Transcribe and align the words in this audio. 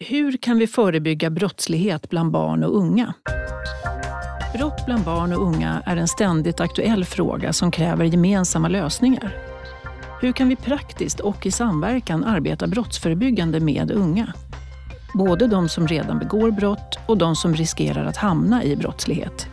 Hur 0.00 0.36
kan 0.36 0.58
vi 0.58 0.66
förebygga 0.66 1.30
brottslighet 1.30 2.10
bland 2.10 2.30
barn 2.30 2.64
och 2.64 2.76
unga? 2.76 3.14
Brott 4.54 4.86
bland 4.86 5.04
barn 5.04 5.32
och 5.32 5.42
unga 5.42 5.82
är 5.86 5.96
en 5.96 6.08
ständigt 6.08 6.60
aktuell 6.60 7.04
fråga 7.04 7.52
som 7.52 7.70
kräver 7.70 8.04
gemensamma 8.04 8.68
lösningar. 8.68 9.36
Hur 10.20 10.32
kan 10.32 10.48
vi 10.48 10.56
praktiskt 10.56 11.20
och 11.20 11.46
i 11.46 11.50
samverkan 11.50 12.24
arbeta 12.24 12.66
brottsförebyggande 12.66 13.60
med 13.60 13.90
unga? 13.90 14.32
Både 15.14 15.46
de 15.46 15.68
som 15.68 15.88
redan 15.88 16.18
begår 16.18 16.50
brott 16.50 16.98
och 17.06 17.18
de 17.18 17.36
som 17.36 17.54
riskerar 17.54 18.04
att 18.04 18.16
hamna 18.16 18.64
i 18.64 18.76
brottslighet. 18.76 19.48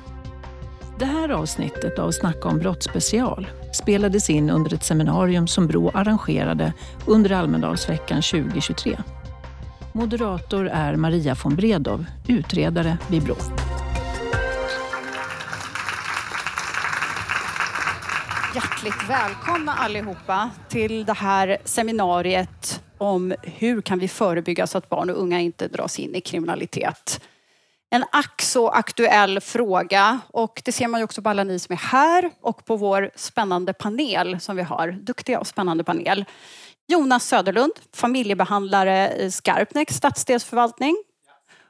Det 1.00 1.06
här 1.06 1.30
avsnittet 1.30 2.00
av 2.00 2.12
Snacka 2.12 2.48
om 2.48 2.60
brott 2.60 2.84
special 2.84 3.48
spelades 3.74 4.30
in 4.30 4.50
under 4.50 4.74
ett 4.74 4.84
seminarium 4.84 5.48
som 5.48 5.68
Brå 5.68 5.92
arrangerade 5.94 6.74
under 7.06 7.32
Almedalsveckan 7.32 8.22
2023. 8.22 8.98
Moderator 9.96 10.68
är 10.68 10.96
Maria 10.96 11.36
von 11.44 11.56
Bredow, 11.56 12.06
utredare 12.28 12.98
vid 13.10 13.24
Brå. 13.24 13.36
Hjärtligt 18.56 19.10
välkomna 19.10 19.74
allihopa 19.74 20.50
till 20.70 21.06
det 21.06 21.14
här 21.14 21.58
seminariet 21.64 22.84
om 22.98 23.36
hur 23.44 23.82
kan 23.82 24.00
vi 24.00 24.08
förebygga 24.08 24.68
så 24.68 24.78
att 24.78 24.90
barn 24.90 25.10
och 25.10 25.22
unga 25.22 25.40
inte 25.40 25.68
dras 25.68 26.00
in 26.00 26.16
i 26.16 26.22
kriminalitet. 26.22 27.22
En 27.90 28.06
ack 28.12 28.42
så 28.42 28.70
aktuell 28.70 29.40
fråga 29.40 30.20
och 30.28 30.62
det 30.66 30.72
ser 30.72 30.88
man 30.88 31.00
ju 31.00 31.04
också 31.04 31.22
på 31.22 31.30
alla 31.30 31.44
ni 31.44 31.60
som 31.60 31.74
är 31.74 31.78
här 31.78 32.32
och 32.42 32.66
på 32.66 32.76
vår 32.76 33.12
spännande 33.16 33.74
panel 33.74 34.40
som 34.40 34.56
vi 34.56 34.64
har, 34.64 34.92
duktiga 34.92 35.40
och 35.40 35.48
spännande 35.48 35.84
panel. 35.84 36.26
Jonas 36.88 37.28
Söderlund, 37.28 37.74
familjebehandlare 37.94 39.08
eh, 39.08 39.26
i 39.26 39.32
Skarpnäcks 39.32 39.96
stadsdelsförvaltning. 39.96 40.96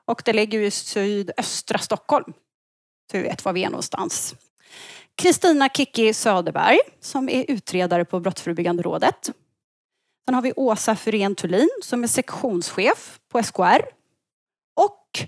Och 0.06 0.22
det 0.26 0.34
ligger 0.34 0.60
i 0.60 0.72
sydöstra 0.72 1.78
Stockholm. 1.78 2.34
Så 3.12 3.18
vi 3.18 3.24
vet 3.24 3.46
var 3.46 3.54
vi 3.54 3.64
är 3.64 3.70
någonstans. 3.70 4.36
Kristina 5.16 5.70
Kicki 5.70 6.14
Söderberg 6.14 6.80
som 7.00 7.30
är 7.30 7.46
utredare 7.48 8.06
på 8.06 8.20
Brottsförebyggande 8.20 8.84
rådet. 8.84 9.32
Sen 10.26 10.36
har 10.36 10.42
vi 10.42 10.54
Åsa 10.56 10.96
Fyrén 10.96 11.36
Thulin 11.36 11.70
som 11.84 12.04
är 12.04 12.08
sektionschef 12.08 13.20
på 13.32 13.44
SKR. 13.44 13.86
Och 14.76 15.20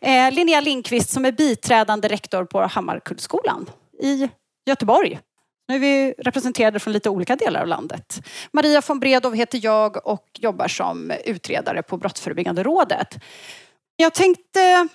eh, 0.00 0.32
Linnea 0.32 0.60
Lindqvist 0.60 1.10
som 1.10 1.24
är 1.24 1.32
biträdande 1.32 2.08
rektor 2.08 2.44
på 2.44 2.60
Hammarkullsskolan 2.60 3.70
i 4.00 4.28
Göteborg. 4.66 5.20
Nu 5.68 5.74
är 5.74 5.78
vi 5.78 6.14
representerade 6.18 6.78
från 6.78 6.92
lite 6.92 7.10
olika 7.10 7.36
delar 7.36 7.60
av 7.60 7.66
landet. 7.66 8.20
Maria 8.52 8.82
von 8.86 9.00
Bredow 9.00 9.34
heter 9.34 9.60
jag 9.62 10.06
och 10.06 10.26
jobbar 10.38 10.68
som 10.68 11.12
utredare 11.24 11.82
på 11.82 11.96
Brottsförebyggande 11.96 12.62
rådet. 12.62 13.14
Jag 13.96 14.14
tänkte 14.14 14.88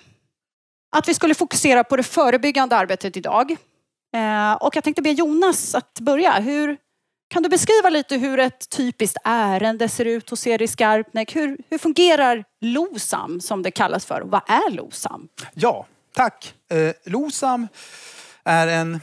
att 0.96 1.08
vi 1.08 1.14
skulle 1.14 1.34
fokusera 1.34 1.84
på 1.84 1.96
det 1.96 2.02
förebyggande 2.02 2.76
arbetet 2.76 3.16
idag. 3.16 3.50
Eh, 4.16 4.52
och 4.52 4.76
jag 4.76 4.84
tänkte 4.84 5.02
be 5.02 5.10
Jonas 5.10 5.74
att 5.74 6.00
börja. 6.00 6.32
Hur, 6.32 6.76
kan 7.28 7.42
du 7.42 7.48
beskriva 7.48 7.90
lite 7.90 8.16
hur 8.16 8.38
ett 8.38 8.68
typiskt 8.68 9.16
ärende 9.24 9.88
ser 9.88 10.04
ut 10.04 10.30
hos 10.30 10.46
er 10.46 10.62
i 10.62 10.68
Skarpnäck? 10.68 11.36
Hur, 11.36 11.58
hur 11.70 11.78
fungerar 11.78 12.44
LOSAM 12.60 13.40
som 13.40 13.62
det 13.62 13.70
kallas 13.70 14.06
för? 14.06 14.22
vad 14.24 14.42
är 14.46 14.70
LOSAM? 14.70 15.28
Ja, 15.54 15.86
tack. 16.14 16.54
Eh, 16.70 17.12
LOSAM 17.12 17.68
är 18.44 18.66
en 18.66 19.00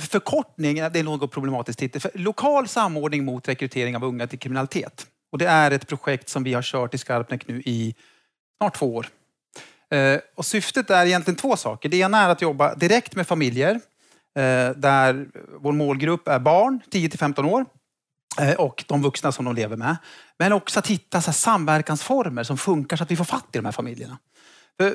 förkortning, 0.00 0.76
det 0.76 0.98
är 0.98 1.02
något 1.02 1.32
problematiskt 1.32 1.78
titel, 1.78 2.00
för 2.00 2.10
lokal 2.14 2.68
samordning 2.68 3.24
mot 3.24 3.48
rekrytering 3.48 3.96
av 3.96 4.04
unga 4.04 4.26
till 4.26 4.38
kriminalitet. 4.38 5.06
Och 5.32 5.38
det 5.38 5.46
är 5.46 5.70
ett 5.70 5.88
projekt 5.88 6.28
som 6.28 6.44
vi 6.44 6.54
har 6.54 6.62
kört 6.62 6.94
i 6.94 6.98
Skarpnäck 6.98 7.48
nu 7.48 7.62
i 7.64 7.94
snart 8.58 8.76
två 8.76 8.94
år. 8.94 9.06
Eh, 9.90 10.20
och 10.34 10.46
syftet 10.46 10.90
är 10.90 11.06
egentligen 11.06 11.36
två 11.36 11.56
saker. 11.56 11.88
Det 11.88 11.96
ena 11.96 12.18
är 12.18 12.28
att 12.28 12.42
jobba 12.42 12.74
direkt 12.74 13.14
med 13.14 13.26
familjer 13.26 13.74
eh, 14.36 14.70
där 14.76 15.26
vår 15.60 15.72
målgrupp 15.72 16.28
är 16.28 16.38
barn 16.38 16.80
10 16.90 17.08
till 17.08 17.18
15 17.18 17.44
år 17.44 17.64
eh, 18.40 18.54
och 18.54 18.84
de 18.88 19.02
vuxna 19.02 19.32
som 19.32 19.44
de 19.44 19.54
lever 19.54 19.76
med. 19.76 19.96
Men 20.38 20.52
också 20.52 20.78
att 20.78 20.86
hitta 20.86 21.22
så 21.22 21.32
samverkansformer 21.32 22.42
som 22.42 22.58
funkar 22.58 22.96
så 22.96 23.02
att 23.02 23.10
vi 23.10 23.16
får 23.16 23.24
fatt 23.24 23.46
i 23.52 23.58
de 23.58 23.64
här 23.64 23.72
familjerna. 23.72 24.18
För 24.80 24.94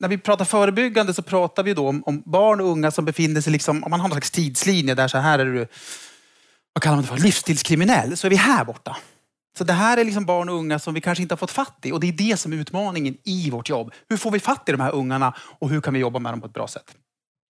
när 0.00 0.08
vi 0.08 0.18
pratar 0.18 0.44
förebyggande 0.44 1.14
så 1.14 1.22
pratar 1.22 1.62
vi 1.62 1.74
då 1.74 1.88
om, 1.88 2.02
om, 2.06 2.22
barn 2.26 2.60
och 2.60 2.66
unga 2.66 2.90
som 2.90 3.04
befinner 3.04 3.40
sig, 3.40 3.52
liksom, 3.52 3.84
om 3.84 3.90
man 3.90 4.00
har 4.00 4.08
någon 4.08 4.14
slags 4.14 4.30
tidslinje 4.30 4.94
där 4.94 5.08
så 5.08 5.18
här 5.18 5.38
är 5.38 5.44
du, 5.44 5.66
vad 6.72 6.82
kallar 6.82 6.96
man 6.96 7.02
det 7.02 7.08
för, 7.08 7.18
livsstilskriminell, 7.18 8.16
så 8.16 8.26
är 8.26 8.30
vi 8.30 8.36
här 8.36 8.64
borta. 8.64 8.96
Så 9.58 9.64
det 9.64 9.72
här 9.72 9.96
är 9.96 10.04
liksom 10.04 10.24
barn 10.24 10.48
och 10.48 10.54
unga 10.54 10.78
som 10.78 10.94
vi 10.94 11.00
kanske 11.00 11.22
inte 11.22 11.32
har 11.32 11.36
fått 11.36 11.50
fatt 11.50 11.78
i 11.82 11.92
och 11.92 12.00
det 12.00 12.08
är 12.08 12.12
det 12.12 12.36
som 12.36 12.52
är 12.52 12.56
utmaningen 12.56 13.16
i 13.24 13.50
vårt 13.50 13.68
jobb. 13.68 13.92
Hur 14.08 14.16
får 14.16 14.30
vi 14.30 14.40
fatt 14.40 14.68
i 14.68 14.72
de 14.72 14.80
här 14.80 14.94
ungarna 14.94 15.34
och 15.38 15.70
hur 15.70 15.80
kan 15.80 15.94
vi 15.94 16.00
jobba 16.00 16.18
med 16.18 16.32
dem 16.32 16.40
på 16.40 16.46
ett 16.46 16.52
bra 16.52 16.68
sätt? 16.68 16.94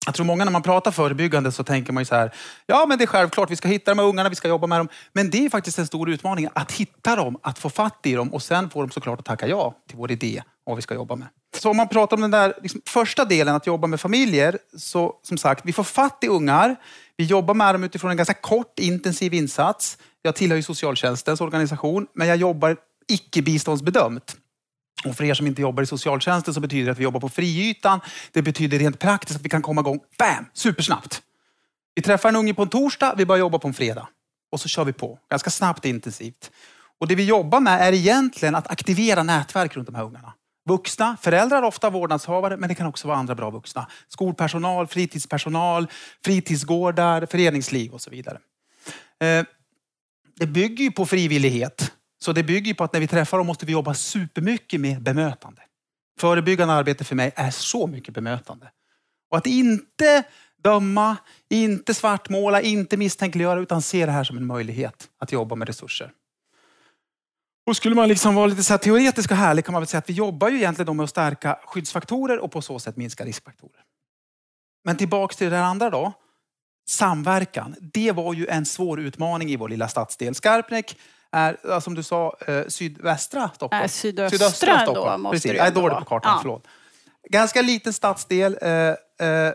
Jag 0.06 0.14
tror 0.14 0.26
många 0.26 0.44
när 0.44 0.52
man 0.52 0.62
pratar 0.62 0.90
förebyggande 0.90 1.52
så 1.52 1.64
tänker 1.64 1.92
man 1.92 2.00
ju 2.00 2.04
så 2.04 2.14
här, 2.14 2.34
ja 2.66 2.86
men 2.88 2.98
det 2.98 3.04
är 3.04 3.06
självklart, 3.06 3.50
vi 3.50 3.56
ska 3.56 3.68
hitta 3.68 3.90
de 3.90 3.98
här 3.98 4.06
ungarna, 4.06 4.28
vi 4.28 4.34
ska 4.34 4.48
jobba 4.48 4.66
med 4.66 4.80
dem. 4.80 4.88
Men 5.12 5.30
det 5.30 5.44
är 5.44 5.50
faktiskt 5.50 5.78
en 5.78 5.86
stor 5.86 6.10
utmaning 6.10 6.48
att 6.52 6.72
hitta 6.72 7.16
dem, 7.16 7.38
att 7.42 7.58
få 7.58 7.70
fatt 7.70 8.00
i 8.02 8.12
dem 8.12 8.34
och 8.34 8.42
sen 8.42 8.70
får 8.70 8.82
de 8.82 8.90
såklart 8.90 9.18
att 9.18 9.24
tacka 9.24 9.48
ja 9.48 9.74
till 9.88 9.98
vår 9.98 10.10
idé 10.10 10.42
och 10.64 10.70
vad 10.70 10.76
vi 10.76 10.82
ska 10.82 10.94
jobba 10.94 11.16
med. 11.16 11.28
Så 11.56 11.70
om 11.70 11.76
man 11.76 11.88
pratar 11.88 12.16
om 12.16 12.20
den 12.20 12.30
där 12.30 12.54
liksom, 12.62 12.80
första 12.86 13.24
delen, 13.24 13.54
att 13.54 13.66
jobba 13.66 13.86
med 13.86 14.00
familjer, 14.00 14.58
så 14.76 15.14
som 15.22 15.38
sagt, 15.38 15.60
vi 15.64 15.72
får 15.72 15.84
fatt 15.84 16.18
i 16.22 16.28
ungar. 16.28 16.76
Vi 17.16 17.24
jobbar 17.24 17.54
med 17.54 17.74
dem 17.74 17.84
utifrån 17.84 18.10
en 18.10 18.16
ganska 18.16 18.34
kort 18.34 18.78
intensiv 18.78 19.34
insats. 19.34 19.98
Jag 20.22 20.34
tillhör 20.34 20.56
ju 20.56 20.62
socialtjänstens 20.62 21.40
organisation, 21.40 22.06
men 22.14 22.28
jag 22.28 22.36
jobbar 22.36 22.76
icke 23.08 23.42
biståndsbedömt. 23.42 24.36
Och 25.06 25.16
för 25.16 25.24
er 25.24 25.34
som 25.34 25.46
inte 25.46 25.62
jobbar 25.62 25.82
i 25.82 25.86
socialtjänsten 25.86 26.54
så 26.54 26.60
betyder 26.60 26.84
det 26.84 26.92
att 26.92 26.98
vi 26.98 27.04
jobbar 27.04 27.20
på 27.20 27.28
friytan. 27.28 28.00
Det 28.32 28.42
betyder 28.42 28.78
rent 28.78 28.98
praktiskt 28.98 29.38
att 29.38 29.44
vi 29.44 29.48
kan 29.48 29.62
komma 29.62 29.80
igång, 29.80 30.00
bam, 30.18 30.46
supersnabbt. 30.52 31.22
Vi 31.94 32.02
träffar 32.02 32.28
en 32.28 32.36
unge 32.36 32.54
på 32.54 32.62
en 32.62 32.68
torsdag, 32.68 33.14
vi 33.16 33.26
börjar 33.26 33.40
jobba 33.40 33.58
på 33.58 33.68
en 33.68 33.74
fredag. 33.74 34.08
Och 34.52 34.60
så 34.60 34.68
kör 34.68 34.84
vi 34.84 34.92
på, 34.92 35.18
ganska 35.30 35.50
snabbt 35.50 35.78
och 35.78 35.86
intensivt. 35.86 36.50
Och 37.00 37.08
det 37.08 37.14
vi 37.14 37.24
jobbar 37.24 37.60
med 37.60 37.88
är 37.88 37.92
egentligen 37.92 38.54
att 38.54 38.70
aktivera 38.70 39.22
nätverk 39.22 39.76
runt 39.76 39.86
de 39.86 39.94
här 39.94 40.04
ungarna. 40.04 40.32
Vuxna, 40.68 41.16
föräldrar 41.20 41.62
ofta 41.62 41.90
vårdnadshavare, 41.90 42.56
men 42.56 42.68
det 42.68 42.74
kan 42.74 42.86
också 42.86 43.08
vara 43.08 43.18
andra 43.18 43.34
bra 43.34 43.50
vuxna. 43.50 43.86
Skolpersonal, 44.08 44.86
fritidspersonal, 44.86 45.86
fritidsgårdar, 46.24 47.26
föreningsliv 47.26 47.92
och 47.92 48.00
så 48.00 48.10
vidare. 48.10 48.38
Eh, 49.20 49.44
det 50.36 50.46
bygger 50.46 50.84
ju 50.84 50.90
på 50.90 51.06
frivillighet. 51.06 51.92
Så 52.26 52.32
det 52.32 52.42
bygger 52.42 52.74
på 52.74 52.84
att 52.84 52.92
när 52.92 53.00
vi 53.00 53.06
träffar 53.06 53.38
dem 53.38 53.46
måste 53.46 53.66
vi 53.66 53.72
jobba 53.72 53.94
supermycket 53.94 54.80
med 54.80 55.02
bemötande. 55.02 55.62
Förebyggande 56.20 56.74
arbete 56.74 57.04
för 57.04 57.14
mig 57.14 57.32
är 57.36 57.50
så 57.50 57.86
mycket 57.86 58.14
bemötande. 58.14 58.70
Och 59.30 59.38
att 59.38 59.46
inte 59.46 60.24
döma, 60.62 61.16
inte 61.50 61.94
svartmåla, 61.94 62.60
inte 62.60 62.96
misstänkliggöra 62.96 63.60
utan 63.60 63.82
se 63.82 64.06
det 64.06 64.12
här 64.12 64.24
som 64.24 64.36
en 64.36 64.46
möjlighet 64.46 65.08
att 65.18 65.32
jobba 65.32 65.54
med 65.54 65.68
resurser. 65.68 66.12
Och 67.66 67.76
skulle 67.76 67.94
man 67.94 68.08
liksom 68.08 68.34
vara 68.34 68.46
lite 68.46 68.62
så 68.62 68.72
här 68.72 68.78
teoretisk 68.78 69.30
och 69.30 69.36
härlig 69.36 69.64
kan 69.64 69.72
man 69.72 69.82
väl 69.82 69.86
säga 69.86 69.98
att 69.98 70.10
vi 70.10 70.14
jobbar 70.14 70.48
ju 70.48 70.56
egentligen 70.56 70.96
med 70.96 71.04
att 71.04 71.10
stärka 71.10 71.58
skyddsfaktorer 71.66 72.38
och 72.38 72.52
på 72.52 72.62
så 72.62 72.78
sätt 72.78 72.96
minska 72.96 73.24
riskfaktorer. 73.24 73.82
Men 74.84 74.96
tillbaks 74.96 75.36
till 75.36 75.50
det 75.50 75.64
andra 75.64 75.90
då. 75.90 76.12
Samverkan. 76.88 77.76
Det 77.80 78.12
var 78.12 78.34
ju 78.34 78.46
en 78.46 78.66
svår 78.66 79.00
utmaning 79.00 79.50
i 79.50 79.56
vår 79.56 79.68
lilla 79.68 79.88
stadsdel. 79.88 80.34
Skarpnäck 80.34 80.96
är, 81.32 81.80
som 81.80 81.94
du 81.94 82.02
sa, 82.02 82.36
eh, 82.46 82.66
sydvästra 82.68 83.50
Stockholm. 83.54 83.82
Äh, 83.82 83.88
sydöstra, 83.88 84.38
sydöstra 84.38 84.80
Stockholm. 84.80 85.12
då 85.12 85.18
måste 85.18 85.34
Precis. 85.34 85.52
Jag 85.58 85.66
är 85.66 85.70
dålig 85.70 85.98
på 85.98 86.04
kartan, 86.04 86.32
ja. 86.34 86.38
förlåt. 86.42 86.66
Ganska 87.30 87.62
liten 87.62 87.92
stadsdel. 87.92 88.58
Eh, 88.62 88.70
eh, 89.28 89.52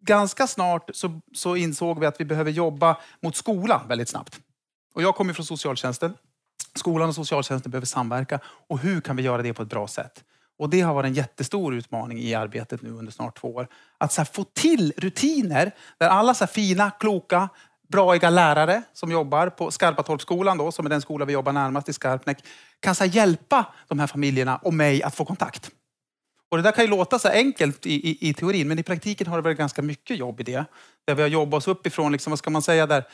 ganska 0.00 0.46
snart 0.46 0.90
så, 0.92 1.20
så 1.34 1.56
insåg 1.56 2.00
vi 2.00 2.06
att 2.06 2.20
vi 2.20 2.24
behöver 2.24 2.50
jobba 2.50 2.96
mot 3.22 3.36
skolan 3.36 3.88
väldigt 3.88 4.08
snabbt. 4.08 4.40
Och 4.94 5.02
jag 5.02 5.14
kommer 5.14 5.32
från 5.32 5.46
socialtjänsten. 5.46 6.14
Skolan 6.74 7.08
och 7.08 7.14
socialtjänsten 7.14 7.70
behöver 7.70 7.86
samverka. 7.86 8.40
Och 8.44 8.78
hur 8.78 9.00
kan 9.00 9.16
vi 9.16 9.22
göra 9.22 9.42
det 9.42 9.54
på 9.54 9.62
ett 9.62 9.68
bra 9.68 9.88
sätt? 9.88 10.24
Och 10.58 10.70
det 10.70 10.80
har 10.80 10.94
varit 10.94 11.06
en 11.06 11.14
jättestor 11.14 11.74
utmaning 11.74 12.18
i 12.18 12.34
arbetet 12.34 12.82
nu 12.82 12.90
under 12.90 13.12
snart 13.12 13.40
två 13.40 13.54
år. 13.54 13.68
Att 13.98 14.28
få 14.34 14.44
till 14.44 14.92
rutiner 14.96 15.74
där 15.98 16.08
alla 16.08 16.34
så 16.34 16.46
fina, 16.46 16.90
kloka, 16.90 17.48
braiga 17.90 18.30
lärare 18.30 18.82
som 18.92 19.10
jobbar 19.10 19.48
på 19.48 19.70
Skarpatorpsskolan, 19.70 20.58
då, 20.58 20.72
som 20.72 20.86
är 20.86 20.90
den 20.90 21.00
skola 21.00 21.24
vi 21.24 21.32
jobbar 21.32 21.52
närmast 21.52 21.88
i 21.88 21.92
Skarpnäck, 21.92 22.44
kan 22.80 22.94
så 22.94 23.04
hjälpa 23.04 23.66
de 23.88 23.98
här 23.98 24.06
familjerna 24.06 24.56
och 24.56 24.74
mig 24.74 25.02
att 25.02 25.14
få 25.14 25.24
kontakt. 25.24 25.70
Och 26.50 26.56
det 26.56 26.62
där 26.62 26.72
kan 26.72 26.84
ju 26.84 26.90
låta 26.90 27.18
så 27.18 27.28
enkelt 27.28 27.86
i, 27.86 28.10
i, 28.10 28.28
i 28.28 28.34
teorin, 28.34 28.68
men 28.68 28.78
i 28.78 28.82
praktiken 28.82 29.26
har 29.26 29.36
det 29.36 29.42
varit 29.42 29.58
ganska 29.58 29.82
mycket 29.82 30.18
jobb 30.18 30.40
i 30.40 30.42
det. 30.42 30.64
Där 31.06 31.14
vi 31.14 31.22
har 31.22 31.28
jobbat 31.28 31.58
oss 31.58 31.68
uppifrån, 31.68 32.12
liksom, 32.12 32.30
vad 32.30 32.38
ska 32.38 32.50
man 32.50 32.62
säga 32.62 32.86
där? 32.86 33.04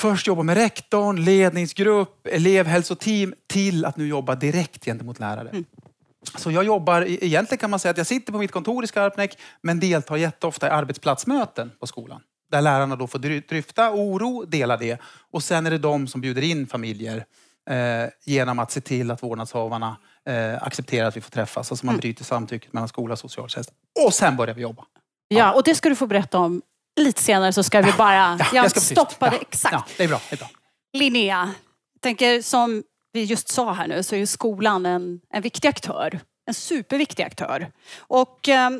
Först 0.00 0.26
jobba 0.26 0.42
med 0.42 0.56
rektorn, 0.56 1.24
ledningsgrupp, 1.24 2.26
elevhälsoteam 2.26 3.34
till 3.46 3.84
att 3.84 3.96
nu 3.96 4.06
jobba 4.06 4.34
direkt 4.34 4.84
gentemot 4.84 5.20
lärare. 5.20 5.48
Mm. 5.48 5.64
Så 6.36 6.50
jag 6.50 6.64
jobbar, 6.64 7.02
egentligen 7.02 7.58
kan 7.58 7.70
man 7.70 7.78
säga 7.78 7.90
att 7.90 7.98
jag 7.98 8.06
sitter 8.06 8.32
på 8.32 8.38
mitt 8.38 8.52
kontor 8.52 8.84
i 8.84 8.86
Skarpnäck 8.86 9.38
men 9.60 9.80
deltar 9.80 10.16
jätteofta 10.16 10.66
i 10.66 10.70
arbetsplatsmöten 10.70 11.70
på 11.80 11.86
skolan. 11.86 12.20
Där 12.50 12.62
lärarna 12.62 12.96
då 12.96 13.06
får 13.06 13.18
dryfta 13.18 13.90
oro, 13.92 14.44
dela 14.44 14.76
det 14.76 15.00
och 15.30 15.42
sen 15.42 15.66
är 15.66 15.70
det 15.70 15.78
de 15.78 16.06
som 16.06 16.20
bjuder 16.20 16.42
in 16.42 16.66
familjer 16.66 17.24
eh, 17.70 18.08
genom 18.24 18.58
att 18.58 18.72
se 18.72 18.80
till 18.80 19.10
att 19.10 19.22
vårdnadshavarna 19.22 19.96
eh, 20.28 20.62
accepterar 20.62 21.08
att 21.08 21.16
vi 21.16 21.20
får 21.20 21.30
träffas. 21.30 21.70
Alltså 21.70 21.86
man 21.86 21.96
bryter 21.96 22.24
samtycket 22.24 22.72
mellan 22.72 22.88
skola 22.88 23.12
och 23.12 23.18
socialtjänst. 23.18 23.70
Och 24.06 24.14
sen 24.14 24.36
börjar 24.36 24.54
vi 24.54 24.62
jobba. 24.62 24.84
Ja, 25.28 25.52
och 25.52 25.62
det 25.62 25.74
ska 25.74 25.88
du 25.88 25.96
få 25.96 26.06
berätta 26.06 26.38
om 26.38 26.62
lite 27.00 27.22
senare 27.22 27.52
så 27.52 27.62
ska 27.62 27.80
vi 27.80 27.92
bara... 27.92 28.38
Ja, 28.38 28.46
jag 28.52 28.82
stoppade 28.82 29.36
Ja, 29.36 29.42
exakt. 29.42 29.72
Ja, 29.72 29.84
det 29.96 30.04
är 30.04 30.08
bra. 30.08 30.20
Det 30.30 30.34
är 30.34 30.38
bra. 30.38 30.48
Linnea, 30.96 31.54
tänker 32.00 32.42
som 32.42 32.82
vi 33.12 33.24
just 33.24 33.48
sa 33.48 33.72
här 33.72 33.88
nu 33.88 34.02
så 34.02 34.16
är 34.16 34.26
skolan 34.26 34.86
en, 34.86 35.20
en 35.30 35.42
viktig 35.42 35.68
aktör. 35.68 36.20
En 36.46 36.54
superviktig 36.54 37.22
aktör. 37.22 37.70
Och 37.98 38.48
eh, 38.48 38.70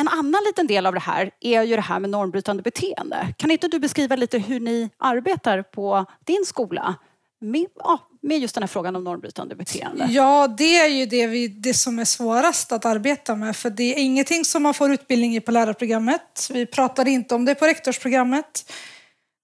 en 0.00 0.08
annan 0.08 0.42
liten 0.46 0.66
del 0.66 0.86
av 0.86 0.94
det 0.94 1.00
här 1.00 1.30
är 1.40 1.62
ju 1.62 1.76
det 1.76 1.82
här 1.82 2.00
med 2.00 2.10
normbrytande 2.10 2.62
beteende. 2.62 3.34
Kan 3.36 3.50
inte 3.50 3.68
du 3.68 3.78
beskriva 3.78 4.16
lite 4.16 4.38
hur 4.38 4.60
ni 4.60 4.90
arbetar 4.98 5.62
på 5.62 6.06
din 6.24 6.44
skola 6.46 6.94
med, 7.40 7.66
ja, 7.76 7.98
med 8.22 8.38
just 8.38 8.54
den 8.54 8.62
här 8.62 8.68
frågan 8.68 8.96
om 8.96 9.04
normbrytande 9.04 9.54
beteende? 9.54 10.06
Ja, 10.10 10.48
det 10.58 10.76
är 10.78 10.88
ju 10.88 11.06
det, 11.06 11.26
vi, 11.26 11.48
det 11.48 11.74
som 11.74 11.98
är 11.98 12.04
svårast 12.04 12.72
att 12.72 12.84
arbeta 12.84 13.34
med. 13.34 13.56
För 13.56 13.70
det 13.70 13.94
är 13.94 13.98
ingenting 13.98 14.44
som 14.44 14.62
man 14.62 14.74
får 14.74 14.92
utbildning 14.92 15.36
i 15.36 15.40
på 15.40 15.52
lärarprogrammet. 15.52 16.48
Vi 16.52 16.66
pratar 16.66 17.08
inte 17.08 17.34
om 17.34 17.44
det 17.44 17.54
på 17.54 17.66
rektorsprogrammet. 17.66 18.72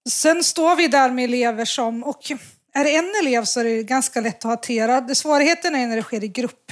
Sen 0.09 0.43
står 0.43 0.75
vi 0.75 0.87
där 0.87 1.11
med 1.11 1.23
elever 1.23 1.65
som, 1.65 2.03
och 2.03 2.31
är 2.73 2.83
det 2.83 2.95
en 2.95 3.13
elev 3.23 3.43
så 3.43 3.59
är 3.59 3.63
det 3.63 3.83
ganska 3.83 4.21
lätt 4.21 4.37
att 4.37 4.43
hantera. 4.43 5.15
Svårigheten 5.15 5.75
är 5.75 5.87
när 5.87 5.95
det 5.95 6.03
sker 6.03 6.23
i 6.23 6.27
grupp. 6.27 6.71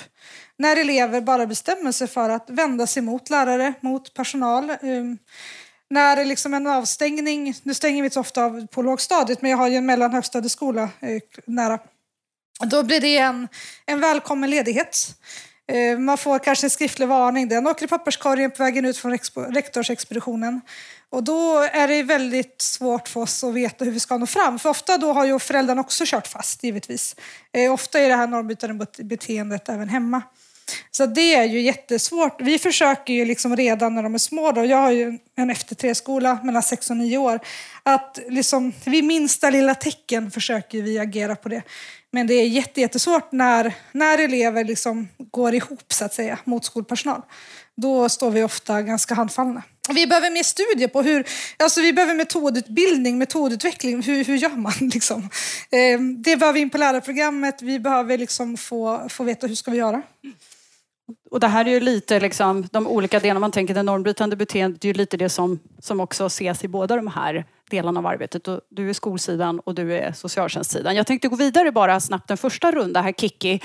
När 0.58 0.76
elever 0.76 1.22
bara 1.22 1.46
bestämmer 1.46 1.92
sig 1.92 2.08
för 2.08 2.30
att 2.30 2.50
vända 2.50 2.88
sig 2.88 3.04
mot 3.04 3.30
lärare, 3.30 3.74
mot 3.82 4.14
personal. 4.14 4.72
Um, 4.82 5.18
när 5.90 6.16
det 6.16 6.26
liksom 6.26 6.54
är 6.54 6.60
liksom 6.60 6.68
en 6.68 6.68
avstängning, 6.68 7.54
nu 7.64 7.74
stänger 7.74 8.02
vi 8.02 8.06
inte 8.06 8.14
så 8.14 8.20
ofta 8.20 8.44
av 8.44 8.68
på 8.68 8.82
lågstadiet, 8.82 9.42
men 9.42 9.52
jag 9.52 9.58
har 9.58 9.68
ju 9.68 9.76
en 9.76 9.86
mellanhögstadieskola 9.86 10.84
eh, 11.00 11.22
nära. 11.46 11.80
Då 12.60 12.84
blir 12.84 13.02
det 13.02 13.18
en, 13.18 13.48
en 13.86 14.00
välkommen 14.00 14.50
ledighet. 14.50 15.16
Eh, 15.68 15.98
man 15.98 16.18
får 16.18 16.40
kanske 16.40 16.66
en 16.66 16.70
skriftlig 16.70 17.08
varning. 17.08 17.48
Den 17.48 17.68
åker 17.68 17.86
i 17.86 17.88
papperskorgen 17.88 18.52
på 18.52 18.64
vägen 18.64 18.86
ut 18.86 18.98
från 18.98 19.18
rektorsexpeditionen. 19.36 20.62
Och 21.10 21.24
då 21.24 21.58
är 21.58 21.88
det 21.88 22.04
väldigt 22.04 22.62
svårt 22.62 23.08
för 23.08 23.22
oss 23.22 23.44
att 23.44 23.54
veta 23.54 23.86
hur 23.86 23.92
vi 23.92 24.00
ska 24.00 24.18
nå 24.18 24.26
fram. 24.26 24.60
För 24.60 24.70
ofta 24.70 24.98
då 24.98 25.14
har 25.14 25.26
ju 25.26 25.40
föräldrarna 25.40 25.82
också 25.82 26.04
kört 26.08 26.28
fast, 26.28 26.64
givetvis. 26.64 27.16
Eh, 27.52 27.74
ofta 27.74 28.00
är 28.00 28.10
det 28.10 28.16
här 28.16 28.28
normbrytande 28.28 28.86
beteendet 28.98 29.70
även 29.70 29.90
hemma. 29.90 30.22
Så 30.92 31.06
det 31.06 31.36
är 31.36 31.44
ju 31.44 31.62
jättesvårt. 31.62 32.42
Vi 32.42 32.60
försöker 32.60 33.14
ju 33.14 33.26
liksom 33.26 33.56
redan 33.56 33.96
när 33.96 34.04
de 34.04 34.14
är 34.14 34.20
små, 34.20 34.52
då, 34.52 34.66
jag 34.66 34.78
har 34.78 34.92
ju 34.92 35.20
en 35.36 35.50
efter 35.50 35.76
tre-skola 35.76 36.40
mellan 36.44 36.64
6 36.64 36.90
och 36.90 36.98
9 36.98 37.18
år, 37.18 37.40
att 37.84 38.20
liksom 38.30 38.74
vid 38.86 39.04
minsta 39.04 39.50
lilla 39.50 39.76
tecken 39.76 40.32
försöker 40.32 40.82
vi 40.82 41.00
agera 41.00 41.36
på 41.36 41.50
det. 41.50 41.64
Men 42.12 42.28
det 42.28 42.34
är 42.34 42.48
jättesvårt 42.48 43.32
när, 43.32 43.74
när 43.92 44.18
elever 44.18 44.64
liksom 44.64 45.08
går 45.18 45.56
ihop 45.56 45.94
så 45.94 46.06
att 46.06 46.14
säga 46.14 46.40
mot 46.44 46.66
skolpersonal. 46.66 47.22
Då 47.76 48.10
står 48.10 48.32
vi 48.32 48.44
ofta 48.44 48.82
ganska 48.82 49.16
handfallna. 49.16 49.64
Vi 49.90 50.08
behöver 50.08 50.30
mer 50.32 50.44
studier 50.44 50.88
på 50.88 51.02
hur, 51.02 51.28
alltså 51.58 51.82
vi 51.82 51.94
behöver 51.94 52.16
metodutbildning, 52.16 53.18
metodutveckling. 53.18 54.02
Hur, 54.02 54.24
hur 54.24 54.36
gör 54.36 54.58
man 54.58 54.74
liksom? 54.94 55.30
Eh, 55.72 56.00
det 56.00 56.38
behöver 56.38 56.54
vi 56.54 56.60
in 56.60 56.70
på 56.70 56.78
lärarprogrammet. 56.78 57.62
Vi 57.62 57.80
behöver 57.80 58.18
liksom 58.18 58.58
få, 58.58 59.10
få 59.10 59.24
veta 59.24 59.48
hur 59.48 59.56
ska 59.56 59.72
vi 59.72 59.78
göra. 59.78 60.02
Och 61.32 61.40
det 61.40 61.48
här 61.48 61.66
är 61.66 61.70
ju 61.70 61.80
lite 61.80 62.20
liksom, 62.20 62.68
de 62.72 62.88
olika 62.88 63.20
delarna, 63.20 63.40
man 63.40 63.52
tänker 63.52 63.74
det 63.74 63.84
normbrytande 63.84 64.36
beteendet, 64.36 64.82
det 64.82 64.88
är 64.88 64.94
ju 64.94 64.98
lite 64.98 65.18
det 65.18 65.30
som, 65.30 65.60
som 65.80 66.00
också 66.00 66.26
ses 66.26 66.64
i 66.64 66.68
båda 66.68 66.96
de 66.96 67.08
här 67.08 67.46
delarna 67.70 68.00
av 68.00 68.06
arbetet. 68.06 68.48
Och 68.48 68.62
du 68.70 68.90
är 68.90 68.94
skolsidan 68.94 69.60
och 69.60 69.76
du 69.76 69.94
är 69.94 70.12
socialtjänstsidan. 70.12 70.96
Jag 70.96 71.08
tänkte 71.08 71.28
gå 71.28 71.36
vidare 71.36 71.72
bara 71.72 72.00
snabbt 72.00 72.32
en 72.32 72.38
första 72.38 72.72
runda 72.72 73.02
här, 73.02 73.12
Kiki. 73.12 73.60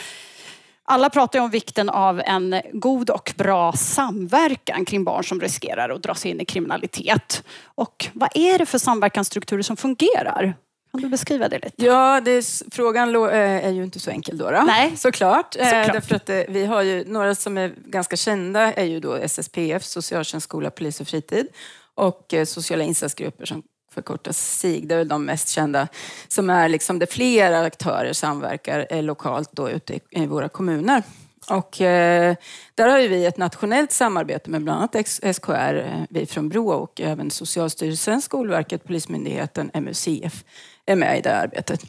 Alla 0.85 1.11
pratar 1.11 1.39
ju 1.39 1.45
om 1.45 1.51
vikten 1.51 1.89
av 1.89 2.21
en 2.25 2.61
god 2.73 3.11
och 3.11 3.33
bra 3.37 3.73
samverkan 3.73 4.85
kring 4.85 5.05
barn 5.05 5.25
som 5.25 5.41
riskerar 5.41 5.89
att 5.89 6.03
dras 6.03 6.27
in 6.27 6.41
i 6.41 6.45
kriminalitet. 6.45 7.45
Och 7.65 8.07
vad 8.13 8.29
är 8.35 8.59
det 8.59 8.67
för 8.67 8.79
samverkansstrukturer 8.79 9.63
som 9.63 9.77
fungerar? 9.77 10.55
Kan 10.93 11.01
du 11.01 11.09
beskriva 11.09 11.49
det 11.49 11.59
lite? 11.59 11.85
Ja, 11.85 12.21
det 12.21 12.31
är, 12.31 12.71
frågan 12.71 13.17
eh, 13.17 13.67
är 13.67 13.71
ju 13.71 13.85
inte 13.85 14.01
så 14.01 14.11
enkel 14.11 14.39
då. 14.39 14.51
då. 14.51 14.63
Nej. 14.67 14.97
Såklart. 14.97 15.57
Eh, 15.57 15.65
Såklart. 15.65 15.93
Därför 15.93 16.17
att 16.17 16.29
eh, 16.29 16.41
vi 16.49 16.65
har 16.67 16.83
ju 16.83 17.05
några 17.05 17.35
som 17.35 17.59
är 17.59 17.75
ganska 17.85 18.17
kända 18.17 18.73
är 18.73 18.85
ju 18.85 19.01
då 19.01 19.15
SSPF, 19.15 19.85
Socialtjänst, 19.85 20.45
skola, 20.45 20.71
polis 20.71 21.01
och 21.01 21.09
fritid. 21.09 21.47
Och 21.95 22.35
sociala 22.45 22.85
insatsgrupper 22.85 23.47
som 23.47 23.63
förkortas 23.95 24.59
SIG. 24.59 24.89
Det 24.89 24.95
är 24.95 24.99
väl 24.99 25.09
de 25.09 25.25
mest 25.25 25.49
kända. 25.49 25.89
Som 26.29 26.51
är 26.51 26.69
liksom 26.69 26.99
där 26.99 27.07
flera 27.07 27.61
aktörer 27.61 28.13
samverkar 28.13 29.03
lokalt 29.03 29.53
då 29.53 29.71
ute 29.71 29.99
i, 30.11 30.27
våra 30.27 30.49
kommuner. 30.49 31.03
Och 31.51 31.81
eh, 31.81 32.37
där 32.75 32.89
har 32.89 32.99
ju 32.99 33.09
vi 33.09 33.27
ett 33.27 33.37
nationellt 33.37 33.93
samarbete 33.93 34.51
med 34.51 34.63
bland 34.63 34.79
annat 34.79 35.09
SKR, 35.09 36.07
vi 36.11 36.27
från 36.27 36.49
Brå 36.49 36.71
och 36.71 37.01
även 37.01 37.31
Socialstyrelsen, 37.31 38.23
Skolverket, 38.23 38.85
Polismyndigheten, 38.85 39.71
MUCF 39.75 40.45
är 40.93 40.97
med 40.97 41.19
i 41.19 41.21
det 41.21 41.37
arbetet. 41.37 41.81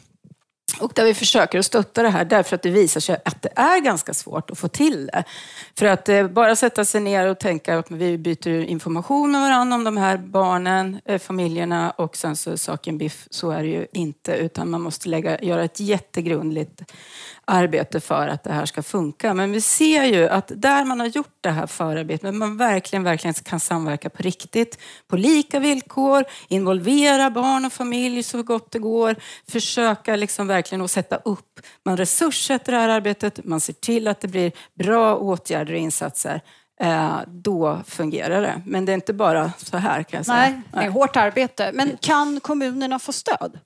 Och 0.80 0.92
där 0.94 1.04
vi 1.04 1.14
försöker 1.14 1.58
att 1.58 1.66
stötta 1.66 2.02
det 2.02 2.08
här 2.08 2.24
därför 2.24 2.56
att 2.56 2.62
det 2.62 2.70
visar 2.70 3.00
sig 3.00 3.16
att 3.24 3.42
det 3.42 3.52
är 3.56 3.80
ganska 3.80 4.14
svårt 4.14 4.50
att 4.50 4.58
få 4.58 4.68
till 4.68 5.06
det. 5.06 5.24
För 5.78 5.86
att 5.86 6.08
eh, 6.08 6.28
bara 6.28 6.56
sätta 6.56 6.84
sig 6.84 7.00
ner 7.00 7.26
och 7.26 7.38
tänka 7.38 7.78
att 7.78 7.90
vi 7.90 8.18
byter 8.18 8.48
information 8.48 9.32
med 9.32 9.40
varandra 9.40 9.76
om 9.76 9.84
de 9.84 9.96
här 9.96 10.16
barnen, 10.16 11.00
eh, 11.04 11.18
familjerna 11.18 11.90
och 11.90 12.16
sen 12.16 12.36
så 12.36 12.50
är 12.50 12.56
saken 12.56 12.98
biff. 12.98 13.26
Så 13.30 13.50
är 13.50 13.62
det 13.62 13.68
ju 13.68 13.86
inte, 13.92 14.36
utan 14.36 14.70
man 14.70 14.80
måste 14.80 15.08
lägga, 15.08 15.40
göra 15.40 15.64
ett 15.64 15.80
jättegrundligt 15.80 16.82
arbete 17.52 18.00
för 18.00 18.28
att 18.28 18.44
det 18.44 18.52
här 18.52 18.66
ska 18.66 18.82
funka. 18.82 19.34
Men 19.34 19.52
vi 19.52 19.60
ser 19.60 20.04
ju 20.04 20.28
att 20.28 20.52
där 20.54 20.84
man 20.84 21.00
har 21.00 21.06
gjort 21.06 21.36
det 21.40 21.50
här 21.50 21.66
förarbetet, 21.66 22.22
men 22.22 22.38
man 22.38 22.56
verkligen, 22.56 23.02
verkligen 23.02 23.34
kan 23.34 23.60
samverka 23.60 24.10
på 24.10 24.22
riktigt, 24.22 24.78
på 25.08 25.16
lika 25.16 25.60
villkor, 25.60 26.24
involvera 26.48 27.30
barn 27.30 27.64
och 27.64 27.72
familj 27.72 28.22
så 28.22 28.42
gott 28.42 28.70
det 28.70 28.78
går, 28.78 29.16
försöka 29.50 30.16
liksom 30.16 30.46
verkligen 30.46 30.84
att 30.84 30.90
sätta 30.90 31.16
upp, 31.16 31.60
man 31.84 31.96
resurssätter 31.96 32.72
det 32.72 32.78
här 32.78 32.88
arbetet, 32.88 33.44
man 33.44 33.60
ser 33.60 33.72
till 33.72 34.08
att 34.08 34.20
det 34.20 34.28
blir 34.28 34.52
bra 34.74 35.16
åtgärder 35.16 35.72
och 35.72 35.80
insatser. 35.80 36.40
Eh, 36.80 37.20
då 37.26 37.80
fungerar 37.86 38.42
det. 38.42 38.62
Men 38.66 38.84
det 38.84 38.92
är 38.92 38.94
inte 38.94 39.12
bara 39.12 39.52
så 39.56 39.76
här 39.76 40.02
kan 40.02 40.18
jag 40.18 40.26
säga. 40.26 40.36
Nej, 40.36 40.60
det 40.72 40.78
är 40.78 40.90
hårt 40.90 41.16
arbete. 41.16 41.70
Men 41.74 41.96
kan 42.00 42.40
kommunerna 42.40 42.98
få 42.98 43.12
stöd? 43.12 43.58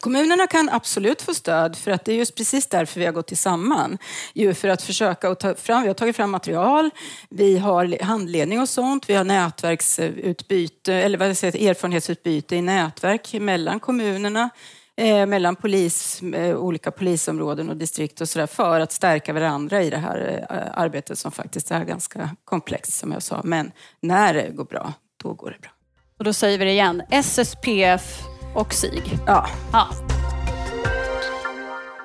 Kommunerna 0.00 0.46
kan 0.46 0.68
absolut 0.68 1.22
få 1.22 1.34
stöd 1.34 1.76
för 1.76 1.90
att 1.90 2.04
det 2.04 2.12
är 2.12 2.16
just 2.16 2.34
precis 2.34 2.66
därför 2.66 3.00
vi 3.00 3.06
har 3.06 3.12
gått 3.12 3.38
samman. 3.38 3.98
Ju 4.34 4.54
för 4.54 4.68
att 4.68 4.82
försöka 4.82 5.28
att 5.28 5.40
ta 5.40 5.54
fram, 5.54 5.82
vi 5.82 5.88
har 5.88 5.94
tagit 5.94 6.16
fram 6.16 6.30
material, 6.30 6.90
vi 7.28 7.58
har 7.58 8.04
handledning 8.04 8.60
och 8.60 8.68
sånt, 8.68 9.10
vi 9.10 9.14
har 9.14 9.24
nätverksutbyte, 9.24 10.94
eller 10.94 11.18
vad 11.18 11.28
jag 11.28 11.36
säger, 11.36 11.70
erfarenhetsutbyte 11.70 12.56
i 12.56 12.62
nätverk 12.62 13.32
mellan 13.32 13.80
kommunerna, 13.80 14.50
eh, 14.96 15.26
mellan 15.26 15.56
polis, 15.56 16.22
eh, 16.22 16.56
olika 16.56 16.90
polisområden 16.90 17.68
och 17.68 17.76
distrikt 17.76 18.20
och 18.20 18.28
sådär 18.28 18.46
för 18.46 18.80
att 18.80 18.92
stärka 18.92 19.32
varandra 19.32 19.82
i 19.82 19.90
det 19.90 19.96
här 19.96 20.46
eh, 20.50 20.80
arbetet 20.82 21.18
som 21.18 21.32
faktiskt 21.32 21.70
är 21.70 21.84
ganska 21.84 22.30
komplext 22.44 22.92
som 22.92 23.12
jag 23.12 23.22
sa. 23.22 23.40
Men 23.44 23.72
när 24.00 24.34
det 24.34 24.50
går 24.50 24.64
bra, 24.64 24.92
då 25.22 25.32
går 25.32 25.50
det 25.50 25.60
bra. 25.60 25.70
Och 26.18 26.24
då 26.24 26.32
säger 26.32 26.58
vi 26.58 26.64
det 26.64 26.70
igen. 26.70 27.02
SSPF 27.10 28.31
och 28.54 28.72
SIG. 28.74 29.18
Ja, 29.26 29.48
Ja. 29.72 29.88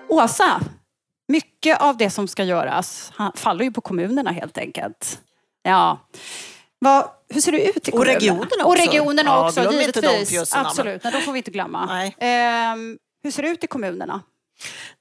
Åsa, 0.10 0.60
mycket 1.28 1.82
av 1.82 1.98
det 1.98 2.10
som 2.10 2.28
ska 2.28 2.44
göras 2.44 3.12
faller 3.36 3.64
ju 3.66 3.72
på 3.72 3.82
kommunerna 3.82 4.32
helt 4.32 4.58
enkelt. 4.58 5.20
Ja. 5.64 6.00
Vad, 6.80 7.10
hur 7.30 7.42
ser 7.42 7.52
det 7.52 7.68
ut 7.70 7.88
i 7.88 7.92
Och 7.92 7.96
kommunerna? 7.96 8.16
regionerna 8.20 8.64
Och 8.66 8.72
också. 8.72 8.84
regionerna 8.84 9.30
Ja, 9.32 9.48
också, 9.48 9.62
inte 9.64 9.76
givetvis. 9.76 10.04
de 10.04 10.26
fjösarna. 10.26 10.70
Absolut, 10.70 11.04
nej, 11.04 11.14
de 11.14 11.22
får 11.22 11.32
vi 11.32 11.38
inte 11.38 11.52
glömma. 11.52 11.86
Nej. 11.86 12.16
Ehm, 12.20 12.98
hur 13.24 13.32
ser 13.32 13.44
det 13.44 13.50
ut 13.50 13.64
i 13.64 13.68
kommunerna? 13.68 14.22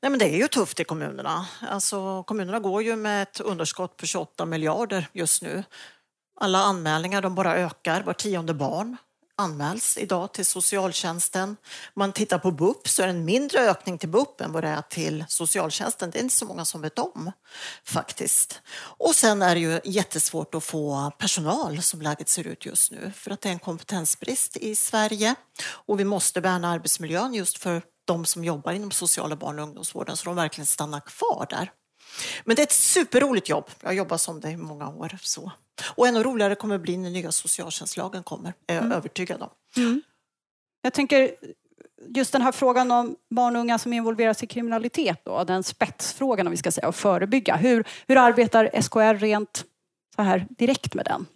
Nej, 0.03 0.11
men 0.11 0.19
det 0.19 0.25
är 0.25 0.37
ju 0.37 0.49
tufft 0.49 0.81
i 0.81 0.85
kommunerna. 0.85 1.47
Alltså, 1.71 2.23
kommunerna 2.23 2.59
går 2.61 2.83
ju 2.83 2.97
med 2.97 3.23
ett 3.23 3.41
underskott 3.41 3.97
på 3.97 4.07
28 4.07 4.45
miljarder 4.47 5.09
just 5.13 5.43
nu. 5.43 5.65
Alla 6.41 6.59
anmälningar 6.59 7.23
de 7.23 7.35
bara 7.35 7.57
ökar. 7.57 8.03
Var 8.03 8.13
tionde 8.13 8.55
barn 8.55 8.97
anmäls 9.37 9.97
idag 9.99 10.33
till 10.33 10.47
socialtjänsten. 10.47 11.49
Om 11.49 11.57
man 11.95 12.13
tittar 12.13 12.39
på 12.39 12.51
BUP 12.51 12.89
så 12.89 13.03
är 13.03 13.07
det 13.07 13.13
en 13.13 13.25
mindre 13.25 13.61
ökning 13.61 13.99
till 13.99 14.09
BUP 14.09 14.41
än 14.41 14.53
vad 14.53 14.65
det 14.65 14.69
är 14.69 14.83
till 14.83 15.25
socialtjänsten. 15.29 16.11
Det 16.11 16.19
är 16.19 16.23
inte 16.23 16.35
så 16.35 16.45
många 16.45 16.65
som 16.65 16.81
vet 16.81 16.99
om 16.99 17.33
faktiskt. 17.85 18.61
Och 18.77 19.15
sen 19.15 19.43
är 19.43 19.55
det 19.55 19.61
ju 19.61 19.81
jättesvårt 19.85 20.55
att 20.55 20.65
få 20.65 21.11
personal 21.19 21.83
som 21.83 22.03
läget 22.03 22.29
ser 22.29 22.47
ut 22.47 22.67
just 22.67 22.93
nu 22.93 23.13
för 23.17 23.31
att 23.31 23.41
det 23.41 23.49
är 23.49 23.53
en 23.53 23.59
kompetensbrist 23.59 24.57
i 24.57 24.75
Sverige 24.75 25.35
och 25.69 26.01
vi 26.01 26.05
måste 26.05 26.41
värna 26.41 26.71
arbetsmiljön 26.71 27.35
just 27.35 27.59
för 27.59 27.83
de 28.05 28.25
som 28.27 28.45
jobbar 28.45 28.73
inom 28.73 28.91
sociala 28.91 29.37
barn 29.37 29.59
och 29.59 29.65
ungdomsvården 29.65 30.17
så 30.17 30.25
de 30.25 30.37
verkligen 30.37 30.67
stannar 30.67 31.01
kvar 31.01 31.47
där. 31.51 31.71
Men 32.45 32.57
det 32.57 32.63
är 32.63 32.67
ett 32.67 32.73
superroligt 32.73 33.49
jobb. 33.49 33.71
Jag 33.81 33.89
har 33.89 33.95
jobbat 33.95 34.21
som 34.21 34.41
det 34.41 34.51
i 34.51 34.57
många 34.57 34.89
år. 34.89 35.19
Så. 35.23 35.53
Och 35.95 36.09
ännu 36.09 36.23
roligare 36.23 36.55
kommer 36.55 36.75
det 36.75 36.79
bli 36.79 36.97
när 36.97 37.11
nya 37.11 37.33
socialtjänstlagen 37.33 38.23
kommer, 38.23 38.53
är 38.67 38.75
jag 38.75 38.93
övertygad 38.93 39.43
om. 39.43 39.51
Jag 40.83 40.93
tänker, 40.93 41.31
just 42.09 42.33
den 42.33 42.43
här 42.43 42.53
frågan 42.53 42.91
om 42.91 43.17
barn 43.31 43.57
och 43.57 43.61
unga 43.61 43.79
som 43.79 43.93
involveras 43.93 44.43
i 44.43 44.47
kriminalitet, 44.47 45.21
då, 45.25 45.45
den 45.45 45.63
spetsfrågan 45.63 46.47
om 46.47 46.51
vi 46.51 46.57
ska 46.57 46.73
säga, 46.73 46.89
och 46.89 46.95
förebygga. 46.95 47.57
Hur, 47.57 47.85
hur 48.07 48.17
arbetar 48.17 48.83
SKR 48.83 49.15
rent 49.15 49.65
så 50.17 50.23
här 50.23 50.47
direkt 50.51 50.95
med 50.95 51.05
den? 51.05 51.27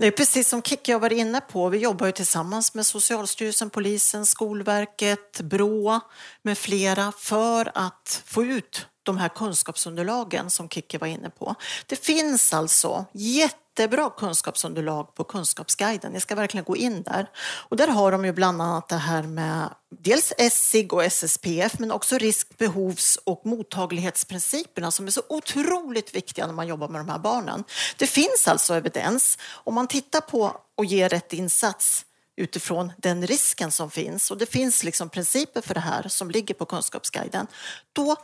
Det 0.00 0.06
är 0.06 0.10
precis 0.10 0.48
som 0.48 0.62
Kicki 0.62 0.92
har 0.92 1.00
varit 1.00 1.18
inne 1.18 1.40
på. 1.40 1.68
Vi 1.68 1.78
jobbar 1.78 2.06
ju 2.06 2.12
tillsammans 2.12 2.74
med 2.74 2.86
Socialstyrelsen, 2.86 3.70
Polisen, 3.70 4.26
Skolverket, 4.26 5.40
Brå 5.40 6.00
med 6.42 6.58
flera 6.58 7.12
för 7.12 7.70
att 7.74 8.22
få 8.26 8.44
ut 8.44 8.86
de 9.02 9.18
här 9.18 9.28
kunskapsunderlagen 9.28 10.50
som 10.50 10.68
Kicki 10.68 10.98
var 10.98 11.06
inne 11.06 11.30
på. 11.30 11.54
Det 11.86 11.96
finns 11.96 12.52
alltså 12.52 13.04
jättebra 13.12 14.10
kunskapsunderlag 14.10 15.14
på 15.14 15.24
Kunskapsguiden. 15.24 16.12
Ni 16.12 16.20
ska 16.20 16.34
verkligen 16.34 16.64
gå 16.64 16.76
in 16.76 17.02
där. 17.02 17.30
Och 17.68 17.76
där 17.76 17.88
har 17.88 18.12
de 18.12 18.24
ju 18.24 18.32
bland 18.32 18.62
annat 18.62 18.88
det 18.88 18.96
här 18.96 19.22
med 19.22 19.68
dels 19.98 20.32
SIG 20.50 20.92
och 20.92 21.04
SSPF 21.04 21.78
men 21.78 21.92
också 21.92 22.18
risk, 22.18 22.58
behovs 22.58 23.18
och 23.24 23.46
mottaglighetsprinciperna 23.46 24.90
som 24.90 25.06
är 25.06 25.10
så 25.10 25.22
otroligt 25.28 26.14
viktiga 26.14 26.46
när 26.46 26.54
man 26.54 26.66
jobbar 26.66 26.88
med 26.88 27.00
de 27.00 27.08
här 27.08 27.18
barnen. 27.18 27.64
Det 27.96 28.06
finns 28.06 28.48
alltså 28.48 28.74
evidens. 28.74 29.38
Om 29.50 29.74
man 29.74 29.86
tittar 29.90 30.20
på 30.20 30.60
och 30.74 30.84
ger 30.84 31.08
rätt 31.08 31.32
insats 31.32 32.04
utifrån 32.36 32.92
den 32.98 33.26
risken 33.26 33.70
som 33.70 33.90
finns. 33.90 34.30
Och 34.30 34.38
det 34.38 34.46
finns 34.46 34.84
liksom 34.84 35.08
principer 35.08 35.60
för 35.60 35.74
det 35.74 35.80
här 35.80 36.08
som 36.08 36.30
ligger 36.30 36.54
på 36.54 36.64
Kunskapsguiden, 36.64 37.46
då 37.92 38.16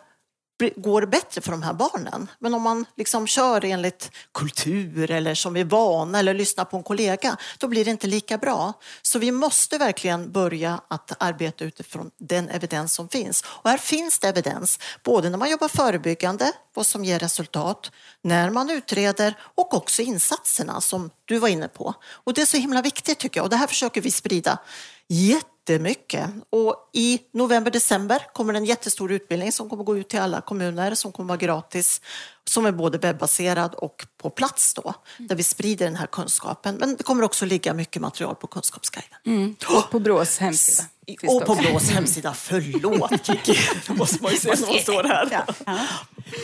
går 0.77 1.01
det 1.01 1.07
bättre 1.07 1.41
för 1.41 1.51
de 1.51 1.63
här 1.63 1.73
barnen. 1.73 2.29
Men 2.39 2.55
om 2.55 2.63
man 2.63 2.85
liksom 2.97 3.27
kör 3.27 3.65
enligt 3.65 4.11
kultur 4.35 5.11
eller 5.11 5.35
som 5.35 5.55
vi 5.55 5.61
är 5.61 5.65
vana 5.65 6.19
eller 6.19 6.35
lyssnar 6.35 6.65
på 6.65 6.77
en 6.77 6.83
kollega, 6.83 7.37
då 7.59 7.69
blir 7.69 7.85
det 7.85 7.91
inte 7.91 8.07
lika 8.07 8.39
bra. 8.39 8.73
Så 9.03 9.19
vi 9.19 9.33
måste 9.33 9.79
verkligen 9.79 10.33
börja 10.33 10.81
att 10.89 11.23
arbeta 11.23 11.65
utifrån 11.65 12.11
den 12.19 12.49
evidens 12.49 12.95
som 12.95 13.09
finns. 13.09 13.45
Och 13.47 13.71
här 13.71 13.79
finns 13.79 14.19
det 14.19 14.29
evidens, 14.29 14.79
både 15.03 15.31
när 15.31 15.39
man 15.39 15.51
jobbar 15.51 15.69
förebyggande, 15.69 16.53
vad 16.75 16.87
som 16.87 17.05
ger 17.05 17.19
resultat, 17.19 17.91
när 18.23 18.51
man 18.51 18.71
utreder 18.71 19.39
och 19.55 19.75
också 19.75 20.03
insatserna 20.03 20.81
som 20.81 21.11
du 21.25 21.39
var 21.39 21.49
inne 21.49 21.69
på. 21.69 21.95
Och 22.09 22.35
det 22.35 22.43
är 22.43 22.47
så 22.47 22.57
himla 22.57 22.83
viktigt 22.83 23.19
tycker 23.19 23.39
jag 23.39 23.45
och 23.45 23.51
det 23.51 23.57
här 23.57 23.67
försöker 23.67 24.01
vi 24.01 24.11
sprida 24.11 24.59
jättemycket. 25.09 26.31
Och 26.51 26.91
i 26.93 27.21
november, 27.33 27.71
december 27.71 28.23
kommer 28.33 28.53
det 28.53 28.59
en 28.59 28.65
jättestor 28.65 29.13
utbildning 29.13 29.53
som 29.53 29.71
kommer 29.71 29.85
gå 29.85 29.97
ut 29.97 30.09
till 30.09 30.21
alla 30.21 30.41
kommuner 30.41 30.95
som 30.95 31.13
kommer 31.13 31.29
vara 31.29 31.39
gratis, 31.39 32.01
som 32.45 32.67
är 32.67 32.73
både 32.73 32.99
webbaserad 32.99 33.75
och 33.75 34.07
på 34.17 34.31
plats 34.31 34.75
då, 34.75 34.95
där 35.19 35.37
vi 35.37 35.43
sprider 35.43 35.87
den 35.87 35.97
här 35.97 36.07
kunskapen. 36.07 36.75
Men 36.75 36.97
det 36.97 37.03
kommer 37.03 37.23
också 37.23 37.45
ligga 37.45 37.75
mycket 37.75 38.03
material 38.03 38.35
på 38.35 38.47
Kunskapsguiden. 38.47 39.19
Mm. 39.27 39.57
Och 39.69 39.91
på 39.91 40.01
Brås 40.01 40.39
hemsida. 40.39 40.89
Och 41.29 41.45
på 41.45 41.55
Brås 41.55 41.91
hemsida, 41.91 42.35
förlåt 42.35 43.27
Kiki, 43.27 43.59
det 43.87 43.95
måste 43.95 44.23
man 44.23 44.33
ju 44.33 44.39
säga 44.39 44.55
när 44.61 44.67
man 44.67 44.79
står 44.79 45.05
här. 45.05 45.29
Ja. 45.31 45.77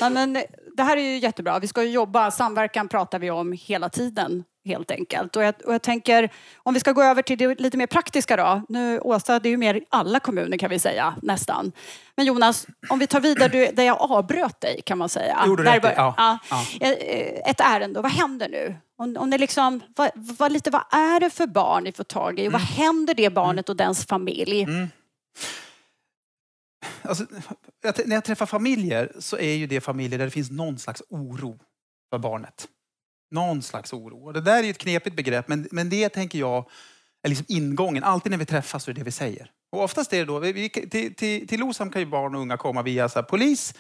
Ja. 0.01 0.11
men 0.11 0.33
det 0.77 0.83
här 0.83 0.97
är 0.97 1.03
ju 1.03 1.19
jättebra. 1.19 1.59
Vi 1.59 1.69
ska 1.69 1.83
ju 1.83 1.91
jobba, 1.91 2.31
samverkan 2.31 2.89
pratar 2.89 3.19
vi 3.19 3.31
om 3.31 3.53
hela 3.53 3.89
tiden 3.89 4.45
helt 4.65 4.91
enkelt. 4.91 5.37
Och 5.37 5.43
jag, 5.43 5.55
och 5.65 5.75
jag, 5.75 5.83
tänker, 5.83 6.31
om 6.57 6.75
vi 6.75 6.81
ska 6.81 6.93
gå 6.93 7.03
över 7.03 7.23
till 7.23 7.39
det 7.39 7.61
lite 7.61 7.77
mer 7.77 7.87
praktiska 7.87 8.37
då. 8.37 8.63
Nu, 8.69 9.01
Åsa, 9.01 9.39
det 9.39 9.49
är 9.49 9.51
ju 9.51 9.57
mer 9.57 9.81
alla 9.89 10.21
kommuner 10.21 10.59
kan 10.59 10.71
vi 10.71 10.79
säga, 10.79 11.15
nästan. 11.23 11.73
Men 12.17 12.27
Jonas, 12.27 12.67
om 12.89 12.99
vi 12.99 13.07
tar 13.07 13.21
vidare 13.21 13.71
där 13.73 13.85
jag 13.85 14.01
avbröt 14.01 14.61
dig 14.61 14.83
kan 14.87 14.99
man 14.99 15.09
säga. 15.09 15.43
Gjorde 15.47 15.63
där, 15.63 15.81
rätt, 15.81 15.95
ja. 15.97 16.15
ja. 16.17 16.39
ja. 16.51 16.87
Eh, 16.87 17.51
ett 17.51 17.61
ärende, 17.61 18.01
vad 18.01 18.13
händer 18.13 18.49
nu? 18.49 18.77
Om, 18.99 19.17
om 19.17 19.31
det 19.31 19.39
liksom, 19.39 19.81
vad, 19.97 20.11
vad, 20.15 20.53
lite, 20.53 20.71
vad 20.71 20.85
är 20.91 21.21
det 21.21 21.31
för 21.31 21.47
barn 21.47 21.85
ni 21.85 21.93
får 21.93 22.05
tag 22.05 22.41
i? 22.41 22.49
Och 22.49 22.53
vad 22.53 22.61
mm. 22.61 22.73
händer 22.73 23.15
det 23.15 23.31
barnet 23.31 23.69
och 23.69 23.77
dens 23.77 24.07
familj? 24.07 24.63
Mm. 24.63 24.89
Alltså, 27.03 27.25
när 28.05 28.17
jag 28.17 28.25
träffar 28.25 28.47
familjer 28.47 29.13
så 29.19 29.39
är 29.39 29.55
ju 29.55 29.67
det 29.67 29.81
familjer 29.81 30.19
där 30.19 30.25
det 30.25 30.31
finns 30.31 30.51
någon 30.51 30.79
slags 30.79 31.03
oro 31.09 31.59
för 32.11 32.19
barnet. 32.19 32.69
Någon 33.33 33.63
slags 33.63 33.93
oro. 33.93 34.27
Och 34.27 34.33
det 34.33 34.41
där 34.41 34.59
är 34.59 34.63
ju 34.63 34.71
ett 34.71 34.79
knepigt 34.79 35.17
begrepp, 35.17 35.49
men, 35.49 35.69
men 35.71 35.89
det 35.89 36.09
tänker 36.09 36.39
jag 36.39 36.69
är 37.23 37.29
liksom 37.29 37.47
ingången. 37.49 38.05
Alltid 38.05 38.31
när 38.31 38.39
vi 38.39 38.47
träffas 38.47 38.85
så 38.85 38.91
är 38.91 38.95
det 38.95 39.01
det 39.01 39.05
vi 39.05 39.11
säger. 39.11 39.51
Och 39.73 39.83
oftast 39.83 40.13
är 40.13 40.19
det 40.19 40.25
då, 40.25 40.39
vi, 40.39 40.69
till, 40.69 41.15
till, 41.15 41.49
till 41.49 41.63
OSAM 41.63 41.91
kan 41.91 42.03
ju 42.03 42.07
barn 42.07 42.35
och 42.35 42.41
unga 42.41 42.57
komma 42.57 42.83
via 42.83 43.09
så 43.09 43.19
här, 43.19 43.23
polis, 43.23 43.75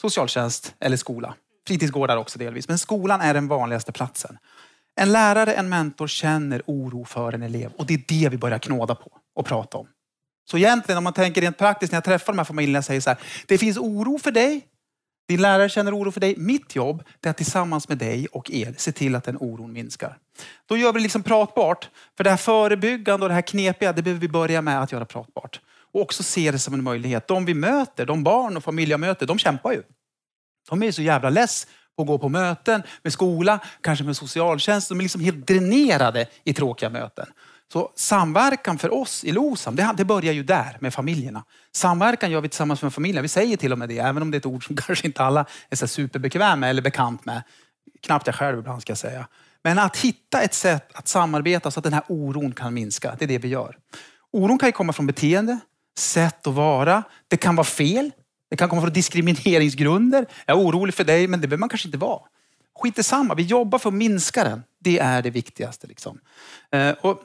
socialtjänst 0.00 0.74
eller 0.80 0.96
skola. 0.96 1.34
Fritidsgårdar 1.66 2.16
också 2.16 2.38
delvis, 2.38 2.68
men 2.68 2.78
skolan 2.78 3.20
är 3.20 3.34
den 3.34 3.48
vanligaste 3.48 3.92
platsen. 3.92 4.38
En 5.00 5.12
lärare, 5.12 5.54
en 5.54 5.68
mentor 5.68 6.06
känner 6.06 6.62
oro 6.66 7.04
för 7.04 7.32
en 7.32 7.42
elev 7.42 7.72
och 7.72 7.86
det 7.86 7.94
är 7.94 8.02
det 8.08 8.28
vi 8.28 8.38
börjar 8.38 8.58
knåda 8.58 8.94
på 8.94 9.12
och 9.34 9.46
prata 9.46 9.78
om. 9.78 9.88
Så 10.50 10.58
egentligen 10.58 10.98
om 10.98 11.04
man 11.04 11.12
tänker 11.12 11.40
rent 11.40 11.58
praktiskt 11.58 11.92
när 11.92 11.96
jag 11.96 12.04
träffar 12.04 12.32
de 12.32 12.38
här 12.38 12.44
familjerna 12.44 12.82
säger 12.82 13.00
så 13.00 13.10
här, 13.10 13.18
det 13.46 13.58
finns 13.58 13.78
oro 13.78 14.18
för 14.18 14.30
dig, 14.30 14.66
din 15.28 15.42
lärare 15.42 15.68
känner 15.68 15.98
oro 15.98 16.10
för 16.10 16.20
dig. 16.20 16.34
Mitt 16.36 16.76
jobb 16.76 17.04
är 17.22 17.30
att 17.30 17.36
tillsammans 17.36 17.88
med 17.88 17.98
dig 17.98 18.26
och 18.26 18.50
er 18.50 18.74
se 18.78 18.92
till 18.92 19.14
att 19.14 19.24
den 19.24 19.36
oron 19.36 19.72
minskar. 19.72 20.18
Då 20.66 20.76
gör 20.76 20.92
vi 20.92 20.98
det 20.98 21.02
liksom 21.02 21.22
pratbart. 21.22 21.90
För 22.16 22.24
det 22.24 22.30
här 22.30 22.36
förebyggande 22.36 23.24
och 23.24 23.28
det 23.28 23.34
här 23.34 23.42
knepiga, 23.42 23.92
det 23.92 24.02
behöver 24.02 24.20
vi 24.20 24.28
börja 24.28 24.62
med 24.62 24.82
att 24.82 24.92
göra 24.92 25.04
pratbart. 25.04 25.60
Och 25.92 26.00
också 26.00 26.22
se 26.22 26.50
det 26.50 26.58
som 26.58 26.74
en 26.74 26.82
möjlighet. 26.82 27.28
De 27.28 27.44
vi 27.44 27.54
möter, 27.54 28.06
de 28.06 28.24
barn 28.24 28.56
och 28.56 28.64
familjer 28.64 28.98
möter, 28.98 29.26
de 29.26 29.38
kämpar 29.38 29.72
ju. 29.72 29.82
De 30.68 30.82
är 30.82 30.92
så 30.92 31.02
jävla 31.02 31.30
less 31.30 31.66
på 31.96 32.02
att 32.02 32.08
gå 32.08 32.18
på 32.18 32.28
möten 32.28 32.82
med 33.02 33.12
skola, 33.12 33.58
kanske 33.80 34.04
med 34.04 34.16
socialtjänst. 34.16 34.88
De 34.88 34.98
är 34.98 35.02
liksom 35.02 35.20
helt 35.20 35.46
dränerade 35.46 36.26
i 36.44 36.52
tråkiga 36.52 36.90
möten. 36.90 37.26
Så 37.72 37.92
samverkan 37.94 38.78
för 38.78 38.94
oss 38.94 39.24
i 39.24 39.32
LOSAM, 39.32 39.76
det, 39.76 39.94
det 39.96 40.04
börjar 40.04 40.32
ju 40.32 40.42
där 40.42 40.76
med 40.80 40.94
familjerna. 40.94 41.44
Samverkan 41.72 42.30
gör 42.30 42.40
vi 42.40 42.48
tillsammans 42.48 42.82
med 42.82 42.94
familjen. 42.94 43.22
Vi 43.22 43.28
säger 43.28 43.56
till 43.56 43.72
och 43.72 43.78
med 43.78 43.88
det, 43.88 43.98
även 43.98 44.22
om 44.22 44.30
det 44.30 44.36
är 44.36 44.38
ett 44.38 44.46
ord 44.46 44.66
som 44.66 44.76
kanske 44.86 45.06
inte 45.06 45.22
alla 45.22 45.46
är 45.70 45.76
så 45.76 45.88
superbekväma 45.88 46.56
med 46.56 46.70
eller 46.70 46.82
bekant 46.82 47.24
med. 47.24 47.42
Knappt 48.02 48.26
jag 48.26 48.36
själv 48.36 48.58
ibland 48.58 48.82
ska 48.82 48.90
jag 48.90 48.98
säga. 48.98 49.28
Men 49.62 49.78
att 49.78 49.96
hitta 49.96 50.42
ett 50.42 50.54
sätt 50.54 50.90
att 50.94 51.08
samarbeta 51.08 51.70
så 51.70 51.80
att 51.80 51.84
den 51.84 51.92
här 51.92 52.02
oron 52.08 52.52
kan 52.52 52.74
minska, 52.74 53.16
det 53.18 53.24
är 53.24 53.28
det 53.28 53.38
vi 53.38 53.48
gör. 53.48 53.76
Oron 54.32 54.58
kan 54.58 54.68
ju 54.68 54.72
komma 54.72 54.92
från 54.92 55.06
beteende, 55.06 55.58
sätt 55.98 56.46
att 56.46 56.54
vara. 56.54 57.02
Det 57.28 57.36
kan 57.36 57.56
vara 57.56 57.64
fel. 57.64 58.10
Det 58.50 58.56
kan 58.56 58.68
komma 58.68 58.82
från 58.82 58.92
diskrimineringsgrunder. 58.92 60.26
Jag 60.46 60.58
är 60.58 60.62
orolig 60.62 60.94
för 60.94 61.04
dig, 61.04 61.28
men 61.28 61.40
det 61.40 61.46
behöver 61.46 61.60
man 61.60 61.68
kanske 61.68 61.88
inte 61.88 61.98
vara. 61.98 62.20
Skit 62.78 63.06
samma. 63.06 63.34
vi 63.34 63.42
jobbar 63.42 63.78
för 63.78 63.88
att 63.88 63.94
minska 63.94 64.44
den. 64.44 64.62
Det 64.80 64.98
är 64.98 65.22
det 65.22 65.30
viktigaste. 65.30 65.86
Liksom. 65.86 66.20
Eh, 66.70 66.90
och 66.90 67.22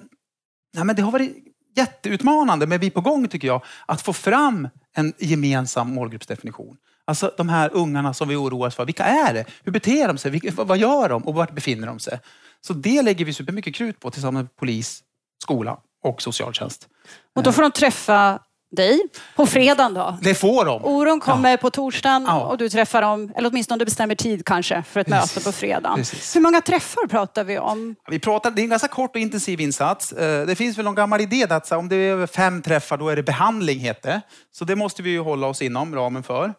Nej, 0.74 0.84
men 0.84 0.96
det 0.96 1.02
har 1.02 1.12
varit 1.12 1.36
jätteutmanande, 1.76 2.68
men 2.68 2.80
vi 2.80 2.88
är 2.88 2.92
på 2.92 3.02
gång 3.02 3.28
tycker 3.28 3.48
jag, 3.48 3.64
att 3.86 4.02
få 4.02 4.14
fram 4.14 4.70
en 4.96 5.14
gemensam 5.18 5.94
målgruppsdefinition. 5.94 6.78
Alltså 7.06 7.34
de 7.38 7.50
här 7.50 7.70
ungarna 7.74 8.14
som 8.14 8.28
vi 8.28 8.36
oroas 8.36 8.76
för, 8.76 8.86
vilka 8.86 9.04
är 9.04 9.34
det? 9.34 9.46
Hur 9.64 9.72
beter 9.72 10.08
de 10.08 10.18
sig? 10.18 10.52
Vad 10.56 10.78
gör 10.78 11.10
de 11.10 11.24
och 11.24 11.34
vart 11.34 11.52
befinner 11.52 11.88
de 11.88 12.00
sig? 12.00 12.20
Så 12.62 12.74
det 12.74 13.02
lägger 13.02 13.26
vi 13.26 13.34
supermycket 13.34 13.76
krut 13.76 14.00
på 14.00 14.12
tillsammans 14.12 14.44
med 14.44 14.56
polis, 14.56 15.04
skola 15.44 15.78
och 16.04 16.22
socialtjänst. 16.22 16.88
Och 17.36 17.44
då 17.44 17.52
får 17.52 17.62
de 17.62 17.72
träffa 17.72 18.40
dig 18.72 19.00
på 19.36 19.46
fredagen 19.46 19.94
då? 19.94 20.18
Det 20.22 20.36
får 20.36 20.66
de. 20.66 20.86
Oron 20.86 21.20
kommer 21.20 21.52
ja. 21.52 21.58
på 21.58 21.70
torsdagen 21.70 22.24
ja. 22.28 22.40
och 22.40 22.58
du 22.58 22.70
träffar 22.70 23.02
dem, 23.02 23.34
eller 23.36 23.50
åtminstone 23.50 23.80
du 23.80 23.86
bestämmer 23.86 24.16
tid 24.16 24.46
kanske 24.46 24.84
för 24.84 25.00
ett 25.00 25.08
Precis. 25.08 25.36
möte 25.36 25.46
på 25.46 25.52
fredagen. 25.52 25.98
Precis. 25.98 26.36
Hur 26.36 26.42
många 26.42 26.62
träffar 26.62 27.08
pratar 27.08 27.44
vi 27.44 27.60
om? 27.60 27.96
Vi 28.10 28.20
pratar, 28.20 28.52
det 28.52 28.62
är 28.62 28.64
en 28.64 28.70
ganska 28.70 28.88
kort 28.88 29.16
och 29.16 29.22
intensiv 29.22 29.62
insats. 29.62 30.12
Eh, 30.12 30.46
det 30.46 30.56
finns 30.56 30.78
väl 30.78 30.86
någon 30.86 30.96
gammal 30.96 31.22
idé 31.22 31.48
att 31.50 31.72
om 31.72 31.90
det 31.90 31.96
är 31.96 32.12
över 32.12 32.28
fem 32.28 32.62
träffar 32.62 32.98
då 32.98 33.10
är 33.10 33.16
det 33.16 33.24
behandling 33.24 33.80
heter. 33.80 34.22
Så 34.52 34.66
det 34.66 34.76
måste 34.76 35.04
vi 35.04 35.10
ju 35.10 35.20
hålla 35.20 35.48
oss 35.48 35.62
inom 35.62 35.96
ramen 35.96 36.24
för. 36.24 36.54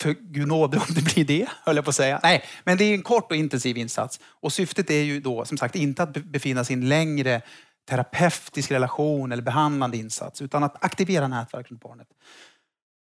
För 0.00 0.12
gud 0.20 0.48
nåde 0.48 0.76
om 0.76 0.94
det 0.94 1.14
blir 1.14 1.24
det, 1.24 1.46
höll 1.64 1.76
jag 1.76 1.84
på 1.84 1.88
att 1.88 1.96
säga. 1.96 2.20
Nej, 2.22 2.44
men 2.64 2.78
det 2.78 2.84
är 2.84 2.94
en 2.94 3.02
kort 3.02 3.30
och 3.30 3.36
intensiv 3.36 3.76
insats. 3.78 4.20
Och 4.40 4.52
syftet 4.52 4.90
är 4.90 5.02
ju 5.02 5.20
då 5.20 5.44
som 5.44 5.58
sagt 5.58 5.76
inte 5.76 6.02
att 6.02 6.12
befinna 6.12 6.64
sig 6.64 6.76
i 6.76 6.78
en 6.78 6.88
längre 6.88 7.42
terapeutisk 7.88 8.70
relation 8.70 9.32
eller 9.32 9.42
behandlande 9.42 9.96
insats, 9.96 10.42
utan 10.42 10.64
att 10.64 10.84
aktivera 10.84 11.28
nätverk 11.28 11.70
runt 11.70 11.82
barnet. 11.82 12.08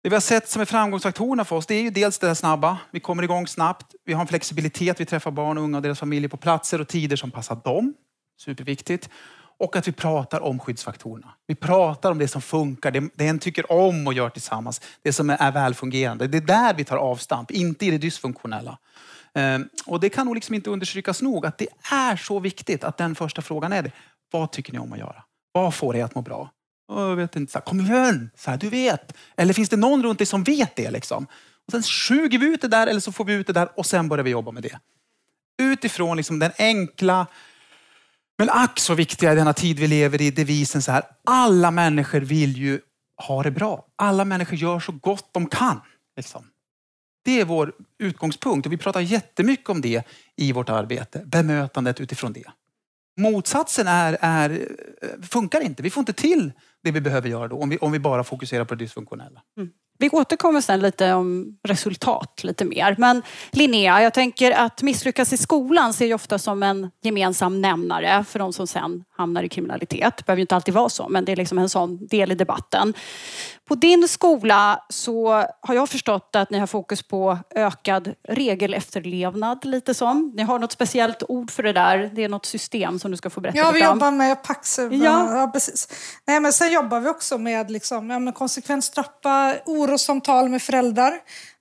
Det 0.03 0.10
vi 0.10 0.15
har 0.15 0.22
sett 0.22 0.50
som 0.50 0.62
är 0.62 0.65
framgångsfaktorerna 0.65 1.45
för 1.45 1.55
oss, 1.55 1.65
det 1.65 1.75
är 1.75 1.81
ju 1.81 1.89
dels 1.89 2.19
det 2.19 2.36
snabba. 2.36 2.77
Vi 2.91 3.00
kommer 3.00 3.24
igång 3.24 3.48
snabbt. 3.48 3.95
Vi 4.05 4.13
har 4.13 4.22
en 4.22 4.27
flexibilitet. 4.27 5.00
Vi 5.00 5.05
träffar 5.05 5.31
barn 5.31 5.57
och 5.57 5.63
unga 5.63 5.77
och 5.77 5.84
deras 5.84 6.00
familjer 6.00 6.29
på 6.29 6.38
platser 6.38 6.81
och 6.81 6.88
tider 6.88 7.15
som 7.15 7.31
passar 7.31 7.55
dem. 7.55 7.93
Superviktigt. 8.39 9.10
Och 9.57 9.75
att 9.75 9.88
vi 9.88 9.91
pratar 9.91 10.41
om 10.41 10.60
skyddsfaktorerna. 10.60 11.34
Vi 11.48 11.55
pratar 11.55 12.12
om 12.12 12.17
det 12.17 12.27
som 12.27 12.41
funkar, 12.41 12.91
det, 12.91 13.10
det 13.15 13.27
en 13.27 13.39
tycker 13.39 13.72
om 13.72 14.07
och 14.07 14.13
gör 14.13 14.29
tillsammans. 14.29 14.81
Det 15.01 15.13
som 15.13 15.29
är 15.29 15.51
välfungerande. 15.51 16.27
Det 16.27 16.38
är 16.38 16.41
där 16.41 16.74
vi 16.74 16.84
tar 16.84 16.98
avstamp, 16.98 17.51
inte 17.51 17.86
i 17.86 17.91
det 17.91 17.98
dysfunktionella. 17.98 18.77
Ehm, 19.34 19.69
och 19.86 20.00
det 20.00 20.10
kan 20.10 20.25
nog 20.25 20.36
liksom 20.36 20.55
inte 20.55 20.69
understrykas 20.69 21.22
nog 21.22 21.45
att 21.45 21.57
det 21.57 21.67
är 21.91 22.15
så 22.15 22.39
viktigt 22.39 22.84
att 22.84 22.98
den 22.98 23.15
första 23.15 23.41
frågan 23.41 23.74
är 23.74 23.81
det. 23.81 23.91
Vad 24.39 24.51
tycker 24.51 24.74
ni 24.74 24.80
om 24.80 24.94
att 24.94 25.00
göra? 25.00 25.24
Vad 25.51 25.74
får 25.74 25.96
er 25.96 26.04
att 26.04 26.15
må 26.15 26.22
bra? 26.22 26.51
Jag 26.88 27.15
vet 27.15 27.36
inte, 27.36 27.51
så 27.51 27.58
här, 27.58 27.65
kom 27.65 27.80
igen, 27.80 28.30
så 28.36 28.51
här, 28.51 28.58
du 28.58 28.70
vet. 28.70 29.18
Eller 29.38 29.54
finns 29.54 29.70
det 29.70 29.77
någon 29.77 30.04
runt 30.04 30.18
dig 30.18 30.25
som 30.25 30.44
vet 30.44 30.75
det? 30.75 30.92
Liksom? 30.92 31.27
Och 31.65 31.72
sen 31.72 31.84
suger 31.84 32.39
vi 32.39 32.46
ut 32.46 32.62
det 32.62 32.68
där 32.68 32.88
eller 32.88 33.00
så 33.00 33.12
får 33.12 33.25
vi 33.25 33.34
ut 33.34 33.48
det 33.48 33.54
där 33.54 33.70
och 33.75 33.86
sen 33.86 34.08
börjar 34.08 34.24
vi 34.24 34.30
jobba 34.30 34.51
med 34.51 34.63
det. 34.63 34.80
Utifrån 35.62 36.18
liksom 36.18 36.39
den 36.39 36.51
enkla, 36.58 37.27
men 38.38 38.50
ack 38.50 38.80
så 38.80 38.94
viktiga 38.94 39.32
i 39.32 39.36
denna 39.36 39.54
tid 39.54 39.80
vi 39.80 39.88
lever 39.88 40.22
i, 40.22 40.32
devisen 40.32 40.82
så 40.82 40.92
här. 40.92 41.04
Alla 41.24 41.72
människor 41.72 42.20
vill 42.20 42.58
ju 42.58 42.80
ha 43.27 43.44
det 43.44 43.51
bra. 43.51 43.86
Alla 43.96 44.25
människor 44.25 44.58
gör 44.58 44.80
så 44.80 44.92
gott 44.92 45.30
de 45.34 45.46
kan. 45.46 45.82
Liksom. 46.18 46.48
Det 47.25 47.39
är 47.39 47.46
vår 47.46 47.74
utgångspunkt 48.00 48.65
och 48.65 48.74
vi 48.74 48.77
pratar 48.77 49.01
jättemycket 49.01 49.70
om 49.70 49.82
det 49.82 50.08
i 50.36 50.51
vårt 50.51 50.70
arbete. 50.70 51.22
Bemötandet 51.25 52.01
utifrån 52.01 52.34
det. 52.34 52.51
Motsatsen 53.17 53.88
är, 53.88 54.17
är, 54.22 54.50
eh, 54.50 55.27
funkar 55.29 55.62
inte. 55.62 55.84
Vi 55.84 55.89
får 55.89 56.01
inte 56.01 56.13
till 56.13 56.51
det 56.84 56.91
vi 56.91 57.01
behöver 57.01 57.29
göra 57.29 57.48
då 57.48 57.57
om 57.57 57.69
vi, 57.69 57.77
om 57.77 57.91
vi 57.91 58.00
bara 58.00 58.24
fokuserar 58.24 58.65
på 58.65 58.75
det 58.75 58.84
dysfunktionella. 58.84 59.41
Mm. 59.57 59.69
Vi 59.98 60.10
återkommer 60.10 60.62
sen 60.62 60.79
lite 60.79 61.13
om 61.13 61.57
resultat 61.63 62.41
lite 62.43 62.65
mer. 62.65 62.95
Men 62.98 63.22
Linnea, 63.51 64.01
jag 64.01 64.13
tänker 64.13 64.51
att 64.51 64.81
misslyckas 64.81 65.34
i 65.34 65.38
skolan 65.38 65.93
ser 65.93 66.05
jag 66.05 66.15
ofta 66.15 66.39
som 66.39 66.63
en 66.63 66.91
gemensam 67.01 67.62
nämnare 67.62 68.24
för 68.24 68.39
de 68.39 68.53
som 68.53 68.67
sen 68.67 69.03
hamnar 69.17 69.43
i 69.43 69.50
kriminalitet. 69.50 70.17
Det 70.17 70.25
behöver 70.25 70.41
inte 70.41 70.55
alltid 70.55 70.74
vara 70.74 70.89
så, 70.89 71.10
men 71.10 71.25
det 71.25 71.31
är 71.31 71.36
liksom 71.36 71.57
en 71.57 71.69
sån 71.69 72.07
del 72.07 72.31
i 72.31 72.36
debatten. 72.36 72.93
På 73.67 73.75
din 73.75 74.07
skola 74.07 74.84
så 74.89 75.45
har 75.62 75.75
jag 75.75 75.89
förstått 75.89 76.36
att 76.36 76.50
ni 76.50 76.60
har 76.60 76.67
fokus 76.67 77.03
på 77.03 77.38
ökad 77.55 78.13
regelefterlevnad 78.29 79.65
lite 79.65 79.93
som. 79.93 80.34
Ni 80.36 80.43
har 80.43 80.60
något 80.60 80.72
speciellt 80.72 81.24
ord 81.27 81.51
för 81.51 81.63
det 81.63 81.74
där. 81.74 82.12
Det 82.15 82.24
är 82.24 82.29
något 82.29 82.45
system 82.45 83.00
som 83.00 83.12
du 83.12 83.17
ska 83.17 83.29
få 83.29 83.41
berätta 83.41 83.57
Ja, 83.57 83.72
vi 83.72 83.79
lite 83.79 83.88
om. 83.91 83.98
jobbar 83.98 84.12
med 84.12 84.43
Pax. 84.43 84.79
Ja. 84.79 84.88
ja, 85.39 85.50
precis. 85.53 85.88
Nej, 86.27 86.39
men 86.39 86.53
sen 86.53 86.72
jobbar 86.72 87.00
vi 87.00 87.10
också 87.10 87.38
med, 87.38 87.72
liksom, 87.72 88.10
ja, 88.10 88.19
med 88.19 88.36
konsekvenstrappa, 88.36 89.55
orossamtal 89.65 90.50
med 90.50 90.62
föräldrar 90.62 91.13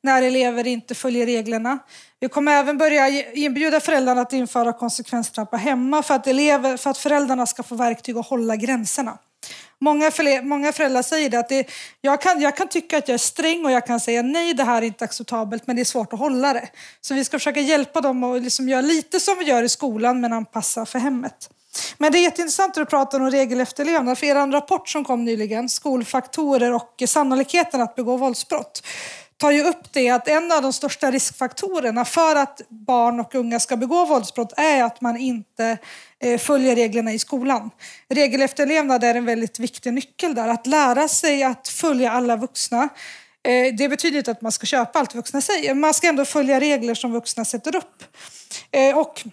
när 0.02 0.22
elever 0.22 0.66
inte 0.66 0.94
följer 0.94 1.26
reglerna. 1.26 1.78
Vi 2.20 2.28
kommer 2.28 2.52
även 2.52 2.78
börja 2.78 3.08
inbjuda 3.34 3.80
föräldrarna 3.80 4.20
att 4.20 4.32
införa 4.32 4.72
konsekvenstrappa 4.72 5.56
hemma 5.56 6.02
för 6.02 6.14
att, 6.14 6.26
elever, 6.26 6.76
för 6.76 6.90
att 6.90 6.98
föräldrarna 6.98 7.46
ska 7.46 7.62
få 7.62 7.74
verktyg 7.74 8.16
att 8.16 8.26
hålla 8.26 8.56
gränserna. 8.56 9.18
Många, 9.80 10.10
många 10.42 10.72
föräldrar 10.72 11.02
säger 11.02 11.30
det 11.30 11.38
att 11.38 11.48
det, 11.48 11.70
jag, 12.00 12.20
kan, 12.20 12.40
jag 12.40 12.56
kan 12.56 12.68
tycka 12.68 12.98
att 12.98 13.08
jag 13.08 13.14
är 13.14 13.18
sträng 13.18 13.64
och 13.64 13.70
jag 13.70 13.86
kan 13.86 14.00
säga 14.00 14.22
nej, 14.22 14.54
det 14.54 14.64
här 14.64 14.82
är 14.82 14.86
inte 14.86 15.04
acceptabelt, 15.04 15.66
men 15.66 15.76
det 15.76 15.82
är 15.82 15.84
svårt 15.84 16.12
att 16.12 16.18
hålla 16.18 16.52
det. 16.52 16.68
Så 17.00 17.14
vi 17.14 17.24
ska 17.24 17.38
försöka 17.38 17.60
hjälpa 17.60 18.00
dem 18.00 18.24
att 18.24 18.42
liksom 18.42 18.68
göra 18.68 18.80
lite 18.80 19.20
som 19.20 19.38
vi 19.38 19.44
gör 19.44 19.62
i 19.62 19.68
skolan, 19.68 20.20
men 20.20 20.32
anpassa 20.32 20.86
för 20.86 20.98
hemmet. 20.98 21.50
Men 21.98 22.12
det 22.12 22.18
är 22.18 22.22
jätteintressant 22.22 22.70
att 22.70 22.74
du 22.74 22.86
pratar 22.86 23.20
om 23.20 23.30
regelefterlevnad. 23.30 24.18
För 24.18 24.26
er 24.26 24.52
rapport 24.52 24.88
som 24.88 25.04
kom 25.04 25.24
nyligen, 25.24 25.68
Skolfaktorer 25.68 26.72
och 26.72 27.02
sannolikheten 27.06 27.80
att 27.80 27.94
begå 27.94 28.16
våldsbrott, 28.16 28.82
tar 29.36 29.50
ju 29.50 29.62
upp 29.62 29.92
det 29.92 30.10
att 30.10 30.28
en 30.28 30.52
av 30.52 30.62
de 30.62 30.72
största 30.72 31.10
riskfaktorerna 31.10 32.04
för 32.04 32.36
att 32.36 32.60
barn 32.68 33.20
och 33.20 33.34
unga 33.34 33.60
ska 33.60 33.76
begå 33.76 34.06
våldsbrott 34.06 34.52
är 34.56 34.82
att 34.82 35.00
man 35.00 35.16
inte 35.16 35.78
eh, 36.20 36.38
följer 36.38 36.74
reglerna 36.74 37.12
i 37.12 37.18
skolan. 37.18 37.70
Regelefterlevnad 38.08 39.04
är 39.04 39.14
en 39.14 39.24
väldigt 39.24 39.58
viktig 39.58 39.92
nyckel 39.92 40.34
där. 40.34 40.48
Att 40.48 40.66
lära 40.66 41.08
sig 41.08 41.42
att 41.42 41.68
följa 41.68 42.10
alla 42.10 42.36
vuxna. 42.36 42.88
Eh, 43.48 43.74
det 43.74 43.88
betyder 43.88 44.18
inte 44.18 44.30
att 44.30 44.42
man 44.42 44.52
ska 44.52 44.66
köpa 44.66 44.98
allt 44.98 45.14
vuxna 45.14 45.40
säger, 45.40 45.74
man 45.74 45.94
ska 45.94 46.08
ändå 46.08 46.24
följa 46.24 46.60
regler 46.60 46.94
som 46.94 47.12
vuxna 47.12 47.44
sätter 47.44 47.76
upp. 47.76 48.02
Eh, 48.70 48.98
och 48.98 49.24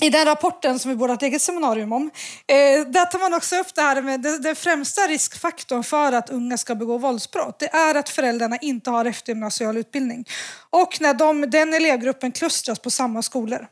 i 0.00 0.10
den 0.10 0.24
rapporten 0.24 0.78
som 0.78 0.90
vi 0.90 0.96
borde 0.96 1.12
ha 1.12 1.16
ett 1.16 1.22
eget 1.22 1.42
seminarium 1.42 1.92
om, 1.92 2.10
eh, 2.46 2.86
där 2.86 3.06
tar 3.06 3.18
man 3.18 3.34
också 3.34 3.56
upp 3.56 3.74
det 3.74 3.80
här 3.80 4.02
med 4.02 4.20
den, 4.20 4.42
den 4.42 4.56
främsta 4.56 5.00
riskfaktorn 5.00 5.84
för 5.84 6.12
att 6.12 6.30
unga 6.30 6.58
ska 6.58 6.74
begå 6.74 6.98
våldsbrott. 6.98 7.58
Det 7.58 7.74
är 7.74 7.94
att 7.94 8.08
föräldrarna 8.08 8.56
inte 8.56 8.90
har 8.90 9.04
eftergymnasial 9.04 9.76
utbildning. 9.76 10.24
Och 10.70 11.00
när 11.00 11.14
de, 11.14 11.50
den 11.50 11.74
elevgruppen 11.74 12.32
klustras 12.32 12.78
på 12.78 12.90
samma 12.90 13.22
skolor. 13.22 13.66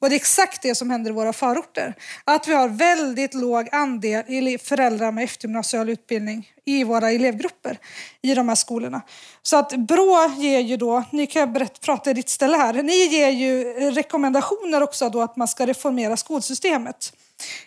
Och 0.00 0.08
det 0.08 0.14
är 0.14 0.16
exakt 0.16 0.62
det 0.62 0.74
som 0.74 0.90
händer 0.90 1.10
i 1.10 1.14
våra 1.14 1.32
förorter. 1.32 1.94
Att 2.24 2.48
vi 2.48 2.54
har 2.54 2.68
väldigt 2.68 3.34
låg 3.34 3.68
andel 3.72 4.58
föräldrar 4.58 5.12
med 5.12 5.24
eftergymnasial 5.24 5.88
utbildning 5.88 6.52
i 6.64 6.84
våra 6.84 7.10
elevgrupper 7.10 7.78
i 8.22 8.34
de 8.34 8.48
här 8.48 8.56
skolorna. 8.56 9.02
Så 9.42 9.56
att 9.56 9.76
Brå 9.76 10.32
ger 10.36 10.60
ju 10.60 10.76
då, 10.76 11.04
ni 11.12 11.26
kan 11.26 11.52
berätta, 11.52 11.78
prata 11.80 12.10
i 12.10 12.14
ditt 12.14 12.28
ställe 12.28 12.56
här, 12.56 12.82
ni 12.82 13.06
ger 13.06 13.28
ju 13.28 13.64
rekommendationer 13.90 14.82
också 14.82 15.08
då 15.08 15.22
att 15.22 15.36
man 15.36 15.48
ska 15.48 15.66
reformera 15.66 16.16
skolsystemet. 16.16 17.12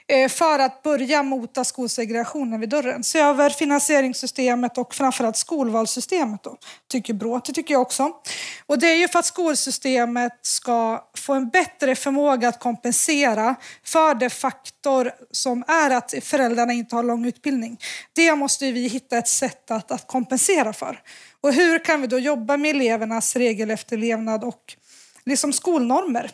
Eh, 0.07 0.29
för 0.29 0.59
att 0.59 0.83
börja 0.83 1.23
mota 1.23 1.63
skolsegregationen 1.63 2.59
vid 2.59 2.69
dörren. 2.69 3.03
Se 3.03 3.19
över 3.19 3.49
finansieringssystemet 3.49 4.77
och 4.77 4.95
framförallt 4.95 5.37
skolvalssystemet. 5.37 6.43
Då, 6.43 6.57
tycker 6.87 7.13
Brå. 7.13 7.41
Det 7.45 7.53
tycker 7.53 7.73
jag 7.73 7.81
också. 7.81 8.11
Och 8.65 8.79
det 8.79 8.87
är 8.87 8.95
ju 8.95 9.07
för 9.07 9.19
att 9.19 9.25
skolsystemet 9.25 10.39
ska 10.41 11.03
få 11.17 11.33
en 11.33 11.49
bättre 11.49 11.95
förmåga 11.95 12.47
att 12.47 12.59
kompensera 12.59 13.55
för 13.83 14.15
det 14.15 14.29
faktor 14.29 15.11
som 15.31 15.63
är 15.67 15.89
att 15.91 16.13
föräldrarna 16.21 16.73
inte 16.73 16.95
har 16.95 17.03
lång 17.03 17.25
utbildning. 17.25 17.77
Det 18.13 18.35
måste 18.35 18.71
vi 18.71 18.87
hitta 18.87 19.17
ett 19.17 19.27
sätt 19.27 19.71
att, 19.71 19.91
att 19.91 20.07
kompensera 20.07 20.73
för. 20.73 21.01
Och 21.41 21.53
hur 21.53 21.85
kan 21.85 22.01
vi 22.01 22.07
då 22.07 22.19
jobba 22.19 22.57
med 22.57 22.75
elevernas 22.75 23.35
regelefterlevnad 23.35 24.43
och 24.43 24.75
liksom 25.25 25.53
skolnormer? 25.53 26.31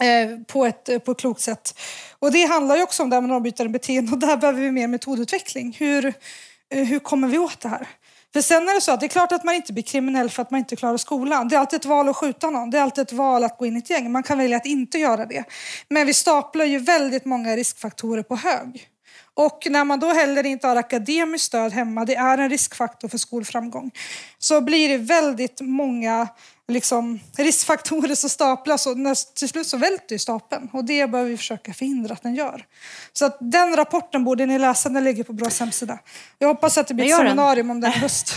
Eh, 0.00 0.38
på 0.46 0.66
ett, 0.66 0.88
eh, 0.88 0.98
på 0.98 1.10
ett 1.10 1.18
klokt 1.18 1.40
sätt. 1.40 1.78
Och 2.18 2.32
det 2.32 2.44
handlar 2.44 2.76
ju 2.76 2.82
också 2.82 3.02
om 3.02 3.10
det 3.10 3.16
här 3.16 3.20
med 3.20 3.30
normbrytande 3.30 3.72
beteende 3.72 4.12
och 4.12 4.18
där 4.18 4.36
behöver 4.36 4.60
vi 4.60 4.70
mer 4.70 4.88
metodutveckling. 4.88 5.76
Hur, 5.78 6.06
eh, 6.70 6.84
hur 6.84 6.98
kommer 6.98 7.28
vi 7.28 7.38
åt 7.38 7.60
det 7.60 7.68
här? 7.68 7.88
För 8.32 8.40
sen 8.40 8.68
är 8.68 8.74
det 8.74 8.80
så 8.80 8.92
att 8.92 9.00
det 9.00 9.06
är 9.06 9.08
klart 9.08 9.32
att 9.32 9.44
man 9.44 9.54
inte 9.54 9.72
blir 9.72 9.82
kriminell 9.82 10.30
för 10.30 10.42
att 10.42 10.50
man 10.50 10.58
inte 10.58 10.76
klarar 10.76 10.96
skolan. 10.96 11.48
Det 11.48 11.56
är 11.56 11.60
alltid 11.60 11.76
ett 11.76 11.84
val 11.84 12.08
att 12.08 12.16
skjuta 12.16 12.50
någon. 12.50 12.70
Det 12.70 12.78
är 12.78 12.82
alltid 12.82 13.02
ett 13.02 13.12
val 13.12 13.44
att 13.44 13.58
gå 13.58 13.66
in 13.66 13.76
i 13.76 13.78
ett 13.78 13.90
gäng. 13.90 14.12
Man 14.12 14.22
kan 14.22 14.38
välja 14.38 14.56
att 14.56 14.66
inte 14.66 14.98
göra 14.98 15.26
det. 15.26 15.44
Men 15.88 16.06
vi 16.06 16.14
staplar 16.14 16.64
ju 16.64 16.78
väldigt 16.78 17.24
många 17.24 17.56
riskfaktorer 17.56 18.22
på 18.22 18.36
hög. 18.36 18.88
Och 19.34 19.66
när 19.70 19.84
man 19.84 20.00
då 20.00 20.12
heller 20.12 20.46
inte 20.46 20.66
har 20.66 20.76
akademiskt 20.76 21.46
stöd 21.46 21.72
hemma, 21.72 22.04
det 22.04 22.14
är 22.14 22.38
en 22.38 22.50
riskfaktor 22.50 23.08
för 23.08 23.18
skolframgång, 23.18 23.90
så 24.38 24.60
blir 24.60 24.88
det 24.88 24.98
väldigt 24.98 25.60
många 25.60 26.28
liksom, 26.68 27.20
riskfaktorer 27.36 28.14
som 28.14 28.30
staplas 28.30 28.86
och 28.86 28.98
när, 28.98 29.34
till 29.34 29.48
slut 29.48 29.66
så 29.66 29.76
välter 29.76 30.18
stapeln. 30.18 30.68
Och 30.72 30.84
det 30.84 31.10
behöver 31.10 31.30
vi 31.30 31.36
försöka 31.36 31.74
förhindra 31.74 32.14
att 32.14 32.22
den 32.22 32.34
gör. 32.34 32.66
Så 33.12 33.26
att 33.26 33.36
den 33.40 33.76
rapporten 33.76 34.24
borde 34.24 34.46
ni 34.46 34.58
läsa, 34.58 34.88
den 34.88 35.04
ligger 35.04 35.24
på 35.24 35.32
Bras 35.32 35.60
hemsida. 35.60 35.98
Jag 36.38 36.48
hoppas 36.48 36.78
att 36.78 36.88
det 36.88 36.94
blir 36.94 37.06
ett 37.06 37.16
seminarium 37.16 37.70
om 37.70 37.80
den 37.80 37.92
i 37.92 37.94
höst. 37.98 38.34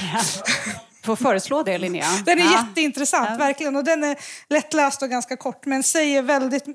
får 1.03 1.15
föreslå 1.15 1.63
det 1.63 1.77
Linnea. 1.77 2.05
Den 2.25 2.39
är 2.39 2.43
ja. 2.43 2.67
jätteintressant, 2.67 3.29
ja. 3.31 3.37
verkligen. 3.37 3.75
Och 3.75 3.83
den 3.83 4.03
är 4.03 4.17
lättläst 4.49 5.01
och 5.01 5.09
ganska 5.09 5.37
kort. 5.37 5.65
Men 5.65 5.83
säger 5.83 6.21
väldigt, 6.21 6.65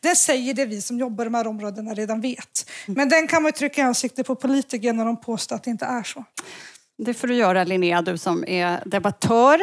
den 0.00 0.16
säger 0.16 0.54
det 0.54 0.66
vi 0.66 0.82
som 0.82 0.98
jobbar 0.98 1.24
i 1.24 1.26
de 1.26 1.34
här 1.34 1.46
områdena 1.46 1.94
redan 1.94 2.20
vet. 2.20 2.70
Mm. 2.86 2.96
Men 2.96 3.08
den 3.08 3.26
kan 3.26 3.42
man 3.42 3.52
trycka 3.52 3.80
i 3.80 3.84
ansiktet 3.84 4.26
på 4.26 4.34
politiker 4.34 4.92
när 4.92 5.04
de 5.04 5.20
påstår 5.20 5.56
att 5.56 5.64
det 5.64 5.70
inte 5.70 5.84
är 5.84 6.02
så. 6.02 6.24
Det 6.98 7.14
får 7.14 7.28
du 7.28 7.34
göra 7.34 7.64
Linnea, 7.64 8.02
du 8.02 8.18
som 8.18 8.44
är 8.48 8.82
debattör. 8.84 9.60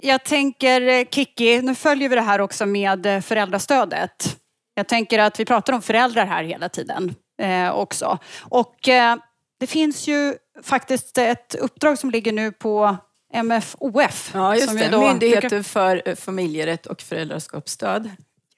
Jag 0.00 0.24
tänker 0.24 0.80
eh, 0.80 1.04
Kiki, 1.10 1.62
nu 1.62 1.74
följer 1.74 2.08
vi 2.08 2.14
det 2.14 2.20
här 2.20 2.40
också 2.40 2.66
med 2.66 3.06
eh, 3.06 3.20
föräldrastödet. 3.20 4.36
Jag 4.74 4.88
tänker 4.88 5.18
att 5.18 5.40
vi 5.40 5.44
pratar 5.44 5.72
om 5.72 5.82
föräldrar 5.82 6.26
här 6.26 6.44
hela 6.44 6.68
tiden 6.68 7.14
eh, 7.42 7.70
också. 7.70 8.18
Och 8.40 8.88
eh, 8.88 9.16
det 9.60 9.66
finns 9.66 10.08
ju 10.08 10.34
faktiskt 10.62 11.18
ett 11.18 11.54
uppdrag 11.54 11.98
som 11.98 12.10
ligger 12.10 12.32
nu 12.32 12.52
på 12.52 12.96
MFOF. 13.34 14.30
Ja, 14.34 14.56
just 14.56 14.78
det. 14.78 14.98
Myndigheten 14.98 15.64
för 15.64 16.14
familjerätt 16.14 16.86
och 16.86 17.02
föräldraskapsstöd. 17.02 18.10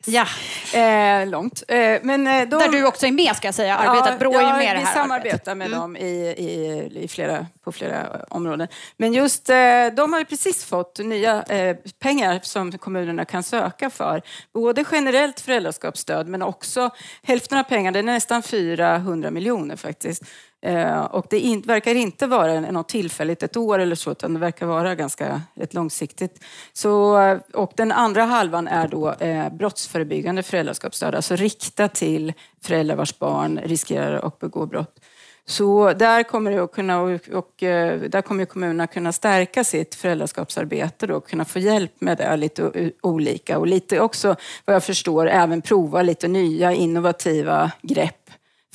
Ja. 0.06 0.26
Eh, 0.74 1.28
långt. 1.28 1.62
Eh, 1.68 1.76
men 2.02 2.26
eh, 2.26 2.48
då, 2.48 2.58
Där 2.58 2.68
du 2.68 2.86
också 2.86 3.06
är 3.06 3.12
med 3.12 3.36
ska 3.36 3.48
jag 3.48 3.54
säga. 3.54 3.76
Arbetat, 3.76 4.08
ja, 4.10 4.18
Brå 4.18 4.38
är 4.38 4.42
ju 4.42 4.52
med 4.52 4.64
ja, 4.64 4.72
det 4.72 4.78
här 4.78 4.94
Vi 4.94 5.00
samarbetar 5.00 5.54
med 5.54 5.66
mm. 5.66 5.78
dem 5.78 5.96
i, 5.96 6.34
i, 6.38 6.90
i 7.02 7.08
flera, 7.08 7.46
på 7.64 7.72
flera 7.72 8.24
områden. 8.30 8.68
Men 8.96 9.12
just 9.12 9.50
eh, 9.50 9.56
de 9.96 10.12
har 10.12 10.18
ju 10.18 10.24
precis 10.24 10.64
fått 10.64 10.98
nya 10.98 11.42
eh, 11.42 11.76
pengar 11.98 12.40
som 12.42 12.78
kommunerna 12.78 13.24
kan 13.24 13.42
söka 13.42 13.90
för. 13.90 14.22
Både 14.54 14.84
generellt 14.92 15.40
föräldraskapsstöd 15.40 16.28
men 16.28 16.42
också 16.42 16.90
hälften 17.22 17.58
av 17.58 17.62
pengarna, 17.62 17.92
det 17.92 17.98
är 17.98 18.02
nästan 18.02 18.42
400 18.42 19.30
miljoner 19.30 19.76
faktiskt, 19.76 20.22
Eh, 20.22 20.45
Eh, 20.66 21.04
och 21.04 21.26
det 21.30 21.40
in, 21.40 21.60
verkar 21.60 21.94
inte 21.94 22.26
vara 22.26 22.60
något 22.60 22.88
tillfälligt, 22.88 23.42
ett 23.42 23.56
år 23.56 23.78
eller 23.78 23.96
så, 23.96 24.10
utan 24.10 24.34
det 24.34 24.40
verkar 24.40 24.66
vara 24.66 24.94
ganska 24.94 25.42
ett 25.60 25.74
långsiktigt. 25.74 26.44
Så, 26.72 27.20
eh, 27.20 27.38
och 27.52 27.72
den 27.76 27.92
andra 27.92 28.24
halvan 28.24 28.68
är 28.68 28.88
då 28.88 29.12
eh, 29.12 29.48
brottsförebyggande 29.52 30.42
föräldraskapsstöd, 30.42 31.14
alltså 31.14 31.36
riktat 31.36 31.94
till 31.94 32.32
föräldrar 32.62 32.96
vars 32.96 33.18
barn 33.18 33.60
riskerar 33.64 34.26
att 34.26 34.38
begå 34.38 34.66
brott. 34.66 35.00
Så 35.44 35.92
där 35.92 36.22
kommer, 36.22 36.50
det 36.50 36.62
att 36.62 36.72
kunna, 36.72 37.00
och, 37.00 37.20
och, 37.32 37.62
eh, 37.62 38.00
där 38.00 38.22
kommer 38.22 38.44
kommunerna 38.44 38.86
kunna 38.86 39.12
stärka 39.12 39.64
sitt 39.64 39.94
föräldraskapsarbete 39.94 41.14
och 41.14 41.28
kunna 41.28 41.44
få 41.44 41.58
hjälp 41.58 42.00
med 42.00 42.18
det 42.18 42.36
lite 42.36 42.92
olika 43.02 43.58
och 43.58 43.66
lite 43.66 44.00
också, 44.00 44.36
vad 44.64 44.76
jag 44.76 44.84
förstår, 44.84 45.28
även 45.28 45.62
prova 45.62 46.02
lite 46.02 46.28
nya 46.28 46.72
innovativa 46.72 47.72
grepp 47.82 48.25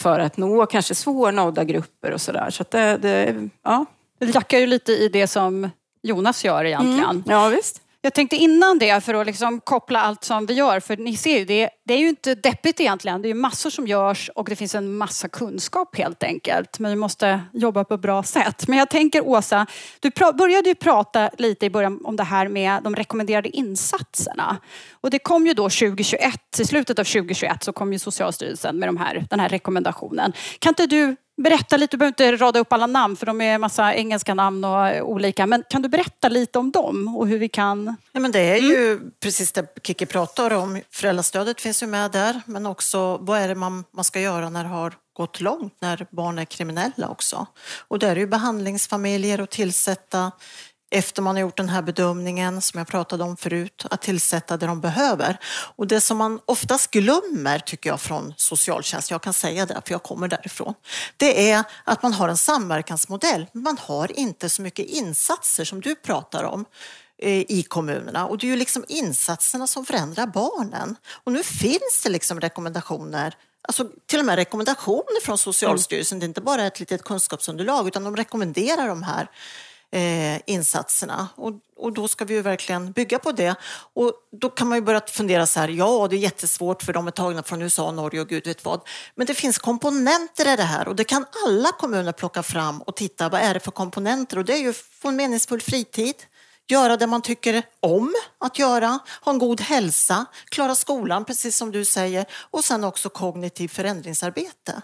för 0.01 0.19
att 0.19 0.37
nå 0.37 0.65
kanske 0.65 0.95
svårnådda 0.95 1.63
grupper 1.63 2.11
och 2.11 2.21
sådär. 2.21 2.49
Så, 2.49 2.65
det, 2.69 2.97
det, 2.97 3.49
ja. 3.63 3.85
det 4.19 4.35
jackar 4.35 4.59
ju 4.59 4.67
lite 4.67 4.91
i 4.91 5.09
det 5.09 5.27
som 5.27 5.69
Jonas 6.03 6.45
gör 6.45 6.65
egentligen. 6.65 7.09
Mm. 7.09 7.23
Ja, 7.25 7.49
visst. 7.49 7.81
Jag 8.03 8.13
tänkte 8.13 8.35
innan 8.35 8.79
det, 8.79 9.03
för 9.03 9.13
att 9.13 9.25
liksom 9.25 9.59
koppla 9.59 10.01
allt 10.01 10.23
som 10.23 10.45
vi 10.45 10.53
gör, 10.53 10.79
för 10.79 10.97
ni 10.97 11.17
ser 11.17 11.39
ju, 11.39 11.45
det, 11.45 11.69
det 11.85 11.93
är 11.93 11.97
ju 11.97 12.09
inte 12.09 12.35
deppigt 12.35 12.79
egentligen. 12.79 13.21
Det 13.21 13.29
är 13.29 13.33
massor 13.33 13.69
som 13.69 13.87
görs 13.87 14.29
och 14.35 14.49
det 14.49 14.55
finns 14.55 14.75
en 14.75 14.97
massa 14.97 15.27
kunskap 15.27 15.97
helt 15.97 16.23
enkelt. 16.23 16.79
Men 16.79 16.91
vi 16.91 16.95
måste 16.95 17.41
jobba 17.53 17.83
på 17.83 17.93
ett 17.93 18.01
bra 18.01 18.23
sätt. 18.23 18.67
Men 18.67 18.79
jag 18.79 18.89
tänker 18.89 19.27
Åsa, 19.27 19.65
du 19.99 20.11
började 20.37 20.69
ju 20.69 20.75
prata 20.75 21.29
lite 21.37 21.65
i 21.65 21.69
början 21.69 21.99
om 22.03 22.15
det 22.15 22.23
här 22.23 22.47
med 22.47 22.83
de 22.83 22.95
rekommenderade 22.95 23.49
insatserna. 23.49 24.57
Och 24.91 25.09
det 25.09 25.19
kom 25.19 25.47
ju 25.47 25.53
då 25.53 25.63
2021, 25.63 26.59
i 26.59 26.65
slutet 26.65 26.99
av 26.99 27.03
2021 27.03 27.63
så 27.63 27.73
kom 27.73 27.93
ju 27.93 27.99
Socialstyrelsen 27.99 28.79
med 28.79 28.89
de 28.89 28.97
här, 28.97 29.25
den 29.29 29.39
här 29.39 29.49
rekommendationen. 29.49 30.33
Kan 30.59 30.69
inte 30.69 30.87
du 30.87 31.15
berätta 31.37 31.77
lite, 31.77 31.97
du 31.97 31.97
behöver 31.97 32.11
inte 32.11 32.43
rada 32.43 32.59
upp 32.59 32.73
alla 32.73 32.87
namn 32.87 33.15
för 33.15 33.25
de 33.25 33.41
är 33.41 33.57
massa 33.57 33.95
engelska 33.95 34.33
namn 34.33 34.63
och 34.63 35.09
olika. 35.09 35.45
Men 35.45 35.63
kan 35.69 35.81
du 35.81 35.89
berätta 35.89 36.29
lite 36.29 36.59
om 36.59 36.71
dem 36.71 37.17
och 37.17 37.27
hur 37.27 37.39
vi 37.39 37.49
kan... 37.49 37.95
Ja, 38.11 38.19
men 38.19 38.31
det 38.31 38.39
är 38.39 38.57
ju 38.57 38.91
mm. 38.91 39.11
precis 39.23 39.51
det 39.51 39.67
Kiki 39.83 40.05
pratar 40.05 40.53
om. 40.53 40.81
Föräldrastödet 40.91 41.61
finns 41.61 41.83
ju 41.83 41.87
med 41.87 42.11
där, 42.11 42.41
men 42.45 42.65
också 42.65 43.17
vad 43.17 43.39
är 43.39 43.47
det 43.47 43.55
man, 43.55 43.83
man 43.91 44.03
ska 44.03 44.19
göra 44.19 44.49
när 44.49 44.63
det 44.63 44.69
har 44.69 44.93
gått 45.13 45.41
långt, 45.41 45.73
när 45.81 46.07
barn 46.09 46.39
är 46.39 46.45
kriminella 46.45 47.09
också. 47.09 47.45
Och 47.87 47.99
där 47.99 48.11
är 48.11 48.19
ju 48.19 48.27
behandlingsfamiljer 48.27 49.41
och 49.41 49.49
tillsätta 49.49 50.31
efter 50.91 51.21
man 51.21 51.35
har 51.35 51.41
gjort 51.41 51.57
den 51.57 51.69
här 51.69 51.81
bedömningen 51.81 52.61
som 52.61 52.77
jag 52.77 52.87
pratade 52.87 53.23
om 53.23 53.37
förut, 53.37 53.85
att 53.89 54.01
tillsätta 54.01 54.57
det 54.57 54.65
de 54.65 54.81
behöver. 54.81 55.37
Och 55.75 55.87
det 55.87 56.01
som 56.01 56.17
man 56.17 56.39
oftast 56.45 56.91
glömmer, 56.91 57.59
tycker 57.59 57.89
jag, 57.89 58.01
från 58.01 58.33
socialtjänst, 58.37 59.11
jag 59.11 59.21
kan 59.21 59.33
säga 59.33 59.65
det 59.65 59.81
för 59.85 59.93
jag 59.93 60.03
kommer 60.03 60.27
därifrån, 60.27 60.73
det 61.17 61.51
är 61.51 61.63
att 61.83 62.03
man 62.03 62.13
har 62.13 62.29
en 62.29 62.37
samverkansmodell, 62.37 63.47
men 63.51 63.63
man 63.63 63.77
har 63.77 64.19
inte 64.19 64.49
så 64.49 64.61
mycket 64.61 64.85
insatser 64.85 65.65
som 65.65 65.81
du 65.81 65.95
pratar 65.95 66.43
om 66.43 66.65
eh, 67.17 67.51
i 67.51 67.65
kommunerna 67.67 68.27
och 68.27 68.37
det 68.37 68.47
är 68.47 68.49
ju 68.49 68.55
liksom 68.55 68.85
insatserna 68.87 69.67
som 69.67 69.85
förändrar 69.85 70.27
barnen. 70.27 70.95
Och 71.23 71.31
nu 71.31 71.43
finns 71.43 72.01
det 72.03 72.09
liksom 72.09 72.39
rekommendationer 72.39 73.35
Alltså 73.63 73.89
till 74.05 74.19
och 74.19 74.25
med 74.25 74.35
rekommendationer 74.35 75.21
från 75.21 75.37
Socialstyrelsen, 75.37 76.19
det 76.19 76.23
är 76.23 76.27
inte 76.27 76.41
bara 76.41 76.63
ett 76.63 76.79
litet 76.79 77.03
kunskapsunderlag 77.03 77.87
utan 77.87 78.03
de 78.03 78.15
rekommenderar 78.15 78.87
de 78.87 79.03
här 79.03 79.27
eh, 79.91 80.41
insatserna. 80.45 81.27
Och, 81.35 81.53
och 81.77 81.93
då 81.93 82.07
ska 82.07 82.25
vi 82.25 82.33
ju 82.33 82.41
verkligen 82.41 82.91
bygga 82.91 83.19
på 83.19 83.31
det. 83.31 83.55
Och 83.93 84.13
då 84.31 84.49
kan 84.49 84.67
man 84.67 84.77
ju 84.77 84.81
börja 84.81 85.01
fundera 85.07 85.47
så 85.47 85.59
här, 85.59 85.67
ja 85.67 86.07
det 86.09 86.15
är 86.15 86.19
jättesvårt 86.19 86.83
för 86.83 86.93
de 86.93 87.07
är 87.07 87.11
tagna 87.11 87.43
från 87.43 87.61
USA, 87.61 87.91
Norge 87.91 88.21
och 88.21 88.29
gud 88.29 88.47
vet 88.47 88.65
vad. 88.65 88.81
Men 89.15 89.27
det 89.27 89.33
finns 89.33 89.57
komponenter 89.57 90.53
i 90.53 90.55
det 90.55 90.63
här 90.63 90.87
och 90.87 90.95
det 90.95 91.03
kan 91.03 91.25
alla 91.45 91.71
kommuner 91.71 92.11
plocka 92.11 92.43
fram 92.43 92.81
och 92.81 92.95
titta, 92.95 93.29
vad 93.29 93.41
är 93.41 93.53
det 93.53 93.59
för 93.59 93.71
komponenter? 93.71 94.37
Och 94.37 94.45
det 94.45 94.53
är 94.53 94.61
ju 94.61 94.73
få 94.73 95.07
en 95.07 95.15
meningsfull 95.15 95.61
fritid, 95.61 96.15
göra 96.67 96.97
det 96.97 97.07
man 97.07 97.21
tycker 97.21 97.63
om 97.79 98.15
att 98.37 98.59
göra, 98.59 98.99
ha 99.21 99.31
en 99.31 99.37
god 99.37 99.61
hälsa, 99.61 100.25
klara 100.49 100.75
skolan 100.75 101.25
precis 101.25 101.57
som 101.57 101.71
du 101.71 101.85
säger 101.85 102.25
och 102.33 102.63
sen 102.63 102.83
också 102.83 103.09
kognitiv 103.09 103.67
förändringsarbete. 103.67 104.81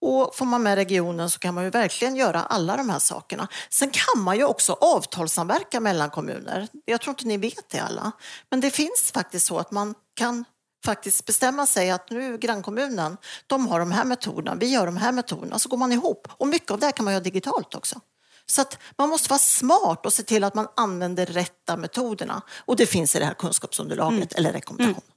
Och 0.00 0.34
får 0.34 0.46
man 0.46 0.62
med 0.62 0.74
regionen 0.74 1.30
så 1.30 1.38
kan 1.38 1.54
man 1.54 1.64
ju 1.64 1.70
verkligen 1.70 2.16
göra 2.16 2.42
alla 2.42 2.76
de 2.76 2.90
här 2.90 2.98
sakerna. 2.98 3.48
Sen 3.70 3.90
kan 3.90 4.22
man 4.22 4.36
ju 4.36 4.44
också 4.44 4.72
avtalssamverka 4.72 5.80
mellan 5.80 6.10
kommuner. 6.10 6.68
Jag 6.84 7.00
tror 7.00 7.10
inte 7.10 7.26
ni 7.26 7.36
vet 7.36 7.68
det 7.68 7.78
alla. 7.78 8.12
Men 8.50 8.60
det 8.60 8.70
finns 8.70 9.10
faktiskt 9.14 9.46
så 9.46 9.58
att 9.58 9.70
man 9.70 9.94
kan 10.14 10.44
faktiskt 10.84 11.26
bestämma 11.26 11.66
sig 11.66 11.90
att 11.90 12.10
nu 12.10 12.38
grannkommunen, 12.38 13.16
de 13.46 13.66
har 13.66 13.80
de 13.80 13.92
här 13.92 14.04
metoderna, 14.04 14.54
vi 14.54 14.74
har 14.74 14.86
de 14.86 14.96
här 14.96 15.12
metoderna, 15.12 15.58
så 15.58 15.68
går 15.68 15.76
man 15.76 15.92
ihop. 15.92 16.28
Och 16.30 16.48
mycket 16.48 16.70
av 16.70 16.78
det 16.78 16.92
kan 16.92 17.04
man 17.04 17.14
göra 17.14 17.22
digitalt 17.22 17.74
också. 17.74 18.00
Så 18.46 18.60
att 18.60 18.78
man 18.98 19.08
måste 19.08 19.28
vara 19.28 19.38
smart 19.38 20.06
och 20.06 20.12
se 20.12 20.22
till 20.22 20.44
att 20.44 20.54
man 20.54 20.68
använder 20.76 21.26
rätta 21.26 21.76
metoderna. 21.76 22.42
Och 22.58 22.76
det 22.76 22.86
finns 22.86 23.16
i 23.16 23.18
det 23.18 23.24
här 23.24 23.34
kunskapsunderlaget 23.34 24.32
mm. 24.32 24.38
eller 24.38 24.52
rekommendationen. 24.52 25.09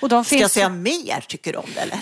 Och 0.00 0.08
de 0.08 0.24
Ska 0.24 0.36
jag 0.36 0.50
säga 0.50 0.68
mer, 0.68 1.24
tycker 1.28 1.52
du 1.52 1.58
om 1.58 1.68
det 1.74 1.80
eller? 1.80 1.98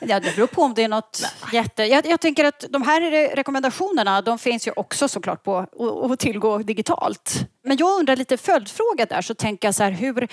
Ja, 0.00 0.20
det 0.20 0.36
beror 0.36 0.46
på 0.46 0.62
om 0.62 0.74
det 0.74 0.82
är 0.82 0.88
något 0.88 1.20
Nej. 1.22 1.62
jätte... 1.62 1.84
Jag, 1.84 2.06
jag, 2.06 2.20
tänker 2.20 2.44
att 2.44 2.64
de 2.70 2.82
här 2.82 3.00
rekommendationerna, 3.36 4.22
de 4.22 4.38
finns 4.38 4.66
ju 4.66 4.72
också 4.76 5.08
såklart 5.08 5.44
på 5.44 5.66
att 6.12 6.18
tillgå 6.18 6.58
digitalt. 6.58 7.34
Men 7.64 7.76
jag 7.76 7.98
undrar 7.98 8.16
lite 8.16 8.36
följdfråga 8.36 9.06
där, 9.06 9.22
så 9.22 9.34
tänker 9.34 9.68
jag 9.68 9.74
så 9.74 9.82
här, 9.82 9.90
hur, 9.90 10.28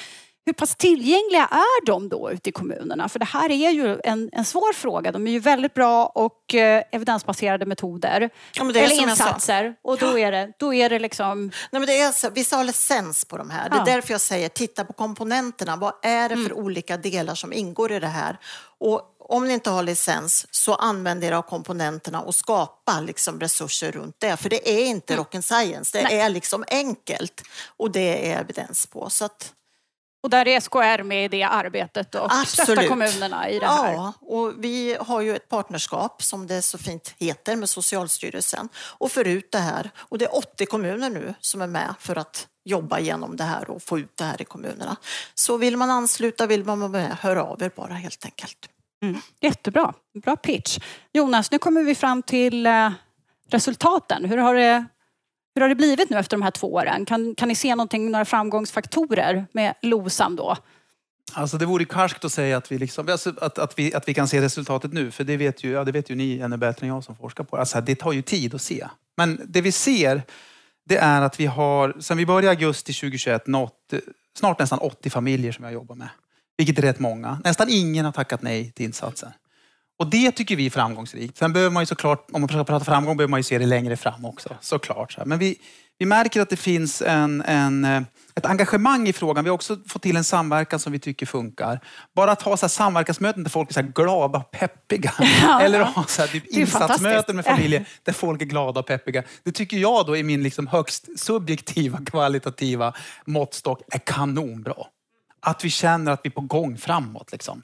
hur 0.45 0.53
pass 0.53 0.75
tillgängliga 0.75 1.47
är 1.51 1.85
de 1.85 2.09
då 2.09 2.31
ute 2.31 2.49
i 2.49 2.51
kommunerna? 2.51 3.09
För 3.09 3.19
det 3.19 3.25
här 3.25 3.51
är 3.51 3.69
ju 3.71 3.99
en, 4.03 4.29
en 4.31 4.45
svår 4.45 4.73
fråga. 4.73 5.11
De 5.11 5.27
är 5.27 5.31
ju 5.31 5.39
väldigt 5.39 5.73
bra 5.73 6.05
och 6.05 6.55
eh, 6.55 6.83
evidensbaserade 6.91 7.65
metoder. 7.65 8.29
Ja, 8.53 8.69
eller 8.69 9.01
insatser. 9.01 9.75
Och 9.81 9.97
då 9.97 10.19
är 10.19 10.31
det, 10.31 10.51
då 10.59 10.73
är 10.73 10.89
det 10.89 10.99
liksom... 10.99 11.51
Nej, 11.71 11.79
men 11.79 11.85
det 11.85 12.01
är 12.01 12.11
så, 12.11 12.29
vissa 12.29 12.57
har 12.57 12.63
licens 12.63 13.25
på 13.25 13.37
de 13.37 13.49
här. 13.49 13.69
Det 13.69 13.75
är 13.75 13.79
ja. 13.79 13.85
därför 13.85 14.11
jag 14.11 14.21
säger 14.21 14.49
titta 14.49 14.85
på 14.85 14.93
komponenterna. 14.93 15.75
Vad 15.75 15.93
är 16.03 16.29
det 16.29 16.35
för 16.35 16.51
mm. 16.51 16.57
olika 16.57 16.97
delar 16.97 17.35
som 17.35 17.53
ingår 17.53 17.91
i 17.91 17.99
det 17.99 18.07
här? 18.07 18.39
Och 18.79 19.01
om 19.29 19.47
ni 19.47 19.53
inte 19.53 19.69
har 19.69 19.83
licens 19.83 20.47
så 20.51 20.75
använd 20.75 21.23
er 21.23 21.31
av 21.31 21.41
komponenterna 21.41 22.21
och 22.21 22.35
skapa 22.35 22.99
liksom 22.99 23.39
resurser 23.39 23.91
runt 23.91 24.15
det. 24.19 24.37
För 24.37 24.49
det 24.49 24.69
är 24.69 24.85
inte 24.85 25.13
mm. 25.13 25.25
rock 25.25 25.43
science, 25.43 25.97
det 25.97 26.03
Nej. 26.03 26.19
är 26.19 26.29
liksom 26.29 26.63
enkelt 26.67 27.41
och 27.77 27.91
det 27.91 28.31
är 28.31 28.39
evidens 28.39 28.87
på. 28.87 29.09
Så 29.09 29.25
att, 29.25 29.53
och 30.25 30.31
där 30.31 30.47
är 30.47 30.59
SKR 30.59 31.03
med 31.03 31.25
i 31.25 31.27
det 31.27 31.43
arbetet 31.43 32.15
och 32.15 32.25
Absolut. 32.25 32.49
stöttar 32.49 32.87
kommunerna 32.87 33.49
i 33.49 33.59
det 33.59 33.67
här. 33.67 33.93
Ja, 33.93 34.13
och 34.21 34.53
vi 34.57 34.97
har 34.99 35.21
ju 35.21 35.35
ett 35.35 35.49
partnerskap 35.49 36.23
som 36.23 36.47
det 36.47 36.61
så 36.61 36.77
fint 36.77 37.13
heter 37.17 37.55
med 37.55 37.69
Socialstyrelsen 37.69 38.69
och 38.75 39.11
för 39.11 39.27
ut 39.27 39.51
det 39.51 39.57
här. 39.57 39.89
Och 39.97 40.17
det 40.17 40.25
är 40.25 40.35
80 40.35 40.65
kommuner 40.65 41.09
nu 41.09 41.33
som 41.39 41.61
är 41.61 41.67
med 41.67 41.93
för 41.99 42.15
att 42.15 42.47
jobba 42.63 42.99
igenom 42.99 43.35
det 43.35 43.43
här 43.43 43.69
och 43.69 43.83
få 43.83 43.99
ut 43.99 44.17
det 44.17 44.23
här 44.23 44.41
i 44.41 44.45
kommunerna. 44.45 44.95
Så 45.33 45.57
vill 45.57 45.77
man 45.77 45.89
ansluta, 45.89 46.47
vill 46.47 46.63
man 46.63 46.79
vara 46.79 46.91
med, 46.91 47.17
hör 47.21 47.35
av 47.35 47.63
er 47.63 47.71
bara 47.75 47.93
helt 47.93 48.25
enkelt. 48.25 48.69
Mm. 49.03 49.21
Jättebra, 49.41 49.93
bra 50.23 50.35
pitch. 50.35 50.79
Jonas, 51.13 51.51
nu 51.51 51.57
kommer 51.57 51.83
vi 51.83 51.95
fram 51.95 52.23
till 52.23 52.65
eh, 52.65 52.91
resultaten. 53.49 54.25
Hur 54.25 54.37
har 54.37 54.55
det 54.55 54.85
hur 55.55 55.61
har 55.61 55.69
det 55.69 55.75
blivit 55.75 56.09
nu 56.09 56.17
efter 56.17 56.37
de 56.37 56.43
här 56.43 56.51
två 56.51 56.73
åren? 56.73 57.05
Kan, 57.05 57.35
kan 57.35 57.47
ni 57.47 57.55
se 57.55 57.75
någonting, 57.75 58.11
några 58.11 58.25
framgångsfaktorer 58.25 59.45
med 59.51 59.73
LOSAM 59.81 60.35
då? 60.35 60.57
Alltså 61.33 61.57
det 61.57 61.65
vore 61.65 61.85
karskt 61.85 62.25
att 62.25 62.31
säga 62.31 62.57
att 62.57 62.71
vi, 62.71 62.77
liksom, 62.77 63.09
alltså 63.09 63.33
att, 63.41 63.59
att, 63.59 63.79
vi, 63.79 63.93
att 63.93 64.07
vi 64.07 64.13
kan 64.13 64.27
se 64.27 64.41
resultatet 64.41 64.93
nu, 64.93 65.11
för 65.11 65.23
det 65.23 65.37
vet 65.37 65.63
ju, 65.63 65.71
ja, 65.71 65.83
det 65.83 65.91
vet 65.91 66.09
ju 66.09 66.15
ni 66.15 66.39
ännu 66.39 66.57
bättre 66.57 66.87
än 66.87 66.93
jag 66.93 67.03
som 67.03 67.15
forskar 67.15 67.43
på 67.43 67.55
det. 67.55 67.59
Alltså 67.59 67.81
det 67.81 67.95
tar 67.95 68.11
ju 68.11 68.21
tid 68.21 68.55
att 68.55 68.61
se. 68.61 68.87
Men 69.17 69.41
det 69.45 69.61
vi 69.61 69.71
ser, 69.71 70.21
det 70.85 70.97
är 70.97 71.21
att 71.21 71.39
vi 71.39 71.45
har, 71.45 71.95
sen 71.99 72.17
vi 72.17 72.25
började 72.25 72.47
i 72.47 72.49
augusti 72.49 72.93
2021, 72.93 73.47
nått 73.47 73.93
snart 74.37 74.59
nästan 74.59 74.79
80 74.79 75.09
familjer 75.09 75.51
som 75.51 75.63
jag 75.63 75.73
jobbar 75.73 75.95
med. 75.95 76.09
Vilket 76.57 76.77
är 76.77 76.81
rätt 76.81 76.99
många. 76.99 77.41
Nästan 77.43 77.67
ingen 77.69 78.05
har 78.05 78.11
tackat 78.11 78.41
nej 78.41 78.71
till 78.71 78.85
insatsen. 78.85 79.31
Och 79.99 80.07
det 80.07 80.31
tycker 80.31 80.55
vi 80.55 80.65
är 80.65 80.69
framgångsrikt. 80.69 81.37
Sen 81.37 81.53
behöver 81.53 81.71
man 81.71 81.81
ju 81.81 81.85
såklart, 81.85 82.27
om 82.31 82.41
man 82.41 82.49
ska 82.49 82.63
prata 82.63 82.85
framgång, 82.85 83.17
behöver 83.17 83.29
man 83.29 83.39
ju 83.39 83.43
se 83.43 83.57
det 83.57 83.65
längre 83.65 83.97
fram 83.97 84.25
också. 84.25 84.57
Såklart. 84.61 85.17
Men 85.25 85.39
vi, 85.39 85.57
vi 85.97 86.05
märker 86.05 86.41
att 86.41 86.49
det 86.49 86.57
finns 86.57 87.01
en, 87.01 87.41
en, 87.41 87.85
eh, 87.85 88.01
ett 88.35 88.45
engagemang 88.45 89.07
i 89.07 89.13
frågan. 89.13 89.43
Vi 89.43 89.49
har 89.49 89.55
också 89.55 89.77
fått 89.87 90.01
till 90.01 90.15
en 90.15 90.23
samverkan 90.23 90.79
som 90.79 90.91
vi 90.91 90.99
tycker 90.99 91.25
funkar. 91.25 91.79
Bara 92.15 92.31
att 92.31 92.41
ha 92.41 92.57
så 92.57 92.65
här 92.65 92.69
samverkansmöten 92.69 93.43
där 93.43 93.49
folk 93.49 93.69
är 93.69 93.73
så 93.73 93.81
glada 93.81 94.39
och 94.39 94.51
peppiga. 94.51 95.13
Ja. 95.41 95.61
Eller 95.61 95.79
att 95.79 95.95
ha 95.95 96.03
så 96.03 96.21
här 96.21 96.27
typ 96.27 96.47
insatsmöten 96.47 97.35
med 97.35 97.45
familjer 97.45 97.85
där 98.03 98.13
folk 98.13 98.41
är 98.41 98.45
glada 98.45 98.79
och 98.79 98.87
peppiga. 98.87 99.23
Det 99.43 99.51
tycker 99.51 99.77
jag 99.77 100.05
då 100.05 100.17
är 100.17 100.23
min 100.23 100.43
liksom 100.43 100.67
högst 100.67 101.19
subjektiva 101.19 101.99
kvalitativa 102.05 102.93
måttstock 103.25 103.81
är 103.91 103.99
kanonbra. 103.99 104.75
Att 105.39 105.65
vi 105.65 105.69
känner 105.69 106.11
att 106.11 106.19
vi 106.23 106.27
är 106.27 106.31
på 106.31 106.41
gång 106.41 106.77
framåt. 106.77 107.31
Liksom. 107.31 107.61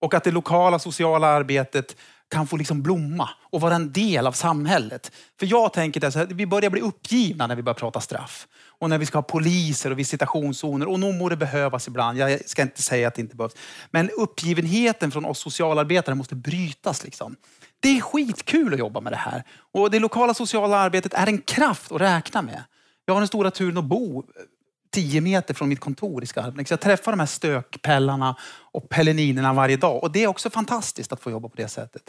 Och 0.00 0.14
att 0.14 0.24
det 0.24 0.30
lokala 0.30 0.78
sociala 0.78 1.26
arbetet 1.26 1.96
kan 2.30 2.46
få 2.46 2.56
liksom 2.56 2.82
blomma 2.82 3.30
och 3.42 3.60
vara 3.60 3.74
en 3.74 3.92
del 3.92 4.26
av 4.26 4.32
samhället. 4.32 5.12
För 5.38 5.46
jag 5.46 5.72
tänker 5.72 6.04
att 6.04 6.32
vi 6.32 6.46
börjar 6.46 6.70
bli 6.70 6.80
uppgivna 6.80 7.46
när 7.46 7.56
vi 7.56 7.62
börjar 7.62 7.74
prata 7.74 8.00
straff. 8.00 8.46
Och 8.78 8.90
när 8.90 8.98
vi 8.98 9.06
ska 9.06 9.18
ha 9.18 9.22
poliser 9.22 9.90
och 9.90 9.98
visitationszoner. 9.98 10.88
Och 10.88 11.00
nog 11.00 11.14
må 11.14 11.28
det 11.28 11.36
behövas 11.36 11.88
ibland. 11.88 12.18
Jag 12.18 12.48
ska 12.48 12.62
inte 12.62 12.82
säga 12.82 13.08
att 13.08 13.14
det 13.14 13.20
inte 13.20 13.36
behövs. 13.36 13.56
Men 13.90 14.10
uppgivenheten 14.10 15.10
från 15.10 15.24
oss 15.24 15.38
socialarbetare 15.38 16.14
måste 16.14 16.34
brytas. 16.34 17.04
Liksom. 17.04 17.36
Det 17.80 17.88
är 17.88 18.00
skitkul 18.00 18.72
att 18.72 18.78
jobba 18.78 19.00
med 19.00 19.12
det 19.12 19.16
här. 19.16 19.44
Och 19.72 19.90
det 19.90 19.98
lokala 19.98 20.34
sociala 20.34 20.76
arbetet 20.76 21.14
är 21.14 21.26
en 21.26 21.38
kraft 21.38 21.92
att 21.92 22.00
räkna 22.00 22.42
med. 22.42 22.62
Jag 23.04 23.14
har 23.14 23.20
den 23.20 23.28
stora 23.28 23.50
turen 23.50 23.78
att 23.78 23.84
bo 23.84 24.24
tio 24.90 25.20
meter 25.20 25.54
från 25.54 25.68
mitt 25.68 25.80
kontor 25.80 26.22
i 26.22 26.26
Skarpnäck. 26.26 26.68
Så 26.68 26.72
jag 26.72 26.80
träffar 26.80 27.12
de 27.12 27.20
här 27.20 27.26
stökpellarna 27.26 28.36
och 28.72 28.88
pelleninerna 28.88 29.52
varje 29.52 29.76
dag. 29.76 30.02
Och 30.02 30.12
det 30.12 30.24
är 30.24 30.26
också 30.26 30.50
fantastiskt 30.50 31.12
att 31.12 31.20
få 31.20 31.30
jobba 31.30 31.48
på 31.48 31.56
det 31.56 31.68
sättet. 31.68 32.02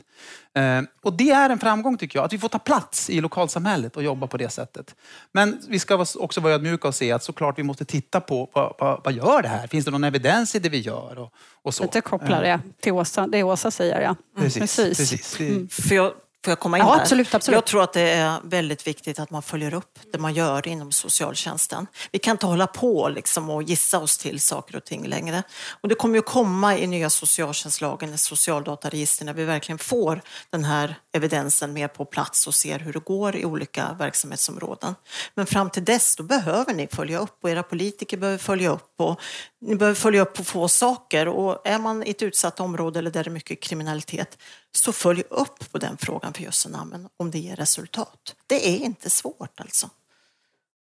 Eh, 0.54 0.82
och 1.04 1.14
det 1.14 1.30
är 1.30 1.50
en 1.50 1.60
framgång 1.60 1.98
tycker 1.98 2.20
jag, 2.20 2.26
att 2.26 2.34
vi 2.34 2.38
får 2.38 2.50
ta 2.50 2.60
plats 2.60 3.10
i 3.10 3.22
lokalsamhället 3.22 3.98
och 3.98 4.04
jobba 4.04 4.28
på 4.28 4.38
det 4.38 4.50
sättet. 4.50 4.96
Men 5.32 5.62
vi 5.68 5.80
ska 5.80 6.06
också 6.16 6.42
vara 6.42 6.54
ödmjuka 6.54 6.88
och 6.88 6.96
se 6.96 7.12
att 7.12 7.24
såklart 7.24 7.60
vi 7.60 7.64
måste 7.64 7.86
titta 7.86 8.22
på 8.22 8.50
vad, 8.54 8.74
vad, 8.80 9.02
vad 9.04 9.14
gör 9.14 9.42
det 9.42 9.48
här? 9.48 9.68
Finns 9.68 9.86
det 9.86 9.92
någon 9.92 10.04
evidens 10.04 10.56
i 10.56 10.60
det 10.60 10.70
vi 10.70 10.80
gör? 10.80 11.20
Och, 11.20 11.34
och 11.62 11.74
så. 11.74 11.84
Lite 11.84 12.02
kopplar 12.02 12.42
det 12.42 12.60
till 12.82 12.92
Åsa, 12.92 13.28
det 13.28 13.44
Åsa 13.44 13.72
säger. 13.72 14.02
Ja. 14.02 14.08
Mm. 14.08 14.18
Precis. 14.36 14.60
precis. 14.76 14.98
precis. 14.98 15.40
Mm. 15.40 15.70
För 15.70 15.96
jag 15.96 16.14
Får 16.46 16.52
jag 16.52 16.60
komma 16.60 16.78
in 16.78 16.84
Ja, 16.86 16.94
där? 16.96 17.02
absolut, 17.02 17.34
absolut. 17.36 17.56
Jag 17.56 17.66
tror 17.66 17.84
att 17.84 17.94
det 17.94 18.02
är 18.10 18.40
väldigt 18.44 18.88
viktigt 18.88 19.20
att 19.20 19.30
man 19.30 19.42
följer 19.42 19.74
upp 19.74 20.00
det 20.12 20.20
man 20.20 20.34
gör 20.34 20.68
inom 20.68 20.92
socialtjänsten. 20.92 21.88
Vi 22.12 22.20
kan 22.20 22.32
inte 22.32 22.46
hålla 22.46 22.68
på 22.68 23.10
liksom 23.10 23.50
och 23.50 23.64
gissa 23.64 24.00
oss 24.00 24.18
till 24.18 24.40
saker 24.40 24.76
och 24.76 24.84
ting 24.86 25.08
längre. 25.08 25.44
Och 25.82 25.90
det 25.90 25.96
kommer 25.96 26.16
ju 26.16 26.22
komma 26.22 26.78
i 26.78 26.88
nya 26.88 27.10
socialtjänstlagen, 27.10 28.18
socialdataregister, 28.18 29.26
när 29.26 29.34
vi 29.34 29.46
verkligen 29.46 29.80
får 29.80 30.22
den 30.50 30.64
här 30.64 30.96
evidensen 31.12 31.74
mer 31.74 31.88
på 31.88 32.06
plats 32.06 32.48
och 32.48 32.56
ser 32.56 32.80
hur 32.80 32.94
det 32.94 33.00
går 33.00 33.36
i 33.36 33.46
olika 33.46 33.96
verksamhetsområden. 34.00 34.96
Men 35.34 35.46
fram 35.46 35.70
till 35.70 35.86
dess, 35.86 36.16
då 36.16 36.24
behöver 36.24 36.74
ni 36.74 36.88
följa 36.88 37.20
upp 37.20 37.38
och 37.42 37.50
era 37.50 37.64
politiker 37.64 38.18
behöver 38.18 38.38
följa 38.38 38.70
upp 38.70 38.94
och 38.98 39.22
ni 39.62 39.76
behöver 39.76 39.96
följa 39.96 40.22
upp 40.22 40.34
på 40.34 40.44
få 40.44 40.68
saker. 40.68 41.28
Och 41.28 41.68
är 41.68 41.80
man 41.80 42.04
i 42.04 42.10
ett 42.10 42.22
utsatt 42.22 42.60
område 42.60 43.00
eller 43.00 43.12
där 43.12 43.24
det 43.24 43.30
är 43.30 43.32
mycket 43.32 43.60
kriminalitet, 43.60 44.38
så 44.72 44.92
följ 44.92 45.24
upp 45.30 45.72
på 45.72 45.78
den 45.78 45.98
frågan 45.98 46.34
för 46.34 46.44
jösse 46.44 46.70
namn 46.70 47.10
om 47.18 47.32
det 47.32 47.40
ger 47.40 47.56
resultat. 47.56 48.36
Det 48.48 48.70
är 48.70 48.78
inte 48.78 49.10
svårt 49.10 49.60
alltså. 49.60 49.90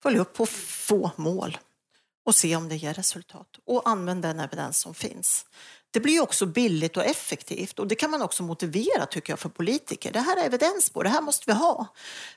Följ 0.04 0.20
upp 0.20 0.34
på 0.34 0.46
få 0.46 1.12
mål 1.16 1.58
och 2.26 2.36
se 2.36 2.56
om 2.56 2.70
det 2.70 2.76
ger 2.76 2.94
resultat. 2.94 3.48
Och 3.66 3.90
använd 3.90 4.22
den 4.22 4.40
evidens 4.40 4.78
som 4.80 4.94
finns. 4.94 5.46
Det 5.92 6.00
blir 6.00 6.14
ju 6.14 6.22
också 6.22 6.46
billigt 6.46 6.98
och 6.98 7.06
effektivt 7.06 7.80
och 7.80 7.88
det 7.88 7.96
kan 7.96 8.12
man 8.12 8.22
också 8.22 8.44
motivera 8.44 9.06
tycker 9.06 9.32
jag 9.34 9.40
för 9.40 9.50
politiker. 9.50 10.12
Det 10.12 10.20
här 10.20 10.38
är 10.38 10.46
evidens 10.46 10.90
på, 10.90 11.04
det 11.04 11.10
här 11.10 11.22
måste 11.22 11.44
vi 11.48 11.54
ha. 11.54 11.88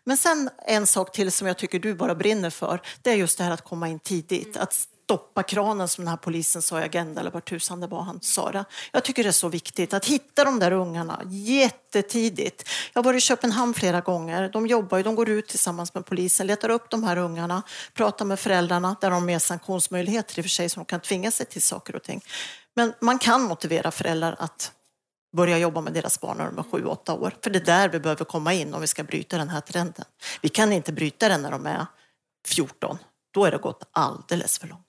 Men 0.04 0.16
sen 0.16 0.50
en 0.66 0.86
sak 0.86 1.12
till 1.12 1.32
som 1.32 1.46
jag 1.46 1.58
tycker 1.58 1.78
du 1.78 1.94
bara 1.94 2.14
brinner 2.14 2.50
för, 2.50 2.82
det 3.02 3.10
är 3.10 3.14
just 3.14 3.38
det 3.38 3.44
här 3.44 3.50
att 3.50 3.64
komma 3.64 3.88
in 3.88 3.98
tidigt. 3.98 4.56
Att 4.56 4.88
stoppa 5.12 5.42
kranen 5.42 5.88
som 5.88 6.04
den 6.04 6.10
här 6.10 6.16
polisen 6.16 6.62
sa 6.62 6.80
i 6.80 6.84
Agenda 6.84 7.20
eller 7.20 7.30
vart 7.30 7.48
tusan 7.48 7.80
det 7.80 7.86
var 7.86 8.02
han 8.02 8.20
sa 8.20 8.50
det. 8.50 8.64
Jag 8.92 9.04
tycker 9.04 9.22
det 9.22 9.30
är 9.30 9.32
så 9.32 9.48
viktigt 9.48 9.94
att 9.94 10.06
hitta 10.06 10.44
de 10.44 10.58
där 10.58 10.72
ungarna 10.72 11.22
jättetidigt. 11.26 12.68
Jag 12.92 13.02
har 13.02 13.04
varit 13.04 13.18
i 13.18 13.20
Köpenhamn 13.20 13.74
flera 13.74 14.00
gånger. 14.00 14.48
De 14.48 14.66
jobbar 14.66 14.98
ju, 14.98 15.04
de 15.04 15.14
går 15.14 15.28
ut 15.28 15.48
tillsammans 15.48 15.94
med 15.94 16.06
polisen, 16.06 16.46
letar 16.46 16.68
upp 16.68 16.90
de 16.90 17.04
här 17.04 17.16
ungarna, 17.16 17.62
pratar 17.94 18.24
med 18.24 18.40
föräldrarna 18.40 18.96
där 19.00 19.10
de 19.10 19.14
har 19.14 19.20
mer 19.20 19.38
sanktionsmöjligheter 19.38 20.38
i 20.38 20.40
och 20.40 20.44
för 20.44 20.50
sig 20.50 20.68
så 20.68 20.80
de 20.80 20.84
kan 20.84 21.00
tvinga 21.00 21.30
sig 21.30 21.46
till 21.46 21.62
saker 21.62 21.96
och 21.96 22.02
ting. 22.02 22.22
Men 22.76 22.94
man 23.00 23.18
kan 23.18 23.42
motivera 23.42 23.90
föräldrar 23.90 24.36
att 24.38 24.72
börja 25.36 25.58
jobba 25.58 25.80
med 25.80 25.92
deras 25.92 26.20
barn 26.20 26.36
när 26.38 26.44
de 26.46 26.58
är 26.58 26.62
sju, 26.62 26.84
åtta 26.84 27.14
år. 27.14 27.34
För 27.42 27.50
det 27.50 27.58
är 27.58 27.64
där 27.64 27.88
vi 27.88 28.00
behöver 28.00 28.24
komma 28.24 28.52
in 28.52 28.74
om 28.74 28.80
vi 28.80 28.86
ska 28.86 29.04
bryta 29.04 29.38
den 29.38 29.48
här 29.48 29.60
trenden. 29.60 30.04
Vi 30.40 30.48
kan 30.48 30.72
inte 30.72 30.92
bryta 30.92 31.28
den 31.28 31.42
när 31.42 31.50
de 31.50 31.66
är 31.66 31.86
14. 32.46 32.98
Då 33.34 33.44
är 33.44 33.50
det 33.50 33.58
gått 33.58 33.88
alldeles 33.92 34.58
för 34.58 34.68
långt. 34.68 34.86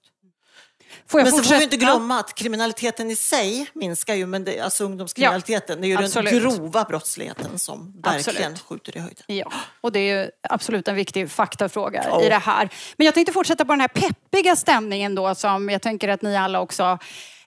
Får 1.08 1.20
jag 1.20 1.26
Men 1.26 1.32
så 1.32 1.38
får 1.38 1.44
fortsätta? 1.44 1.58
vi 1.58 1.64
inte 1.64 1.78
glömma 1.78 2.20
att 2.20 2.36
kriminaliteten 2.36 3.12
i 3.12 3.16
sig 3.16 3.70
minskar 3.74 4.16
ju, 4.16 4.26
men 4.26 4.44
det, 4.44 4.60
alltså 4.60 4.84
ungdomskriminaliteten, 4.84 5.82
det 5.82 5.88
är 5.88 5.90
ju 5.90 6.06
absolut. 6.06 6.32
den 6.32 6.42
grova 6.42 6.84
brottsligheten 6.84 7.60
som 7.60 8.02
verkligen 8.02 8.52
Absolut. 8.52 8.60
skjuter 8.60 8.98
i 8.98 9.00
höjden. 9.00 9.24
Ja, 9.28 9.52
och 9.82 9.92
det 9.92 10.00
är 10.00 10.22
ju 10.22 10.30
absolut 10.50 10.88
en 10.88 10.96
viktig 10.96 11.32
faktafråga 11.32 12.06
Ja. 12.08 12.22
i 12.24 12.30
det 12.30 12.38
här. 12.38 12.70
Men 12.98 13.06
jag 13.06 13.14
tänkte 13.14 13.34
fortsätta 13.34 13.66
på 13.66 13.72
den 13.72 13.82
här 13.82 13.88
peppiga 13.88 14.56
stämningen 14.56 15.16
då 15.16 15.36
som 15.36 15.70
jag 15.70 15.82
tänker 15.82 16.10
att 16.10 16.22
ni 16.22 16.38
alla 16.38 16.60
också 16.62 16.98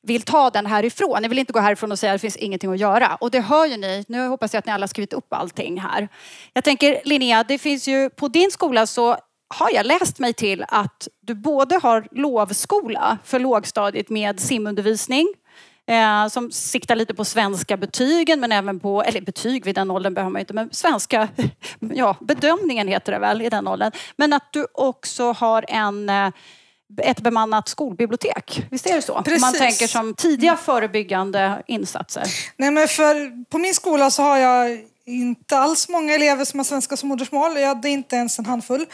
vill 0.07 0.23
ta 0.23 0.51
den 0.51 0.66
härifrån. 0.66 1.23
Ni 1.23 1.29
vill 1.29 1.38
inte 1.38 1.53
gå 1.53 1.61
härifrån 1.61 1.92
och 1.92 1.99
säga 1.99 2.12
att 2.12 2.14
det 2.14 2.21
finns 2.21 2.37
ingenting 2.37 2.73
att 2.73 2.79
göra. 2.79 3.14
Och 3.21 3.31
det 3.31 3.40
hör 3.40 3.66
ju 3.66 3.77
ni. 3.77 4.05
Nu 4.09 4.29
hoppas 4.29 4.55
jag 4.55 4.59
att 4.59 4.66
ni 4.66 4.73
alla 4.73 4.83
har 4.83 4.88
skrivit 4.88 5.12
upp 5.12 5.33
allting 5.33 5.81
här. 5.81 6.09
Jag 6.53 6.64
tänker 6.64 7.01
Linnea, 7.05 7.45
det 7.45 7.59
finns 7.59 7.88
ju 7.88 8.11
på 8.11 8.29
din 8.29 8.51
skola 8.51 8.87
så 8.87 9.16
har 9.49 9.71
jag 9.75 9.87
läst 9.87 10.19
mig 10.19 10.33
till 10.33 10.64
att 10.69 11.09
du 11.21 11.35
både 11.35 11.79
har 11.83 12.09
lovskola 12.11 13.19
för 13.25 13.38
lågstadiet 13.38 14.11
med 14.11 14.40
simundervisning 14.40 15.35
eh, 15.87 16.29
som 16.29 16.51
siktar 16.51 16.97
lite 16.97 17.14
på 17.14 17.25
svenska 17.25 17.77
betygen 17.77 18.40
men 18.40 18.53
även 18.53 18.81
på, 18.81 19.03
eller 19.03 19.21
betyg 19.21 19.64
vid 19.64 19.75
den 19.75 19.90
åldern 19.90 20.14
behöver 20.14 20.33
man 20.33 20.40
inte, 20.40 20.55
men 20.55 20.69
svenska, 20.73 21.29
ja 21.81 22.16
bedömningen 22.21 22.88
heter 22.88 23.12
det 23.12 23.19
väl 23.19 23.42
i 23.42 23.49
den 23.49 23.69
åldern. 23.69 23.92
Men 24.16 24.33
att 24.33 24.53
du 24.53 24.66
också 24.75 25.33
har 25.33 25.64
en 25.69 26.09
eh, 26.09 26.31
ett 27.03 27.20
bemannat 27.20 27.68
skolbibliotek. 27.68 28.66
Visst 28.70 28.87
är 28.87 28.94
det 28.94 29.03
så? 29.03 29.12
Om 29.12 29.25
Man 29.40 29.53
Precis. 29.53 29.59
tänker 29.59 29.87
som 29.87 30.14
tidiga 30.14 30.57
förebyggande 30.57 31.62
insatser. 31.66 32.25
Nej, 32.57 32.70
men 32.70 32.88
för 32.88 33.44
på 33.44 33.59
min 33.59 33.75
skola 33.75 34.11
så 34.11 34.22
har 34.22 34.37
jag 34.37 34.81
inte 35.05 35.59
alls 35.59 35.88
många 35.88 36.14
elever 36.14 36.44
som 36.44 36.59
har 36.59 36.64
svenska 36.64 36.96
som 36.96 37.09
modersmål. 37.09 37.61
Jag 37.61 37.68
hade 37.68 37.88
inte 37.88 38.16
ens 38.16 38.38
en 38.38 38.46
handfull. 38.46 38.87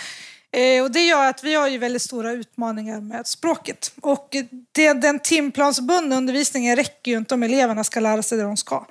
Eh, 0.57 0.83
och 0.83 0.91
det 0.91 1.01
gör 1.01 1.27
att 1.27 1.45
vi 1.45 1.55
har 1.55 1.69
ju 1.69 1.79
väldigt 1.79 2.03
stora 2.03 2.33
utmaningar 2.33 3.01
med 3.01 3.27
språket. 3.27 3.93
Och 4.01 4.37
det, 4.73 4.93
den 4.93 5.19
timplansbundna 5.19 6.17
undervisningen 6.17 6.77
räcker 6.77 7.13
ju 7.13 7.19
inte 7.19 7.35
om 7.35 7.43
eleverna 7.43 7.85
ska 7.85 8.01
lära 8.01 8.23
sig 8.23 8.39
det 8.39 8.45
de 8.45 8.57
ska. 8.57 8.87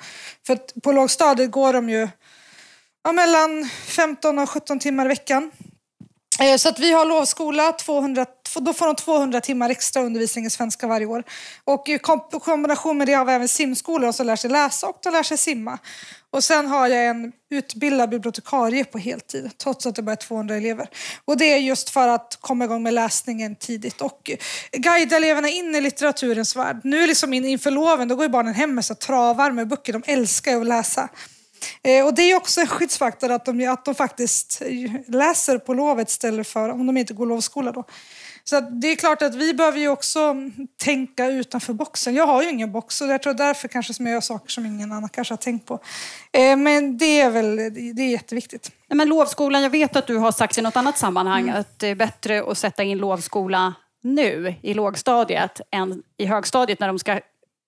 För 0.47 0.55
på 0.81 0.91
lågstadiet 0.91 1.51
går 1.51 1.73
de 1.73 1.89
ju 1.89 2.07
ja, 3.03 3.11
mellan 3.11 3.69
15 3.85 4.39
och 4.39 4.49
17 4.49 4.79
timmar 4.79 5.05
i 5.05 5.07
veckan. 5.07 5.51
Eh, 6.41 6.57
så 6.57 6.69
att 6.69 6.79
vi 6.79 6.91
har 6.91 7.05
lovskola, 7.05 7.71
200, 7.71 8.25
då 8.55 8.73
får 8.73 8.85
de 8.85 8.95
200 8.95 9.41
timmar 9.41 9.69
extra 9.69 10.01
undervisning 10.01 10.45
i 10.45 10.49
svenska 10.49 10.87
varje 10.87 11.05
år. 11.05 11.23
Och 11.63 11.89
i 11.89 11.99
kombination 12.39 12.97
med 12.97 13.07
det 13.07 13.13
har 13.13 13.25
vi 13.25 13.33
även 13.33 13.47
simskolor 13.47 14.11
som 14.11 14.25
lär 14.25 14.35
sig 14.35 14.49
läsa 14.49 14.87
och 14.87 14.99
de 15.03 15.13
lär 15.13 15.23
sig 15.23 15.37
simma. 15.37 15.79
Och 16.31 16.43
sen 16.43 16.67
har 16.67 16.87
jag 16.87 17.05
en 17.05 17.31
utbildad 17.49 18.09
bibliotekarie 18.09 18.85
på 18.85 18.97
heltid, 18.97 19.51
trots 19.57 19.85
att 19.85 19.95
det 19.95 20.01
bara 20.01 20.11
är 20.11 20.15
200 20.15 20.55
elever. 20.55 20.89
Och 21.25 21.37
det 21.37 21.45
är 21.53 21.57
just 21.57 21.89
för 21.89 22.07
att 22.07 22.37
komma 22.41 22.65
igång 22.65 22.83
med 22.83 22.93
läsningen 22.93 23.55
tidigt 23.55 24.01
och 24.01 24.31
guida 24.71 25.17
eleverna 25.17 25.49
in 25.49 25.75
i 25.75 25.81
litteraturens 25.81 26.55
värld. 26.55 26.81
Nu 26.83 27.07
liksom 27.07 27.33
in, 27.33 27.45
inför 27.45 27.71
loven, 27.71 28.07
då 28.07 28.15
går 28.15 28.25
ju 28.25 28.29
barnen 28.29 28.53
hem 28.53 28.75
med 28.75 28.85
så 28.85 28.95
travar 28.95 29.51
med 29.51 29.67
böcker, 29.67 29.93
de 29.93 30.03
älskar 30.05 30.51
ju 30.51 30.61
att 30.61 30.67
läsa. 30.67 31.09
Eh, 31.83 32.05
och 32.05 32.15
det 32.15 32.21
är 32.21 32.35
också 32.35 32.61
en 32.61 32.67
skyddsfaktor 32.67 33.31
att 33.31 33.45
de, 33.45 33.67
att 33.67 33.85
de 33.85 33.95
faktiskt 33.95 34.61
läser 35.07 35.57
på 35.57 35.73
lovet 35.73 36.09
istället 36.09 36.47
för 36.47 36.69
om 36.69 36.87
de 36.87 36.97
inte 36.97 37.13
går 37.13 37.25
lovskola 37.25 37.71
då. 37.71 37.83
Så 38.43 38.59
det 38.59 38.87
är 38.87 38.95
klart 38.95 39.21
att 39.21 39.35
vi 39.35 39.53
behöver 39.53 39.79
ju 39.79 39.87
också 39.87 40.35
tänka 40.77 41.27
utanför 41.27 41.73
boxen. 41.73 42.15
Jag 42.15 42.27
har 42.27 42.43
ju 42.43 42.49
ingen 42.49 42.71
box 42.71 43.01
och 43.01 43.07
jag 43.07 43.21
tror 43.21 43.33
därför 43.33 43.67
kanske 43.67 43.93
som 43.93 44.05
jag 44.05 44.13
gör 44.13 44.21
saker 44.21 44.51
som 44.51 44.65
ingen 44.65 44.91
annan 44.91 45.09
kanske 45.09 45.31
har 45.31 45.37
tänkt 45.37 45.65
på. 45.65 45.79
Eh, 46.31 46.57
men 46.57 46.97
det 46.97 47.19
är 47.19 47.29
väl 47.29 47.55
det 47.95 48.01
är 48.01 48.09
jätteviktigt. 48.09 48.71
Nej, 48.89 48.97
Men 48.97 49.09
lovskolan, 49.09 49.61
jag 49.61 49.69
vet 49.69 49.95
att 49.95 50.07
du 50.07 50.17
har 50.17 50.31
sagt 50.31 50.57
i 50.57 50.61
något 50.61 50.77
annat 50.77 50.97
sammanhang 50.97 51.49
att 51.49 51.79
det 51.79 51.87
är 51.87 51.95
bättre 51.95 52.43
att 52.43 52.57
sätta 52.57 52.83
in 52.83 52.97
lovskola 52.97 53.73
nu 54.03 54.55
i 54.61 54.73
lågstadiet 54.73 55.61
än 55.71 56.03
i 56.17 56.25
högstadiet 56.25 56.79
när 56.79 56.87
de 56.87 56.99
ska 56.99 57.19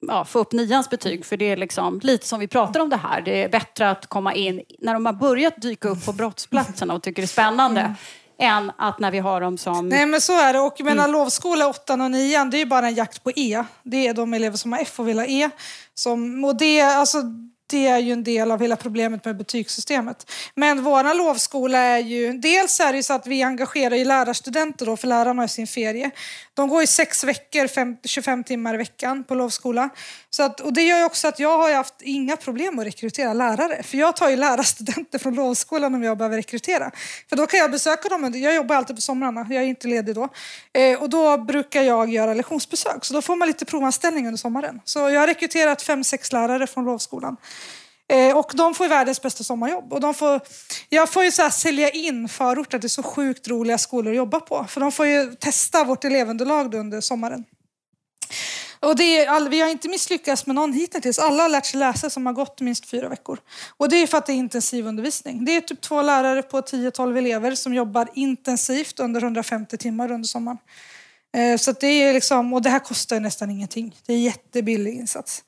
ja, 0.08 0.26
få 0.26 0.40
upp 0.40 0.52
nians 0.52 0.90
betyg. 0.90 1.26
För 1.26 1.38
det 1.38 1.46
är 1.46 1.58
liksom 1.58 2.00
lite 2.04 2.28
som 2.28 2.40
vi 2.40 2.48
pratar 2.48 2.80
om 2.80 2.90
det 2.90 2.98
här. 2.98 3.22
Det 3.22 3.44
är 3.44 3.50
bättre 3.50 3.90
att 3.90 4.08
komma 4.08 4.34
in 4.34 4.62
när 4.80 4.94
de 4.94 5.06
har 5.06 5.14
börjat 5.14 5.62
dyka 5.62 5.90
upp 5.90 6.06
på 6.06 6.14
brottsplatserna 6.14 6.94
och 6.94 7.04
tycker 7.04 7.22
det 7.22 7.26
är 7.26 7.28
spännande. 7.28 7.96
Än 8.40 8.72
att 8.78 9.00
när 9.00 9.12
vi 9.12 9.20
har 9.20 9.42
dem 9.42 9.58
som... 9.58 9.90
Nej 9.90 10.06
men 10.06 10.22
så 10.22 10.40
är 10.40 10.54
det. 10.54 10.60
Och 10.60 10.74
jag 10.78 10.86
menar, 10.86 11.08
lovskola 11.08 11.68
8 11.68 11.94
och 11.94 12.12
9 12.12 12.44
det 12.46 12.58
är 12.58 12.60
ju 12.60 12.66
bara 12.66 12.88
en 12.88 12.96
jakt 12.96 13.24
på 13.24 13.32
E. 13.36 13.64
Det 13.84 14.08
är 14.08 14.14
de 14.14 14.34
elever 14.34 14.58
som 14.58 14.72
har 14.72 14.80
F 14.80 15.00
och 15.00 15.08
vill 15.08 15.20
ha 15.20 15.26
E. 15.26 15.50
Som, 15.94 16.44
och 16.44 16.58
det, 16.58 16.82
alltså, 16.82 17.18
det 17.74 17.88
är 17.88 18.00
ju 18.00 18.14
en 18.14 18.24
del 18.24 18.52
av 18.52 18.62
hela 18.62 18.76
problemet 18.76 19.26
med 19.26 19.38
betygssystemet. 19.38 20.32
Men 20.56 20.84
vår 20.84 21.14
lovskola 21.14 21.78
är 21.78 22.00
ju... 22.00 22.34
Dels 22.34 22.80
är 22.80 22.92
det 22.92 22.98
ju 22.98 23.04
så 23.04 23.14
att 23.14 23.28
vi 23.28 23.44
engagerar 23.44 23.96
ju 23.96 24.06
lärarstudenter 24.06 24.86
då, 24.86 24.98
för 24.98 25.08
lärarna 25.08 25.42
har 25.42 25.48
sin 25.48 25.68
ferie. 25.68 26.12
De 26.54 26.70
går 26.70 26.84
i 26.84 26.88
sex 26.88 27.24
veckor, 27.24 27.68
fem, 27.68 27.98
25 28.04 28.44
timmar 28.44 28.74
i 28.74 28.78
veckan 28.78 29.24
på 29.24 29.36
lovskola. 29.36 29.90
Så 30.30 30.44
att, 30.44 30.60
och 30.60 30.74
det 30.74 30.82
gör 30.82 30.98
ju 30.98 31.06
också 31.06 31.28
att 31.28 31.40
jag 31.40 31.58
har 31.58 31.70
ju 31.70 31.76
haft 31.76 32.02
inga 32.02 32.38
problem 32.38 32.80
att 32.80 32.86
rekrytera 32.86 33.34
lärare. 33.34 33.84
För 33.84 33.98
jag 33.98 34.16
tar 34.16 34.30
ju 34.30 34.36
lärarstudenter 34.36 35.20
från 35.20 35.36
lovskolan 35.36 35.96
om 35.96 36.04
jag 36.04 36.18
behöver 36.18 36.38
rekrytera. 36.38 36.92
För 37.30 37.36
då 37.36 37.48
kan 37.48 37.60
jag 37.60 37.72
besöka 37.72 38.10
dem. 38.10 38.32
Jag 38.36 38.56
jobbar 38.56 38.76
alltid 38.76 38.96
på 38.96 39.02
somrarna, 39.02 39.48
jag 39.50 39.64
är 39.64 39.68
inte 39.68 39.88
ledig 39.88 40.16
då. 40.16 40.30
Eh, 40.74 41.02
och 41.02 41.10
då 41.10 41.38
brukar 41.38 41.82
jag 41.82 42.10
göra 42.10 42.34
lektionsbesök. 42.34 43.06
Så 43.06 43.14
då 43.14 43.22
får 43.22 43.36
man 43.36 43.48
lite 43.48 43.66
provanställning 43.66 44.26
under 44.28 44.38
sommaren. 44.38 44.82
Så 44.84 45.00
jag 45.00 45.20
har 45.20 45.28
rekryterat 45.28 45.82
fem, 45.82 46.04
sex 46.04 46.32
lärare 46.32 46.68
från 46.68 46.86
lovskolan. 46.86 47.38
Eh, 48.14 48.38
och 48.38 48.52
de 48.56 48.74
får 48.74 48.86
ju 48.86 48.90
världens 48.90 49.22
bästa 49.22 49.44
sommarjobb. 49.44 49.94
Och 49.94 50.02
de 50.02 50.14
får, 50.14 50.42
jag 50.90 51.10
får 51.10 51.24
ju 51.24 51.32
så 51.32 51.42
här 51.42 51.50
sälja 51.50 51.90
in 51.90 52.30
förorten 52.30 52.82
till 52.82 52.90
så 52.90 53.04
sjukt 53.04 53.48
roliga 53.48 53.78
skolor 53.78 54.12
att 54.12 54.18
jobba 54.18 54.40
på. 54.40 54.66
För 54.70 54.82
de 54.82 54.92
får 54.92 55.08
ju 55.08 55.36
testa 55.36 55.84
vårt 55.84 56.04
elevunderlag 56.04 56.74
under 56.74 57.02
sommaren. 57.02 57.44
Och 58.80 58.96
det 58.96 59.04
är 59.04 59.28
all, 59.30 59.50
vi 59.50 59.62
har 59.62 59.70
inte 59.70 59.90
misslyckats 59.90 60.46
med 60.46 60.56
någon 60.56 60.74
hittills. 60.74 61.20
Alla 61.20 61.44
har 61.44 61.50
lärt 61.50 61.66
sig 61.66 61.80
läsa 61.80 62.10
som 62.10 62.26
har 62.26 62.34
gått 62.34 62.62
minst 62.62 62.90
fyra 62.90 63.10
veckor. 63.10 63.40
Och 63.78 63.90
det 63.90 63.96
är 63.96 64.08
för 64.08 64.18
att 64.18 64.26
det 64.26 64.34
är 64.34 64.38
intensivundervisning. 64.38 65.46
Det 65.46 65.56
är 65.56 65.62
typ 65.62 65.82
två 65.82 66.02
lärare 66.02 66.44
på 66.44 66.62
10-12 66.62 67.18
elever 67.18 67.56
som 67.56 67.74
jobbar 67.74 68.10
intensivt 68.14 69.00
under 69.00 69.22
150 69.22 69.78
timmar 69.78 70.12
under 70.12 70.28
sommaren. 70.28 70.58
Eh, 71.36 71.58
så 71.58 71.72
det 71.72 71.88
är 71.88 72.14
liksom, 72.14 72.54
och 72.54 72.62
det 72.62 72.70
här 72.70 72.80
kostar 72.80 73.20
nästan 73.20 73.52
ingenting. 73.52 73.96
Det 74.06 74.14
är 74.14 74.18
en 74.18 74.24
jättebillig 74.24 74.94
insats. 74.94 75.44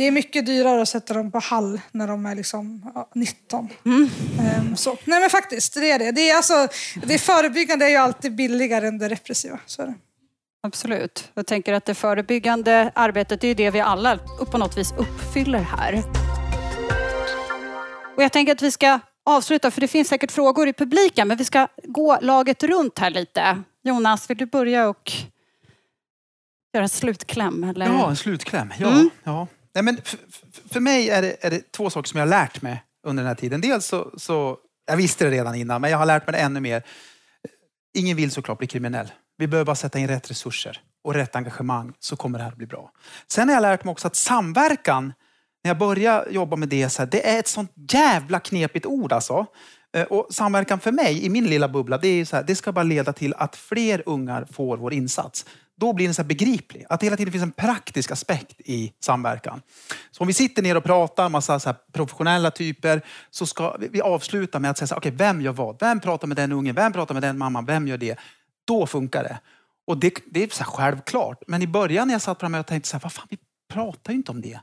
Det 0.00 0.06
är 0.06 0.10
mycket 0.10 0.46
dyrare 0.46 0.82
att 0.82 0.88
sätta 0.88 1.14
dem 1.14 1.30
på 1.30 1.38
hall 1.38 1.80
när 1.92 2.06
de 2.08 2.26
är 2.26 2.34
liksom, 2.34 2.92
ja, 2.94 3.08
19. 3.14 3.68
Ehm, 3.84 4.76
så. 4.76 4.96
Nej 5.04 5.20
men 5.20 5.30
faktiskt, 5.30 5.74
det 5.74 5.90
är 5.90 5.98
det. 5.98 6.10
Det, 6.12 6.30
är 6.30 6.36
alltså, 6.36 6.68
det 7.06 7.18
förebyggande 7.18 7.84
är 7.84 7.88
ju 7.90 7.96
alltid 7.96 8.34
billigare 8.34 8.86
än 8.88 8.98
det 8.98 9.08
repressiva. 9.08 9.58
Så 9.66 9.82
är 9.82 9.86
det. 9.86 9.94
Absolut. 10.62 11.30
Jag 11.34 11.46
tänker 11.46 11.72
att 11.72 11.84
det 11.84 11.94
förebyggande 11.94 12.92
arbetet, 12.94 13.44
är 13.44 13.54
det 13.54 13.70
vi 13.70 13.80
alla 13.80 14.18
på 14.50 14.58
något 14.58 14.78
vis 14.78 14.92
uppfyller 14.98 15.58
här. 15.60 16.02
Och 18.16 18.22
jag 18.22 18.32
tänker 18.32 18.52
att 18.52 18.62
vi 18.62 18.70
ska 18.70 19.00
avsluta, 19.24 19.70
för 19.70 19.80
det 19.80 19.88
finns 19.88 20.08
säkert 20.08 20.32
frågor 20.32 20.68
i 20.68 20.72
publiken, 20.72 21.28
men 21.28 21.36
vi 21.36 21.44
ska 21.44 21.68
gå 21.84 22.18
laget 22.20 22.62
runt 22.62 22.98
här 22.98 23.10
lite. 23.10 23.62
Jonas, 23.82 24.30
vill 24.30 24.36
du 24.38 24.46
börja 24.46 24.88
och 24.88 25.12
göra 26.74 26.82
en 26.82 26.88
slutkläm? 26.88 27.64
Eller? 27.64 27.86
Ja, 27.86 28.10
en 28.10 28.16
slutkläm. 28.16 28.72
Ja, 28.78 28.88
Mm. 28.88 29.10
ja. 29.24 29.46
Nej, 29.74 29.84
men 29.84 29.96
för, 30.04 30.18
för 30.72 30.80
mig 30.80 31.10
är 31.10 31.22
det, 31.22 31.36
är 31.40 31.50
det 31.50 31.72
två 31.72 31.90
saker 31.90 32.08
som 32.08 32.18
jag 32.18 32.26
har 32.26 32.30
lärt 32.30 32.62
mig 32.62 32.84
under 33.06 33.22
den 33.22 33.28
här 33.28 33.34
tiden. 33.34 33.60
Dels 33.60 33.86
så, 33.86 34.10
så, 34.16 34.58
jag 34.86 34.96
visste 34.96 35.24
det 35.24 35.30
redan 35.30 35.54
innan, 35.54 35.80
men 35.80 35.90
jag 35.90 35.98
har 35.98 36.06
lärt 36.06 36.26
mig 36.26 36.32
det 36.32 36.38
ännu 36.38 36.60
mer. 36.60 36.82
Ingen 37.94 38.16
vill 38.16 38.30
såklart 38.30 38.58
bli 38.58 38.66
kriminell. 38.66 39.12
Vi 39.36 39.46
behöver 39.46 39.66
bara 39.66 39.76
sätta 39.76 39.98
in 39.98 40.08
rätt 40.08 40.30
resurser 40.30 40.80
och 41.04 41.14
rätt 41.14 41.36
engagemang 41.36 41.92
så 41.98 42.16
kommer 42.16 42.38
det 42.38 42.44
här 42.44 42.50
att 42.50 42.56
bli 42.56 42.66
bra. 42.66 42.92
Sen 43.26 43.48
har 43.48 43.54
jag 43.54 43.62
lärt 43.62 43.84
mig 43.84 43.92
också 43.92 44.06
att 44.06 44.16
samverkan, 44.16 45.12
när 45.64 45.70
jag 45.70 45.78
började 45.78 46.30
jobba 46.30 46.56
med 46.56 46.68
det, 46.68 46.90
så 46.90 47.02
här, 47.02 47.08
det 47.10 47.28
är 47.28 47.38
ett 47.38 47.48
sånt 47.48 47.72
jävla 47.92 48.40
knepigt 48.40 48.86
ord 48.86 49.12
alltså. 49.12 49.46
Eh, 49.92 50.02
och 50.02 50.26
samverkan 50.30 50.80
för 50.80 50.92
mig, 50.92 51.24
i 51.24 51.28
min 51.28 51.46
lilla 51.46 51.68
bubbla, 51.68 51.98
det 51.98 52.08
är 52.08 52.24
så 52.24 52.36
här, 52.36 52.42
det 52.42 52.56
ska 52.56 52.72
bara 52.72 52.82
leda 52.82 53.12
till 53.12 53.34
att 53.34 53.56
fler 53.56 54.02
ungar 54.06 54.46
får 54.52 54.76
vår 54.76 54.92
insats. 54.92 55.46
Då 55.80 55.92
blir 55.92 56.06
den 56.06 56.14
så 56.14 56.22
här 56.22 56.28
begriplig. 56.28 56.86
Att 56.88 57.00
det 57.00 57.06
hela 57.06 57.16
tiden 57.16 57.32
finns 57.32 57.42
en 57.42 57.52
praktisk 57.52 58.10
aspekt 58.10 58.60
i 58.60 58.92
samverkan. 59.00 59.62
Så 60.10 60.20
om 60.20 60.26
vi 60.26 60.32
sitter 60.32 60.62
ner 60.62 60.76
och 60.76 60.84
pratar, 60.84 61.28
massa 61.28 61.60
så 61.60 61.68
här 61.68 61.76
professionella 61.92 62.50
typer, 62.50 63.02
så 63.30 63.46
ska 63.46 63.76
vi- 63.76 63.88
vi 63.88 64.00
avsluta 64.00 64.58
med 64.58 64.70
att 64.70 64.78
säga 64.78 64.86
så 64.86 64.94
här, 64.94 64.98
okay, 65.00 65.12
vem 65.12 65.40
gör 65.40 65.52
vad? 65.52 65.80
Vem 65.80 66.00
pratar 66.00 66.26
med 66.28 66.36
den 66.36 66.52
ungen? 66.52 66.74
Vem 66.74 66.92
pratar 66.92 67.14
med 67.14 67.22
den 67.22 67.38
mamman? 67.38 67.66
Vem 67.66 67.88
gör 67.88 67.98
det? 67.98 68.18
Då 68.64 68.86
funkar 68.86 69.22
det. 69.22 69.38
Och 69.86 69.98
det, 69.98 70.14
det 70.26 70.42
är 70.44 70.48
så 70.48 70.64
här 70.64 70.70
självklart. 70.70 71.42
Men 71.46 71.62
i 71.62 71.66
början 71.66 72.08
när 72.08 72.14
jag 72.14 72.22
satt 72.22 72.38
på 72.38 72.42
det 72.42 72.46
här 72.46 72.50
mötet 72.58 72.66
tänkte 72.68 72.86
jag 72.86 72.90
så 72.90 72.96
här, 72.96 73.02
vad 73.02 73.12
fan, 73.12 73.26
vi 73.30 73.38
pratar 73.72 74.12
ju 74.12 74.16
inte 74.16 74.32
om 74.32 74.40
det. 74.40 74.60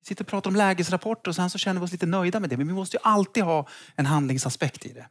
Vi 0.00 0.06
sitter 0.08 0.24
och 0.24 0.28
pratar 0.28 0.50
om 0.50 0.56
lägesrapporter 0.56 1.28
och 1.28 1.34
sen 1.34 1.50
så 1.50 1.58
känner 1.58 1.80
vi 1.80 1.86
oss 1.86 1.92
lite 1.92 2.06
nöjda 2.06 2.40
med 2.40 2.50
det. 2.50 2.56
Men 2.56 2.66
vi 2.68 2.72
måste 2.74 2.96
ju 2.96 3.00
alltid 3.02 3.42
ha 3.44 3.66
en 3.96 4.06
handlingsaspekt 4.06 4.86
i 4.86 4.92
det. 4.92 5.06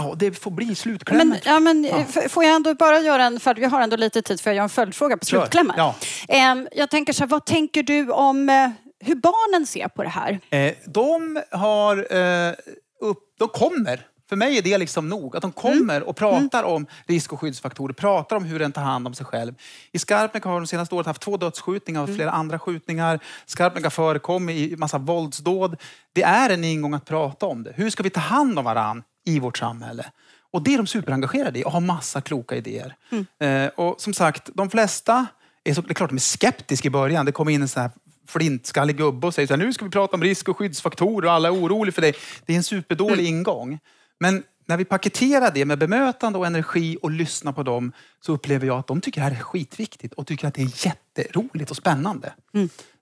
Ja, 0.00 0.14
det 0.16 0.32
får 0.32 0.50
bli 0.50 0.74
slutklämmen. 0.74 1.28
Men, 1.28 1.38
ja, 1.44 1.60
men, 1.60 1.84
Ja. 1.84 2.04
Får 2.28 2.44
jag 2.44 2.54
ändå 2.56 2.74
bara 2.74 3.00
göra 3.00 3.24
en, 3.24 3.40
för 3.40 3.54
vi 3.54 3.64
har 3.64 3.80
ändå 3.80 3.96
lite 3.96 4.22
tid, 4.22 4.40
för 4.40 4.50
jag 4.50 4.56
gör 4.56 4.62
en 4.62 4.68
följdfråga 4.68 5.16
på 5.16 5.24
slutklämmen. 5.24 5.74
Ja. 5.78 5.94
Ehm, 6.28 6.68
Jag 6.72 6.90
tänker 6.90 7.12
så 7.12 7.22
här, 7.22 7.28
vad 7.28 7.44
tänker 7.44 7.82
du 7.82 8.10
om 8.10 8.48
eh, 8.48 8.70
hur 9.00 9.14
barnen 9.14 9.66
ser 9.66 9.88
på 9.88 10.02
det 10.02 10.08
här? 10.08 10.40
Eh, 10.50 10.72
de 10.86 11.42
har 11.50 11.96
eh, 12.16 12.52
upp, 13.00 13.18
de 13.38 13.48
kommer. 13.48 14.06
För 14.28 14.36
mig 14.36 14.58
är 14.58 14.62
det 14.62 14.78
liksom 14.78 15.08
nog. 15.08 15.36
Att 15.36 15.42
de 15.42 15.52
kommer 15.52 16.02
och 16.02 16.16
pratar 16.16 16.62
om 16.62 16.86
risk 17.06 17.32
och 17.32 17.40
skyddsfaktorer, 17.40 17.92
pratar 17.94 18.36
om 18.36 18.44
hur 18.44 18.62
en 18.62 18.72
tar 18.72 18.82
hand 18.82 19.06
om 19.06 19.14
sig 19.14 19.26
själv. 19.26 19.54
I 19.92 19.98
Skarpnäck 19.98 20.44
har 20.44 20.52
de 20.60 20.66
senaste 20.66 20.94
året 20.94 21.06
haft 21.06 21.22
två 21.22 21.36
dödsskjutningar 21.36 22.02
och 22.02 22.08
flera 22.14 22.30
andra 22.30 22.58
skjutningar. 22.58 23.20
Skarpnäck 23.46 23.82
har 23.84 23.90
förekommit 23.90 24.72
i 24.72 24.76
massa 24.76 24.98
våldsdåd. 24.98 25.76
Det 26.12 26.22
är 26.22 26.50
en 26.50 26.64
ingång 26.64 26.94
att 26.94 27.04
prata 27.04 27.46
om 27.46 27.62
det. 27.62 27.72
Hur 27.76 27.90
ska 27.90 28.02
vi 28.02 28.10
ta 28.10 28.20
hand 28.20 28.58
om 28.58 28.64
varann 28.64 29.02
i 29.28 29.38
vårt 29.38 29.58
samhälle? 29.58 30.04
Och 30.50 30.62
det 30.62 30.74
är 30.74 30.76
de 30.76 30.86
superengagerade 30.86 31.58
i 31.58 31.64
och 31.64 31.72
har 31.72 31.80
massa 31.80 32.20
kloka 32.20 32.56
idéer. 32.56 32.94
Eh, 33.40 33.66
och 33.66 34.00
som 34.00 34.14
sagt, 34.14 34.50
de 34.54 34.70
flesta 34.70 35.26
är 35.64 35.74
så, 35.74 35.80
det 35.80 35.90
är 35.90 35.94
klart 35.94 36.10
de 36.10 36.16
är 36.16 36.20
skeptiska 36.20 36.88
i 36.88 36.90
början. 36.90 37.26
Det 37.26 37.32
kommer 37.32 37.52
in 37.52 37.62
en 37.62 37.68
sån 37.68 37.82
här 37.82 37.90
flintskallig 38.28 38.96
gubbe 38.96 39.26
och 39.26 39.34
säger 39.34 39.46
så 39.46 39.52
här, 39.52 39.58
nu 39.58 39.72
ska 39.72 39.84
vi 39.84 39.90
prata 39.90 40.16
om 40.16 40.22
risk 40.22 40.48
och 40.48 40.56
skyddsfaktorer 40.56 41.26
och 41.28 41.32
alla 41.32 41.48
är 41.48 41.54
oroliga 41.54 41.92
för 41.92 42.02
det. 42.02 42.16
Det 42.46 42.52
är 42.52 42.56
en 42.56 42.62
superdålig 42.62 43.26
ingång. 43.26 43.78
Men 44.20 44.42
när 44.66 44.76
vi 44.76 44.84
paketerar 44.84 45.50
det 45.54 45.64
med 45.64 45.78
bemötande 45.78 46.38
och 46.38 46.46
energi 46.46 46.98
och 47.02 47.10
lyssnar 47.10 47.52
på 47.52 47.62
dem 47.62 47.92
så 48.20 48.32
upplever 48.32 48.66
jag 48.66 48.78
att 48.78 48.86
de 48.86 49.00
tycker 49.00 49.20
det 49.20 49.24
här 49.24 49.36
är 49.36 49.40
skitviktigt 49.40 50.14
och 50.14 50.26
tycker 50.26 50.48
att 50.48 50.54
det 50.54 50.62
är 50.62 50.86
jätteroligt 50.86 51.70
och 51.70 51.76
spännande. 51.76 52.32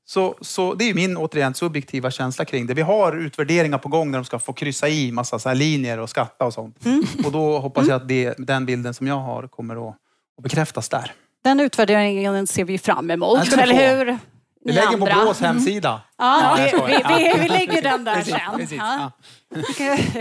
Så, 0.09 0.35
så 0.41 0.75
det 0.75 0.91
är 0.91 0.95
min 0.95 1.17
återigen 1.17 1.55
subjektiva 1.55 2.11
känsla 2.11 2.45
kring 2.45 2.67
det. 2.67 2.75
Vi 2.75 2.83
har 2.83 3.17
utvärderingar 3.17 3.79
på 3.79 3.89
gång 3.89 4.13
där 4.13 4.19
de 4.19 4.25
ska 4.25 4.39
få 4.39 4.53
kryssa 4.53 4.89
i 4.89 5.13
massa 5.13 5.39
så 5.39 5.55
linjer 5.55 5.99
och 5.99 6.11
skatta 6.11 6.45
och 6.45 6.53
sånt. 6.53 6.77
Och 7.25 7.33
då 7.33 7.59
hoppas 7.59 7.89
jag 7.89 7.97
att 7.97 8.09
det, 8.09 8.35
den 8.39 8.67
bilden 8.67 8.95
som 8.95 9.07
jag 9.07 9.19
har 9.19 9.49
kommer 9.49 9.89
att, 9.89 9.95
att 10.39 10.43
bekräftas 10.43 10.89
där. 10.89 11.13
Den 11.45 11.61
utvärderingen 11.61 12.47
ser 12.47 12.65
vi 12.65 12.79
fram 12.79 13.11
emot, 13.11 13.53
eller 13.53 13.97
hur? 13.97 14.19
Vi 14.65 14.73
lägger 14.73 14.87
på 14.87 14.93
andra. 15.07 15.25
Brås 15.25 15.41
hemsida. 15.41 16.01
Ja, 16.19 16.59
jag 16.61 16.87
vi, 16.87 16.95
vi, 17.09 17.33
vi, 17.35 17.41
vi 17.41 17.49
lägger 17.49 17.83
den 17.83 18.05
där 18.05 18.15
Precis, 18.15 18.35
sen. 18.35 18.59
precis, 18.59 18.79
Ja. 18.79 18.97
ja. 19.01 19.13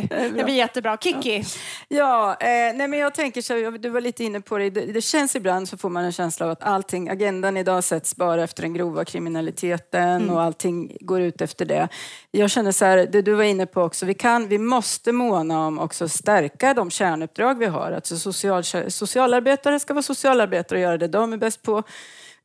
Det 0.09 0.43
blir 0.43 0.55
jättebra. 0.55 0.97
Kiki? 0.97 1.43
Ja, 1.87 2.37
eh, 2.39 2.47
nej 2.47 2.87
men 2.87 2.99
jag 2.99 3.13
tänker 3.13 3.41
så, 3.41 3.77
du 3.77 3.89
var 3.89 4.01
lite 4.01 4.23
inne 4.23 4.41
på 4.41 4.57
det. 4.57 4.69
det, 4.69 4.85
det 4.85 5.01
känns 5.01 5.35
ibland 5.35 5.69
så 5.69 5.77
får 5.77 5.89
man 5.89 6.05
en 6.05 6.11
känsla 6.11 6.45
av 6.45 6.51
att 6.51 6.63
allting, 6.63 7.09
agendan 7.09 7.57
idag 7.57 7.83
sätts 7.83 8.15
bara 8.15 8.43
efter 8.43 8.61
den 8.61 8.73
grova 8.73 9.05
kriminaliteten 9.05 10.29
och 10.29 10.41
allting 10.41 10.97
går 10.99 11.21
ut 11.21 11.41
efter 11.41 11.65
det. 11.65 11.87
Jag 12.31 12.49
känner 12.49 12.71
så 12.71 12.85
här, 12.85 12.97
det 13.11 13.21
du 13.21 13.33
var 13.33 13.43
inne 13.43 13.65
på 13.65 13.81
också, 13.81 14.05
vi, 14.05 14.13
kan, 14.13 14.47
vi 14.47 14.57
måste 14.57 15.11
måna 15.11 15.67
om 15.67 15.79
också 15.79 16.09
stärka 16.09 16.73
de 16.73 16.91
kärnuppdrag 16.91 17.59
vi 17.59 17.65
har. 17.65 17.91
Alltså 17.91 18.17
social, 18.17 18.63
socialarbetare 18.87 19.79
ska 19.79 19.93
vara 19.93 20.03
socialarbetare 20.03 20.79
och 20.79 20.83
göra 20.83 20.97
det 20.97 21.07
de 21.07 21.33
är 21.33 21.37
bäst 21.37 21.61
på 21.61 21.83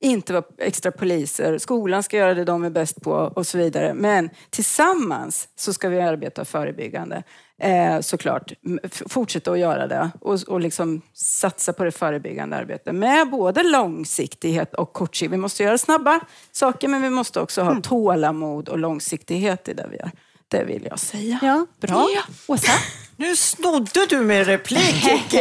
inte 0.01 0.33
vara 0.33 0.45
extra 0.59 0.93
poliser. 0.93 1.59
Skolan 1.59 2.03
ska 2.03 2.17
göra 2.17 2.35
det 2.35 2.45
de 2.45 2.65
är 2.65 2.71
bäst 2.71 3.03
på 3.03 3.13
och 3.13 3.47
så 3.47 3.59
vidare. 3.59 3.95
Men 3.95 4.31
tillsammans 4.51 5.49
så 5.57 5.73
ska 5.73 5.89
vi 5.89 6.01
arbeta 6.01 6.45
förebyggande. 6.45 7.23
Eh, 7.63 8.01
såklart. 8.01 8.53
Fortsätta 8.91 9.53
att 9.53 9.59
göra 9.59 9.87
det 9.87 10.11
och, 10.21 10.43
och 10.49 10.61
liksom 10.61 11.03
satsa 11.15 11.73
på 11.73 11.85
det 11.85 11.91
förebyggande 11.91 12.57
arbetet 12.57 12.95
med 12.95 13.31
både 13.31 13.63
långsiktighet 13.63 14.75
och 14.75 14.93
kortsiktighet. 14.93 15.33
Vi 15.33 15.37
måste 15.37 15.63
göra 15.63 15.79
snabba 15.79 16.21
saker 16.53 16.89
men 16.89 17.03
vi 17.03 17.11
måste 17.11 17.41
också 17.41 17.63
ha 17.63 17.81
tålamod 17.81 18.69
och 18.69 18.79
långsiktighet 18.79 19.69
i 19.69 19.75
det 19.75 19.87
vi 19.91 19.97
gör. 19.97 20.11
Det 20.49 20.65
vill 20.65 20.87
jag 20.91 20.99
säga. 20.99 21.39
Ja, 21.43 21.67
bra. 21.81 22.09
Ja. 22.15 22.23
Åsa? 22.47 22.73
Nu 23.17 23.37
snodde 23.37 24.07
du 24.09 24.21
min 24.21 24.45
replik. 24.45 25.05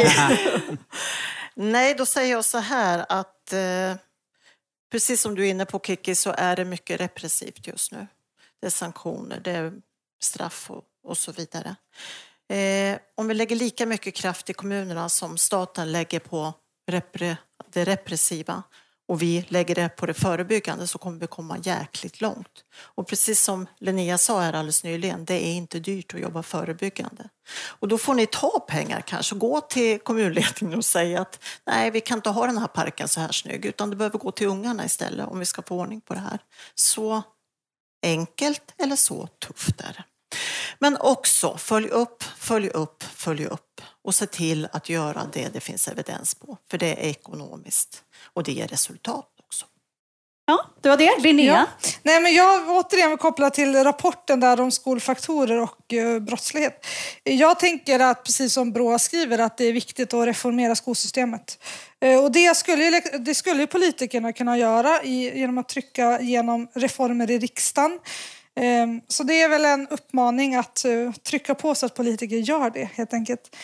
Nej, 1.56 1.96
då 1.98 2.06
säger 2.06 2.32
jag 2.32 2.46
så 2.46 2.58
här 2.58 3.06
att 3.10 3.54
eh, 3.54 3.98
precis 4.92 5.22
som 5.22 5.36
du 5.36 5.46
är 5.46 5.50
inne 5.50 5.66
på, 5.66 5.80
Kiki, 5.80 6.16
så 6.16 6.34
är 6.38 6.56
det 6.56 6.66
mycket 6.66 7.02
repressivt 7.02 7.68
just 7.68 7.92
nu. 7.92 8.08
Det 8.60 8.66
är 8.66 8.72
sanktioner, 8.72 9.40
det 9.40 9.52
är 9.52 9.74
straff 10.22 10.72
och, 10.72 10.84
och 11.04 11.18
så 11.18 11.32
vidare. 11.32 11.76
Eh, 12.50 13.00
om 13.16 13.28
vi 13.28 13.34
lägger 13.34 13.56
lika 13.56 13.86
mycket 13.86 14.16
kraft 14.16 14.50
i 14.50 14.54
kommunerna 14.54 15.10
som 15.10 15.38
staten 15.38 15.92
lägger 15.92 16.20
på 16.20 16.54
repre, 16.88 17.38
det 17.70 17.86
repressiva 17.86 18.64
och 19.10 19.22
vi 19.22 19.46
lägger 19.48 19.76
det 19.76 19.90
på 19.90 20.06
det 20.06 20.14
förebyggande 20.14 20.88
så 20.88 20.98
kommer 20.98 21.20
vi 21.20 21.28
komma 21.28 21.58
jäkligt 21.58 22.22
långt. 22.22 22.64
Och 22.80 23.08
precis 23.08 23.42
som 23.44 23.68
Linnea 23.80 24.18
sa 24.18 24.42
här 24.42 24.54
alldeles 24.54 24.84
nyligen, 24.84 25.26
det 25.26 25.34
är 25.34 25.54
inte 25.54 25.80
dyrt 25.80 26.14
att 26.14 26.20
jobba 26.20 26.44
förebyggande. 26.44 27.30
Och 27.68 27.88
då 27.88 27.98
får 27.98 28.14
ni 28.14 28.26
ta 28.26 28.66
pengar 28.68 29.02
kanske, 29.02 29.36
gå 29.36 29.62
till 29.62 30.00
kommunledningen 30.00 30.78
och 30.78 30.86
säga 30.86 31.22
att 31.22 31.44
nej, 31.66 31.92
vi 31.92 32.02
kan 32.02 32.18
inte 32.18 32.30
ha 32.30 32.46
den 32.46 32.58
här 32.58 32.68
parken 32.68 33.08
så 33.08 33.20
här 33.20 33.32
snygg, 33.32 33.66
utan 33.66 33.90
det 33.90 33.96
behöver 33.96 34.20
gå 34.20 34.32
till 34.32 34.48
ungarna 34.48 34.86
istället 34.86 35.28
om 35.28 35.40
vi 35.40 35.46
ska 35.46 35.62
få 35.62 35.80
ordning 35.80 36.02
på 36.02 36.14
det 36.14 36.20
här. 36.20 36.40
Så 36.76 37.22
enkelt 38.04 38.74
eller 38.78 38.96
så 38.96 39.28
tufft 39.28 39.82
är 39.82 39.94
det. 39.94 40.04
Men 40.80 40.98
också 40.98 41.58
följ 41.58 41.88
upp, 41.88 42.24
följ 42.38 42.70
upp, 42.70 43.04
följ 43.04 43.46
upp 43.46 43.82
och 44.04 44.16
se 44.16 44.26
till 44.26 44.68
att 44.72 44.90
göra 44.90 45.30
det 45.34 45.54
det 45.54 45.60
finns 45.60 45.88
evidens 45.88 46.36
på. 46.36 46.58
För 46.72 46.78
det 46.78 47.06
är 47.06 47.10
ekonomiskt 47.10 48.04
och 48.34 48.44
det 48.44 48.52
ger 48.52 48.68
resultat 48.68 49.30
också. 49.46 49.66
Ja, 50.46 50.66
det 50.82 50.90
var 50.90 50.98
det. 50.98 51.18
Linnea? 51.20 51.46
Ja. 51.46 51.90
Nej, 52.04 52.22
men 52.22 52.34
jag 52.34 52.70
återigen 52.70 53.10
vill 53.10 53.20
koppla 53.20 53.50
till 53.50 53.76
rapporten 53.76 54.40
där 54.40 54.62
om 54.62 54.72
skolfaktorer 54.72 55.62
och 55.62 55.94
eh, 55.94 56.20
brottslighet. 56.20 56.86
Jag 57.24 57.60
tänker 57.60 58.00
att, 58.00 58.24
precis 58.24 58.54
som 58.54 58.72
Brå 58.72 59.00
skriver, 59.00 59.40
att 59.40 59.58
det 59.58 59.66
är 59.66 59.74
viktigt 59.74 60.14
att 60.14 60.28
reformera 60.28 60.76
skolsystemet. 60.76 61.64
Eh, 62.02 62.24
och 62.24 62.32
det 62.32 62.58
skulle, 62.58 63.00
det 63.00 63.36
skulle 63.36 63.68
politikerna 63.68 64.34
kunna 64.34 64.58
göra 64.58 65.04
i, 65.04 65.40
genom 65.40 65.58
att 65.58 65.70
trycka 65.70 66.20
igenom 66.20 66.68
reformer 66.74 67.32
i 67.32 67.40
riksdagen. 67.40 68.00
Ehm, 68.60 69.02
så 69.08 69.24
det 69.24 69.42
är 69.42 69.50
väl 69.50 69.66
en 69.66 69.88
uppmaning 69.88 70.56
att 70.56 70.86
eh, 70.86 71.12
trycka 71.14 71.56
på 71.56 71.76
så 71.76 71.86
att 71.86 71.96
politiker 71.96 72.38
gör 72.38 72.70
det, 72.70 72.90
helt 72.94 73.14
enkelt. 73.14 73.56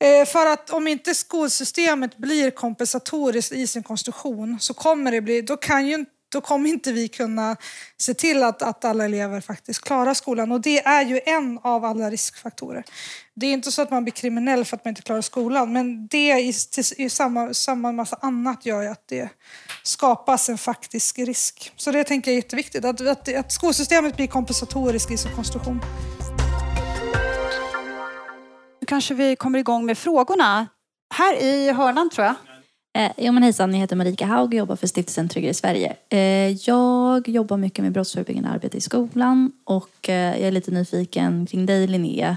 Eh, 0.00 0.26
för 0.26 0.46
att 0.46 0.70
om 0.70 0.88
inte 0.88 1.14
skolsystemet 1.14 2.16
blir 2.16 2.50
kompensatoriskt 2.50 3.52
i 3.52 3.66
sin 3.66 3.82
konstruktion 3.82 4.56
så 4.60 4.74
kommer 4.74 5.12
det 5.12 5.20
bli, 5.20 5.42
då 5.42 5.56
kan 5.56 5.86
ju 5.86 5.94
inte 5.94 6.10
då 6.30 6.40
kommer 6.40 6.70
inte 6.70 6.92
vi 6.92 7.08
kunna 7.08 7.56
se 7.96 8.14
till 8.14 8.42
att, 8.42 8.62
att 8.62 8.84
alla 8.84 9.04
elever 9.04 9.40
faktiskt 9.40 9.84
klarar 9.84 10.14
skolan. 10.14 10.52
Och 10.52 10.60
det 10.60 10.86
är 10.86 11.04
ju 11.04 11.20
en 11.26 11.58
av 11.62 11.84
alla 11.84 12.10
riskfaktorer. 12.10 12.84
Det 13.40 13.46
är 13.46 13.52
inte 13.52 13.72
så 13.72 13.82
att 13.82 13.90
man 13.90 14.04
blir 14.04 14.12
kriminell 14.12 14.64
för 14.64 14.76
att 14.76 14.84
man 14.84 14.90
inte 14.90 15.02
klarar 15.02 15.20
skolan, 15.20 15.72
men 15.72 16.06
det 16.06 16.40
i, 16.40 16.52
i 16.96 17.10
samma, 17.10 17.54
samma 17.54 17.92
massa 17.92 18.18
annat 18.20 18.66
gör 18.66 18.82
ju 18.82 18.88
att 18.88 19.08
det 19.08 19.28
skapas 19.82 20.48
en 20.48 20.58
faktisk 20.58 21.18
risk. 21.18 21.72
Så 21.76 21.90
det 21.90 22.04
tänker 22.04 22.30
jag 22.30 22.38
är 22.38 22.42
jätteviktigt, 22.42 22.84
att, 22.84 23.00
att, 23.00 23.34
att 23.34 23.52
skolsystemet 23.52 24.16
blir 24.16 24.26
kompensatoriskt 24.26 25.10
i 25.10 25.16
sin 25.16 25.32
konstruktion. 25.32 25.80
Nu 28.80 28.86
kanske 28.86 29.14
vi 29.14 29.36
kommer 29.36 29.58
igång 29.58 29.86
med 29.86 29.98
frågorna. 29.98 30.66
Här 31.14 31.42
i 31.42 31.72
hörnan 31.72 32.10
tror 32.10 32.26
jag. 32.26 32.34
Eh, 32.98 33.12
jo 33.16 33.32
men 33.32 33.42
hejsan, 33.42 33.72
jag 33.72 33.80
heter 33.80 33.96
Marika 33.96 34.26
Haug 34.26 34.48
och 34.48 34.54
jobbar 34.54 34.76
för 34.76 34.86
Stiftelsen 34.86 35.28
Tryggare 35.28 35.54
Sverige. 35.54 35.96
Eh, 36.10 36.50
jag 36.68 37.28
jobbar 37.28 37.56
mycket 37.56 37.82
med 37.84 37.92
brottsförebyggande 37.92 38.48
arbete 38.48 38.76
i 38.76 38.80
skolan 38.80 39.52
och 39.64 40.08
eh, 40.08 40.38
jag 40.38 40.48
är 40.48 40.50
lite 40.50 40.70
nyfiken 40.70 41.46
kring 41.46 41.66
dig 41.66 41.86
Linnea 41.86 42.36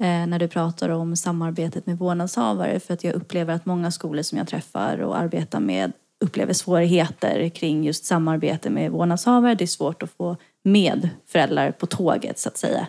Eh, 0.00 0.26
när 0.26 0.38
du 0.38 0.48
pratar 0.48 0.88
om 0.88 1.16
samarbetet 1.16 1.86
med 1.86 1.98
vårdnadshavare 1.98 2.80
för 2.80 2.94
att 2.94 3.04
jag 3.04 3.14
upplever 3.14 3.54
att 3.54 3.66
många 3.66 3.90
skolor 3.90 4.22
som 4.22 4.38
jag 4.38 4.48
träffar 4.48 4.98
och 4.98 5.18
arbetar 5.18 5.60
med 5.60 5.92
upplever 6.20 6.52
svårigheter 6.52 7.48
kring 7.48 7.84
just 7.84 8.04
samarbete 8.04 8.70
med 8.70 8.90
vårdnadshavare. 8.90 9.54
Det 9.54 9.64
är 9.64 9.66
svårt 9.66 10.02
att 10.02 10.10
få 10.10 10.36
med 10.64 11.08
föräldrar 11.26 11.70
på 11.70 11.86
tåget 11.86 12.38
så 12.38 12.48
att 12.48 12.56
säga. 12.56 12.86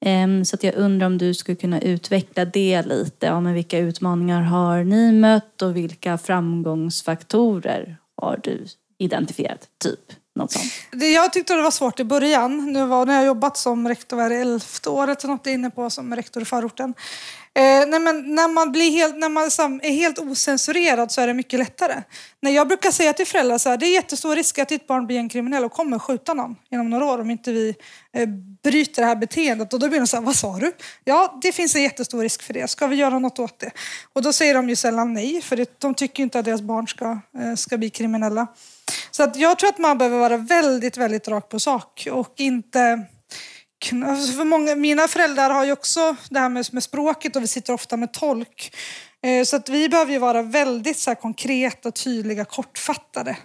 Ehm, 0.00 0.44
så 0.44 0.56
att 0.56 0.64
jag 0.64 0.74
undrar 0.74 1.06
om 1.06 1.18
du 1.18 1.34
skulle 1.34 1.56
kunna 1.56 1.80
utveckla 1.80 2.44
det 2.44 2.82
lite. 2.82 3.26
Ja, 3.26 3.40
men 3.40 3.54
vilka 3.54 3.78
utmaningar 3.78 4.42
har 4.42 4.84
ni 4.84 5.12
mött 5.12 5.62
och 5.62 5.76
vilka 5.76 6.18
framgångsfaktorer 6.18 7.96
har 8.16 8.40
du 8.42 8.66
identifierat? 8.98 9.68
Typ 9.84 10.12
något 10.40 10.52
sånt. 10.52 10.72
Det 10.90 11.12
jag 11.12 11.32
tyckte 11.32 11.54
det 11.54 11.62
var 11.62 11.70
svårt 11.70 12.00
i 12.00 12.04
början, 12.04 12.72
nu 12.72 12.86
var 12.86 13.06
när 13.06 13.14
jag 13.14 13.24
jobbat 13.24 13.56
som 13.56 13.88
rektor, 13.88 14.16
var 14.16 14.28
det 14.28 14.36
elfte 14.36 14.90
året 14.90 15.24
eller 15.24 15.34
något 15.34 15.46
jag 15.46 15.50
är 15.50 15.58
inne 15.58 15.70
på 15.70 15.90
som 15.90 16.16
rektor 16.16 16.42
i 16.42 16.46
förorten. 16.46 16.94
Eh, 17.54 17.86
nej 17.88 18.00
men 18.00 18.34
när 18.34 18.48
man, 18.48 18.72
blir 18.72 18.90
helt, 18.90 19.16
när 19.16 19.28
man 19.28 19.44
liksom 19.44 19.80
är 19.82 19.90
helt 19.90 20.18
osensurerad 20.18 21.12
så 21.12 21.20
är 21.20 21.26
det 21.26 21.34
mycket 21.34 21.58
lättare. 21.58 22.02
När 22.40 22.50
jag 22.50 22.68
brukar 22.68 22.90
säga 22.90 23.12
till 23.12 23.26
föräldrar 23.26 23.58
så 23.58 23.68
här, 23.68 23.76
det 23.76 23.86
är 23.86 23.92
jättestor 23.94 24.36
risk 24.36 24.58
att 24.58 24.68
ditt 24.68 24.86
barn 24.86 25.06
blir 25.06 25.18
en 25.18 25.28
kriminell 25.28 25.64
och 25.64 25.72
kommer 25.72 25.98
skjuta 25.98 26.34
någon 26.34 26.56
inom 26.70 26.90
några 26.90 27.04
år 27.04 27.20
om 27.20 27.30
inte 27.30 27.52
vi 27.52 27.74
eh, 28.12 28.28
bryter 28.62 29.02
det 29.02 29.08
här 29.08 29.16
beteendet. 29.16 29.72
Och 29.72 29.78
då 29.80 29.88
blir 29.88 30.00
de 30.00 30.06
så 30.06 30.16
här, 30.16 30.24
vad 30.24 30.36
sa 30.36 30.58
du? 30.58 30.72
Ja, 31.04 31.38
det 31.42 31.52
finns 31.52 31.74
en 31.74 31.82
jättestor 31.82 32.22
risk 32.22 32.42
för 32.42 32.54
det. 32.54 32.68
Ska 32.68 32.86
vi 32.86 32.96
göra 32.96 33.18
något 33.18 33.38
åt 33.38 33.58
det? 33.58 33.70
Och 34.12 34.22
då 34.22 34.32
säger 34.32 34.54
de 34.54 34.68
ju 34.68 34.76
sällan 34.76 35.14
nej, 35.14 35.42
för 35.42 35.56
det, 35.56 35.80
de 35.80 35.94
tycker 35.94 36.22
inte 36.22 36.38
att 36.38 36.44
deras 36.44 36.62
barn 36.62 36.88
ska, 36.88 37.18
eh, 37.38 37.54
ska 37.56 37.78
bli 37.78 37.90
kriminella. 37.90 38.46
Så 39.10 39.22
att 39.22 39.36
jag 39.36 39.58
tror 39.58 39.70
att 39.70 39.78
man 39.78 39.98
behöver 39.98 40.18
vara 40.18 40.36
väldigt, 40.36 40.96
väldigt 40.96 41.28
rak 41.28 41.48
på 41.48 41.60
sak 41.60 42.08
och 42.12 42.34
inte 42.36 43.06
alltså 44.06 44.32
för 44.32 44.44
många, 44.44 44.74
mina 44.74 45.08
föräldrar 45.08 45.50
har 45.50 45.64
ju 45.64 45.72
också 45.72 46.16
det 46.30 46.38
här 46.38 46.48
med, 46.48 46.66
med 46.72 46.82
språket 46.82 47.36
och 47.36 47.42
vi 47.42 47.46
sitter 47.46 47.72
ofta 47.72 47.96
med 47.96 48.12
tolk. 48.12 48.76
Eh, 49.22 49.44
så 49.44 49.56
att 49.56 49.68
vi 49.68 49.88
behöver 49.88 50.12
ju 50.12 50.18
vara 50.18 50.42
väldigt 50.42 50.98
så 50.98 51.14
konkreta, 51.14 51.90
tydliga, 51.90 52.44
kortfattade. 52.44 53.36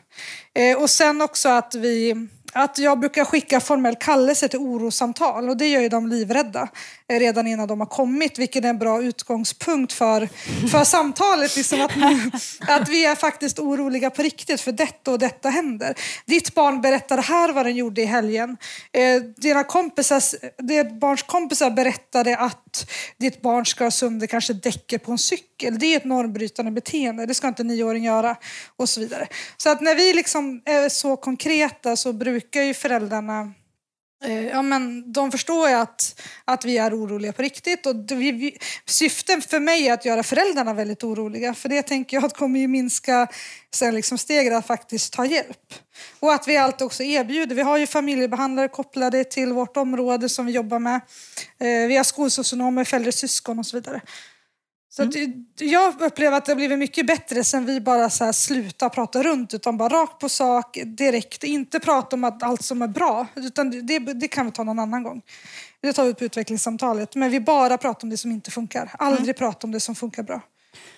Eh, 0.56 0.82
och 0.82 0.90
sen 0.90 1.22
också 1.22 1.50
att 1.50 1.76
vi 1.76 2.28
att 2.54 2.78
jag 2.78 3.00
brukar 3.00 3.26
skicka 3.26 3.60
formell 3.60 3.96
kallelse 3.96 4.48
till 4.48 4.60
orosamtal 4.60 5.50
och 5.50 5.58
det 5.58 5.68
gör 5.68 5.82
ju 5.82 5.90
de 5.90 6.08
livrädda 6.08 6.68
Eh, 7.12 7.20
redan 7.20 7.48
innan 7.48 7.68
de 7.68 7.80
har 7.80 7.88
kommit, 7.88 8.40
vilket 8.40 8.66
är 8.66 8.70
en 8.70 8.78
bra 8.78 9.02
utgångspunkt 9.02 9.94
för, 9.94 10.30
för 10.72 10.84
samtalet. 10.84 11.56
Liksom 11.56 11.82
att, 11.82 11.92
att 12.70 12.90
vi 12.90 13.06
är 13.06 13.16
faktiskt 13.16 13.60
oroliga 13.60 14.10
på 14.10 14.22
riktigt 14.22 14.62
för 14.62 14.72
detta 14.72 15.12
och 15.12 15.20
detta 15.20 15.50
händer. 15.50 15.96
Ditt 16.26 16.56
barn 16.56 16.82
berättade 16.82 17.22
här 17.22 17.54
vad 17.54 17.66
den 17.66 17.76
gjorde 17.76 18.02
i 18.02 18.06
helgen. 18.06 18.58
Eh, 18.92 19.22
dina 19.38 19.64
kompisars, 19.64 20.36
ditt 20.58 21.00
barns 21.00 21.24
kompisar 21.24 21.72
berättade 21.72 22.38
att 22.38 22.92
ditt 23.18 23.42
barn 23.42 23.66
ska 23.66 23.92
sönder 23.92 24.28
kanske 24.28 24.54
däcket 24.54 25.04
på 25.04 25.12
en 25.12 25.18
cykel. 25.18 25.80
Det 25.80 25.86
är 25.86 25.98
ett 25.98 26.06
normbrytande 26.06 26.72
beteende, 26.72 27.26
det 27.26 27.34
ska 27.34 27.48
inte 27.48 27.64
en 27.64 27.68
nioåring 27.68 28.04
göra 28.04 28.36
och 28.76 28.90
så 28.90 29.00
vidare. 29.00 29.28
Så 29.58 29.70
att 29.70 29.82
när 29.82 29.96
vi 29.96 30.14
liksom 30.14 30.62
är 30.66 30.90
så 30.90 31.18
konkreta 31.18 31.96
så 31.96 32.14
brukar 32.14 32.62
ju 32.62 32.74
föräldrarna 32.74 33.54
Eh, 34.24 34.48
ja, 34.48 34.62
men 34.62 35.12
de 35.12 35.32
förstår 35.32 35.70
ju 35.70 35.76
att, 35.76 36.22
att 36.46 36.66
vi 36.66 36.78
är 36.78 36.94
oroliga 36.94 37.34
på 37.34 37.42
riktigt. 37.42 37.86
Och 37.86 37.96
vi, 38.12 38.32
vi, 38.32 38.58
syftet 38.86 39.50
för 39.50 39.60
mig 39.60 39.88
är 39.88 39.94
att 39.94 40.06
göra 40.06 40.24
föräldrarna 40.24 40.74
väldigt 40.74 41.04
oroliga. 41.04 41.54
För 41.54 41.70
det 41.70 41.82
tänker 41.82 42.18
jag 42.18 42.26
att 42.26 42.38
kommer 42.38 42.60
ju 42.60 42.68
minska 42.68 43.28
sen 43.74 43.96
liksom 43.96 44.18
steget 44.18 44.54
att 44.54 44.68
faktiskt 44.68 45.14
ta 45.14 45.26
hjälp. 45.26 45.74
Och 46.20 46.34
att 46.34 46.48
vi 46.48 46.58
alltid 46.58 46.86
också 46.86 47.04
erbjuder. 47.04 47.56
Vi 47.56 47.62
har 47.62 47.78
ju 47.78 47.88
familjebehandlare 47.88 48.68
kopplade 48.68 49.24
till 49.24 49.54
vårt 49.54 49.78
område 49.78 50.30
som 50.30 50.46
vi 50.46 50.52
jobbar 50.52 50.80
med. 50.80 51.02
Eh, 51.60 51.88
vi 51.88 51.98
har 51.98 52.04
skolsocionomer 52.04 52.84
för 52.84 53.12
syskon 53.12 53.60
och 53.60 53.66
så 53.66 53.78
vidare. 53.78 54.02
Så 54.96 55.04
mm. 55.04 55.46
jag 55.60 56.02
upplever 56.02 56.38
att 56.38 56.46
det 56.46 56.52
har 56.52 56.56
blivit 56.56 56.80
mycket 56.80 57.08
bättre 57.08 57.44
sen 57.44 57.66
vi 57.66 57.82
bara 57.82 58.10
så 58.10 58.26
här 58.26 58.32
slutar 58.32 58.90
prata 58.90 59.24
runt 59.24 59.54
utan 59.54 59.78
bara 59.78 59.90
rakt 59.90 60.20
på 60.20 60.30
sak, 60.30 60.78
direkt. 60.86 61.44
Inte 61.44 61.80
prata 61.80 62.16
om 62.16 62.24
att 62.24 62.44
allt 62.44 62.62
som 62.62 62.82
är 62.82 62.88
bra, 62.88 63.28
utan 63.36 63.88
det, 63.88 64.00
det 64.00 64.28
kan 64.28 64.46
vi 64.46 64.52
ta 64.52 64.64
någon 64.64 64.80
annan 64.80 65.04
gång. 65.04 65.22
Det 65.82 65.94
tar 65.94 66.06
vi 66.06 66.14
på 66.14 66.24
utvecklingssamtalet. 66.24 67.16
Men 67.16 67.32
vi 67.32 67.40
bara 67.40 67.78
pratar 67.78 68.06
om 68.06 68.10
det 68.10 68.18
som 68.18 68.32
inte 68.32 68.52
funkar. 68.52 68.92
Aldrig 69.00 69.24
mm. 69.24 69.34
prata 69.34 69.68
om 69.68 69.72
det 69.72 69.80
som 69.80 69.96
funkar 69.96 70.24
bra. 70.24 70.42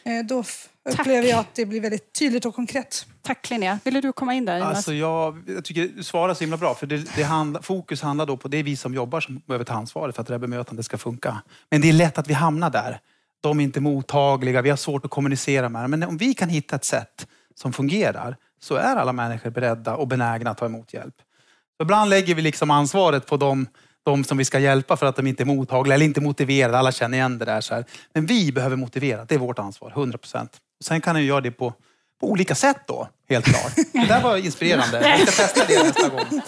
Eh, 0.04 0.26
då 0.26 0.44
upplever 0.90 1.22
Tack. 1.22 1.32
jag 1.32 1.40
att 1.40 1.56
det 1.56 1.66
blir 1.66 1.82
väldigt 1.82 2.14
tydligt 2.14 2.46
och 2.46 2.56
konkret. 2.56 3.06
Tack 3.22 3.50
Linnea. 3.50 3.80
Ville 3.84 4.02
du 4.02 4.14
komma 4.14 4.34
in 4.34 4.46
där? 4.46 4.62
Alltså 4.62 4.94
jag, 4.94 5.44
jag 5.48 5.66
tycker 5.66 5.90
du 5.96 6.04
svarar 6.04 6.34
så 6.34 6.40
himla 6.40 6.58
bra. 6.58 6.76
För 6.76 6.88
det, 6.88 7.16
det 7.16 7.24
handla, 7.24 7.62
fokus 7.62 8.02
handlar 8.02 8.26
då 8.26 8.38
på 8.38 8.48
det 8.48 8.58
är 8.58 8.64
vi 8.64 8.76
som 8.76 8.94
jobbar 8.94 9.22
som 9.22 9.42
behöver 9.48 9.66
ta 9.66 9.74
ansvaret 9.74 10.16
för 10.16 10.22
att 10.22 10.28
det 10.28 10.34
här 10.34 10.40
bemötandet 10.40 10.86
ska 10.86 10.98
funka. 10.98 11.42
Men 11.70 11.82
det 11.82 11.90
är 11.90 11.94
lätt 11.94 12.18
att 12.18 12.28
vi 12.28 12.34
hamnar 12.34 12.70
där 12.70 13.00
de 13.42 13.60
är 13.60 13.64
inte 13.64 13.82
mottagliga, 13.82 14.62
vi 14.62 14.70
har 14.70 14.78
svårt 14.78 15.06
att 15.06 15.12
kommunicera 15.12 15.70
med 15.70 15.84
dem. 15.84 15.92
Men 15.92 16.04
om 16.04 16.18
vi 16.18 16.34
kan 16.34 16.50
hitta 16.50 16.76
ett 16.76 16.86
sätt 16.86 17.28
som 17.56 17.74
fungerar 17.74 18.38
så 18.60 18.76
är 18.76 18.96
alla 18.96 19.14
människor 19.14 19.50
beredda 19.50 19.96
och 19.96 20.08
benägna 20.08 20.50
att 20.50 20.58
ta 20.58 20.66
emot 20.66 20.94
hjälp. 20.94 21.16
Ibland 21.84 22.10
lägger 22.10 22.36
vi 22.36 22.42
liksom 22.42 22.72
ansvaret 22.72 23.26
på 23.28 23.38
dem, 23.38 23.68
de 24.06 24.24
som 24.24 24.38
vi 24.38 24.46
ska 24.46 24.60
hjälpa 24.60 24.98
för 24.98 25.06
att 25.06 25.16
de 25.16 25.28
inte 25.28 25.44
är 25.44 25.46
mottagliga 25.46 25.96
eller 25.96 26.06
inte 26.06 26.22
motiverade. 26.22 26.78
Alla 26.78 26.92
känner 26.92 27.18
igen 27.18 27.38
det 27.38 27.46
där. 27.46 27.62
Så 27.62 27.74
här. 27.76 27.86
Men 28.14 28.26
vi 28.26 28.52
behöver 28.52 28.76
motivera, 28.76 29.26
det 29.26 29.36
är 29.36 29.40
vårt 29.40 29.60
ansvar, 29.60 29.90
100 29.90 30.18
procent. 30.18 30.58
Sen 30.84 31.02
kan 31.02 31.16
vi 31.16 31.22
göra 31.22 31.42
det 31.42 31.52
på 31.52 31.74
på 32.20 32.28
olika 32.28 32.56
sätt 32.56 32.78
då, 32.88 33.08
helt 33.30 33.46
klart. 33.46 33.76
Det 33.94 34.08
där 34.08 34.22
var 34.22 34.38
inspirerande. 34.38 35.10
Jag 35.10 35.20
ska 35.28 35.44
testa 35.44 35.66
det 35.68 35.84
nästa 35.84 36.10
gång. 36.10 36.26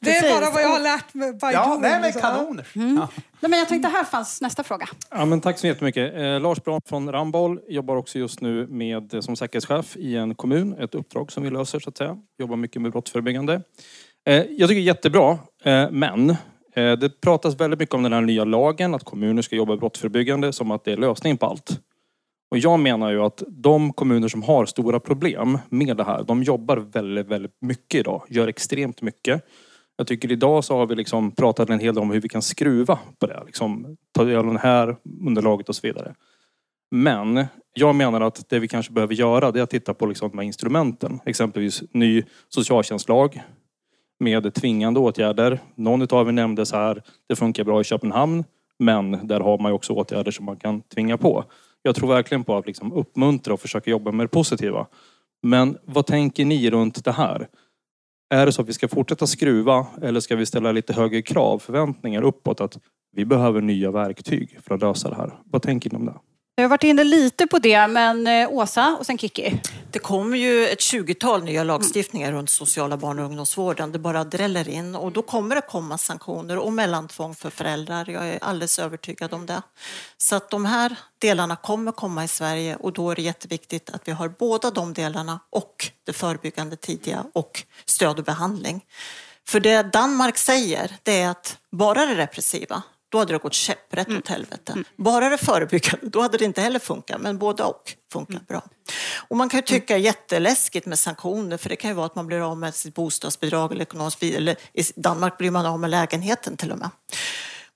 Det 0.00 0.16
är 0.16 0.40
bara 0.40 0.50
vad 0.50 0.62
jag 0.62 0.68
har 0.68 0.80
lärt 0.80 1.14
mig 1.14 1.32
by 1.32 1.38
Ja, 1.52 1.78
nej, 1.80 2.00
men 2.00 2.12
kanoner. 2.12 2.66
Mm. 2.74 2.96
Ja. 2.96 3.08
Nej, 3.40 3.50
men 3.50 3.58
jag 3.58 3.68
tänkte 3.68 3.88
här 3.88 4.04
fanns 4.04 4.40
nästa 4.40 4.62
fråga. 4.64 4.88
Ja, 5.10 5.24
men 5.24 5.40
tack 5.40 5.58
så 5.58 5.66
jättemycket. 5.66 6.14
Eh, 6.14 6.40
Lars 6.40 6.62
Brahn 6.64 6.80
från 6.88 7.12
Ramboll 7.12 7.60
jobbar 7.68 7.96
också 7.96 8.18
just 8.18 8.40
nu 8.40 8.66
med, 8.66 9.14
eh, 9.14 9.20
som 9.20 9.36
säkerhetschef 9.36 9.96
i 9.96 10.16
en 10.16 10.34
kommun. 10.34 10.72
Ett 10.78 10.94
uppdrag 10.94 11.32
som 11.32 11.42
vi 11.42 11.50
löser 11.50 11.80
så 11.80 11.90
att 11.90 11.96
säga. 11.96 12.16
Jobbar 12.38 12.56
mycket 12.56 12.82
med 12.82 12.92
brottsförebyggande. 12.92 13.62
Eh, 14.26 14.34
jag 14.34 14.46
tycker 14.48 14.66
det 14.68 14.74
är 14.74 14.80
jättebra, 14.80 15.38
eh, 15.64 15.90
men 15.90 16.30
eh, 16.74 16.92
det 16.92 17.20
pratas 17.20 17.60
väldigt 17.60 17.80
mycket 17.80 17.94
om 17.94 18.02
den 18.02 18.12
här 18.12 18.20
nya 18.20 18.44
lagen, 18.44 18.94
att 18.94 19.04
kommuner 19.04 19.42
ska 19.42 19.56
jobba 19.56 19.76
brottsförebyggande 19.76 20.52
som 20.52 20.70
att 20.70 20.84
det 20.84 20.92
är 20.92 20.96
lösningen 20.96 21.38
på 21.38 21.46
allt. 21.46 21.80
Och 22.50 22.58
jag 22.58 22.80
menar 22.80 23.10
ju 23.10 23.22
att 23.22 23.42
de 23.48 23.92
kommuner 23.92 24.28
som 24.28 24.42
har 24.42 24.66
stora 24.66 25.00
problem 25.00 25.58
med 25.68 25.96
det 25.96 26.04
här, 26.04 26.22
de 26.22 26.42
jobbar 26.42 26.76
väldigt, 26.76 27.26
väldigt 27.26 27.56
mycket 27.60 28.00
idag. 28.00 28.22
Gör 28.28 28.48
extremt 28.48 29.02
mycket. 29.02 29.44
Jag 29.96 30.06
tycker 30.06 30.32
idag 30.32 30.64
så 30.64 30.76
har 30.76 30.86
vi 30.86 30.94
liksom 30.94 31.30
pratat 31.30 31.70
en 31.70 31.80
hel 31.80 31.94
del 31.94 32.02
om 32.02 32.10
hur 32.10 32.20
vi 32.20 32.28
kan 32.28 32.42
skruva 32.42 32.98
på 33.18 33.26
det. 33.26 33.42
Liksom, 33.46 33.96
ta 34.12 34.24
del 34.24 34.36
av 34.36 34.52
det 34.52 34.58
här 34.58 34.96
underlaget 35.26 35.68
och 35.68 35.76
så 35.76 35.86
vidare. 35.86 36.14
Men 36.90 37.46
jag 37.74 37.94
menar 37.94 38.20
att 38.20 38.48
det 38.48 38.58
vi 38.58 38.68
kanske 38.68 38.92
behöver 38.92 39.14
göra 39.14 39.50
det 39.50 39.58
är 39.58 39.62
att 39.62 39.70
titta 39.70 39.94
på 39.94 40.06
liksom 40.06 40.30
de 40.30 40.38
här 40.38 40.44
instrumenten. 40.44 41.20
Exempelvis 41.24 41.82
ny 41.92 42.22
socialtjänstlag 42.48 43.42
med 44.20 44.54
tvingande 44.54 45.00
åtgärder. 45.00 45.60
Någon 45.74 46.02
av 46.10 46.28
er 46.28 46.32
nämnde 46.32 46.66
så 46.66 46.76
här, 46.76 47.02
det 47.28 47.36
funkar 47.36 47.64
bra 47.64 47.80
i 47.80 47.84
Köpenhamn. 47.84 48.44
Men 48.78 49.26
där 49.26 49.40
har 49.40 49.58
man 49.58 49.70
ju 49.70 49.74
också 49.74 49.92
åtgärder 49.92 50.30
som 50.30 50.44
man 50.44 50.56
kan 50.56 50.80
tvinga 50.80 51.16
på. 51.16 51.44
Jag 51.88 51.94
tror 51.94 52.08
verkligen 52.08 52.44
på 52.44 52.56
att 52.56 52.66
liksom 52.66 52.92
uppmuntra 52.92 53.54
och 53.54 53.60
försöka 53.60 53.90
jobba 53.90 54.12
med 54.12 54.24
det 54.24 54.28
positiva. 54.28 54.86
Men 55.42 55.78
vad 55.84 56.06
tänker 56.06 56.44
ni 56.44 56.70
runt 56.70 57.04
det 57.04 57.12
här? 57.12 57.48
Är 58.30 58.46
det 58.46 58.52
så 58.52 58.62
att 58.62 58.68
vi 58.68 58.72
ska 58.72 58.88
fortsätta 58.88 59.26
skruva 59.26 59.86
eller 60.02 60.20
ska 60.20 60.36
vi 60.36 60.46
ställa 60.46 60.72
lite 60.72 60.92
högre 60.92 61.22
krav, 61.22 61.58
förväntningar 61.58 62.22
uppåt 62.22 62.60
att 62.60 62.78
vi 63.16 63.24
behöver 63.24 63.60
nya 63.60 63.90
verktyg 63.90 64.58
för 64.62 64.74
att 64.74 64.80
lösa 64.80 65.10
det 65.10 65.16
här? 65.16 65.32
Vad 65.44 65.62
tänker 65.62 65.90
ni 65.90 65.96
om 65.96 66.06
det? 66.06 66.14
Jag 66.58 66.64
har 66.64 66.68
varit 66.68 66.84
inne 66.84 67.04
lite 67.04 67.46
på 67.46 67.58
det, 67.58 67.86
men 67.86 68.26
eh, 68.26 68.50
Åsa 68.50 68.96
och 68.98 69.06
sen 69.06 69.18
Kiki. 69.18 69.60
Det 69.90 69.98
kommer 69.98 70.38
ju 70.38 70.68
ett 70.68 70.78
20-tal 70.78 71.44
nya 71.44 71.64
lagstiftningar 71.64 72.32
runt 72.32 72.50
sociala 72.50 72.96
barn 72.96 73.18
och 73.18 73.24
ungdomsvården. 73.24 73.92
Det 73.92 73.98
bara 73.98 74.24
dräller 74.24 74.68
in 74.68 74.94
och 74.94 75.12
då 75.12 75.22
kommer 75.22 75.54
det 75.54 75.60
komma 75.60 75.98
sanktioner 75.98 76.58
och 76.58 76.72
mellantvång 76.72 77.34
för 77.34 77.50
föräldrar. 77.50 78.10
Jag 78.10 78.28
är 78.28 78.38
alldeles 78.44 78.78
övertygad 78.78 79.34
om 79.34 79.46
det. 79.46 79.62
Så 80.16 80.36
att 80.36 80.50
de 80.50 80.64
här 80.64 80.96
delarna 81.18 81.56
kommer 81.56 81.92
komma 81.92 82.24
i 82.24 82.28
Sverige 82.28 82.76
och 82.76 82.92
då 82.92 83.10
är 83.10 83.16
det 83.16 83.22
jätteviktigt 83.22 83.90
att 83.90 84.08
vi 84.08 84.12
har 84.12 84.28
båda 84.28 84.70
de 84.70 84.92
delarna 84.92 85.40
och 85.50 85.90
det 86.04 86.12
förebyggande 86.12 86.76
tidiga 86.76 87.24
och 87.32 87.64
stöd 87.84 88.18
och 88.18 88.24
behandling. 88.24 88.84
För 89.48 89.60
det 89.60 89.82
Danmark 89.82 90.38
säger, 90.38 90.96
det 91.02 91.20
är 91.20 91.28
att 91.28 91.58
bara 91.70 92.06
det 92.06 92.14
repressiva, 92.14 92.82
då 93.08 93.18
hade 93.18 93.32
det 93.32 93.38
gått 93.38 93.54
käpprätt 93.54 94.06
mm. 94.06 94.18
åt 94.18 94.28
helvete. 94.28 94.72
Mm. 94.72 94.84
Bara 94.96 95.28
det 95.28 95.38
förebyggande, 95.38 96.06
då 96.08 96.20
hade 96.20 96.38
det 96.38 96.44
inte 96.44 96.60
heller 96.60 96.78
funkat, 96.78 97.20
men 97.20 97.38
både 97.38 97.62
och 97.62 97.94
funkar 98.12 98.34
mm. 98.34 98.44
bra. 98.48 98.62
Och 99.28 99.36
man 99.36 99.48
kan 99.48 99.58
ju 99.58 99.62
tycka 99.62 99.94
mm. 99.94 100.04
jätteläskigt 100.04 100.86
med 100.86 100.98
sanktioner, 100.98 101.56
för 101.56 101.68
det 101.68 101.76
kan 101.76 101.90
ju 101.90 101.94
vara 101.94 102.06
att 102.06 102.14
man 102.14 102.26
blir 102.26 102.50
av 102.50 102.58
med 102.58 102.74
sitt 102.74 102.94
bostadsbidrag 102.94 103.72
eller 103.72 103.82
ekonomiskt 103.82 104.22
eller 104.22 104.56
i 104.72 104.82
Danmark 104.96 105.38
blir 105.38 105.50
man 105.50 105.66
av 105.66 105.80
med 105.80 105.90
lägenheten 105.90 106.56
till 106.56 106.72
och 106.72 106.78
med. 106.78 106.90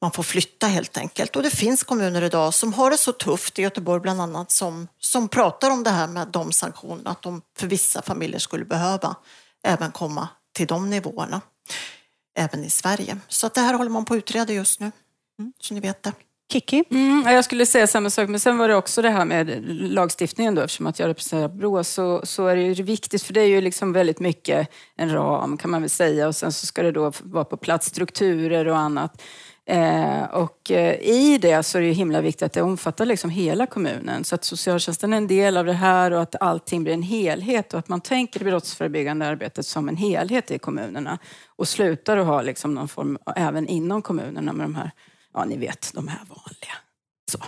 man 0.01 0.11
får 0.11 0.22
flytta 0.22 0.66
helt 0.66 0.97
enkelt. 0.97 1.37
Och 1.37 1.43
det 1.43 1.51
finns 1.51 1.83
kommuner 1.83 2.22
idag 2.22 2.55
som 2.55 2.72
har 2.72 2.91
det 2.91 2.99
så 2.99 3.12
tufft, 3.12 3.59
i 3.59 3.62
Göteborg 3.62 4.01
bland 4.01 4.20
annat, 4.20 4.51
som, 4.51 4.89
som 4.99 5.28
pratar 5.28 5.70
om 5.70 5.83
det 5.83 5.91
här 5.91 6.09
med 6.09 6.28
de 6.28 6.53
sanktionerna, 6.53 7.11
att 7.11 7.22
de 7.22 7.43
för 7.59 7.66
vissa 7.66 8.03
familjer 8.03 8.39
skulle 8.39 8.64
behöva 8.64 9.16
även 9.64 9.93
komma 9.93 10.28
till 10.53 10.66
de 10.66 10.91
nivåerna, 10.91 11.41
även 12.37 12.64
i 12.64 12.70
Sverige. 12.70 13.18
Så 13.28 13.47
att 13.47 13.55
det 13.55 13.61
här 13.61 13.74
håller 13.74 13.91
man 13.91 14.05
på 14.05 14.14
att 14.14 14.18
utreda 14.18 14.53
just 14.53 14.80
nu, 14.80 14.93
mm, 15.43 15.53
så 15.61 15.74
ni 15.74 15.80
vet 15.80 16.03
det. 16.03 16.12
Kiki? 16.53 16.84
Mm, 16.90 17.34
jag 17.34 17.45
skulle 17.45 17.66
säga 17.66 17.86
samma 17.86 18.11
sak, 18.11 18.28
men 18.28 18.40
sen 18.40 18.59
var 18.59 18.68
det 18.68 18.74
också 18.74 19.03
det 19.03 19.11
här 19.11 19.24
med 19.24 19.64
lagstiftningen 19.68 20.55
då, 20.55 20.62
eftersom 20.62 20.86
att 20.86 20.99
jag 20.99 21.09
representerar 21.09 21.49
Brå, 21.49 21.84
så, 21.84 22.20
så 22.24 22.47
är 22.47 22.57
det 22.57 22.62
ju 22.62 22.82
viktigt, 22.82 23.22
för 23.22 23.34
det 23.34 23.40
är 23.40 23.47
ju 23.47 23.61
liksom 23.61 23.93
väldigt 23.93 24.20
mycket 24.20 24.68
en 24.97 25.12
ram 25.12 25.57
kan 25.57 25.70
man 25.70 25.80
väl 25.80 25.90
säga, 25.90 26.28
och 26.28 26.36
sen 26.36 26.53
så 26.53 26.66
ska 26.66 26.82
det 26.82 26.93
då 26.93 27.12
vara 27.22 27.45
på 27.45 27.57
plats 27.57 27.86
strukturer 27.86 28.68
och 28.68 28.78
annat. 28.78 29.22
Eh, 29.66 30.24
och 30.24 30.70
eh, 30.70 30.95
i 31.01 31.38
det 31.38 31.62
så 31.62 31.78
är 31.78 31.82
det 31.82 31.88
ju 31.88 31.95
himla 31.95 32.20
viktigt 32.20 32.43
att 32.43 32.53
det 32.53 32.62
omfattar 32.62 33.07
liksom 33.07 33.30
hela 33.30 33.66
kommunen, 33.66 34.24
så 34.24 34.34
att 34.34 34.45
socialtjänsten 34.45 35.12
är 35.12 35.16
en 35.16 35.26
del 35.26 35.57
av 35.57 35.66
det 35.66 35.72
här 35.72 36.11
och 36.11 36.22
att 36.22 36.43
allting 36.43 36.84
blir 36.84 36.95
en 36.95 37.03
helhet 37.03 37.72
och 37.72 37.78
att 37.78 37.88
man 37.88 38.01
tänker 38.01 38.38
det 38.38 38.45
brottsförebyggande 38.45 39.26
arbetet 39.26 39.66
som 39.66 39.88
en 39.88 39.97
helhet 39.97 40.51
i 40.51 40.59
kommunerna 40.59 41.18
och 41.57 41.68
slutar 41.68 42.16
att 42.16 42.26
ha 42.26 42.43
liksom 42.43 42.74
någon 42.74 42.88
form, 42.88 43.18
även 43.36 43.68
inom 43.68 44.03
kommunerna 44.03 44.53
med 44.53 44.64
de 44.64 44.74
här 44.74 44.90
ja 45.35 45.45
ni 45.45 45.57
vet, 45.57 45.91
de 45.95 46.09
här 46.09 46.20
vanliga. 46.28 46.74
Så. 47.33 47.39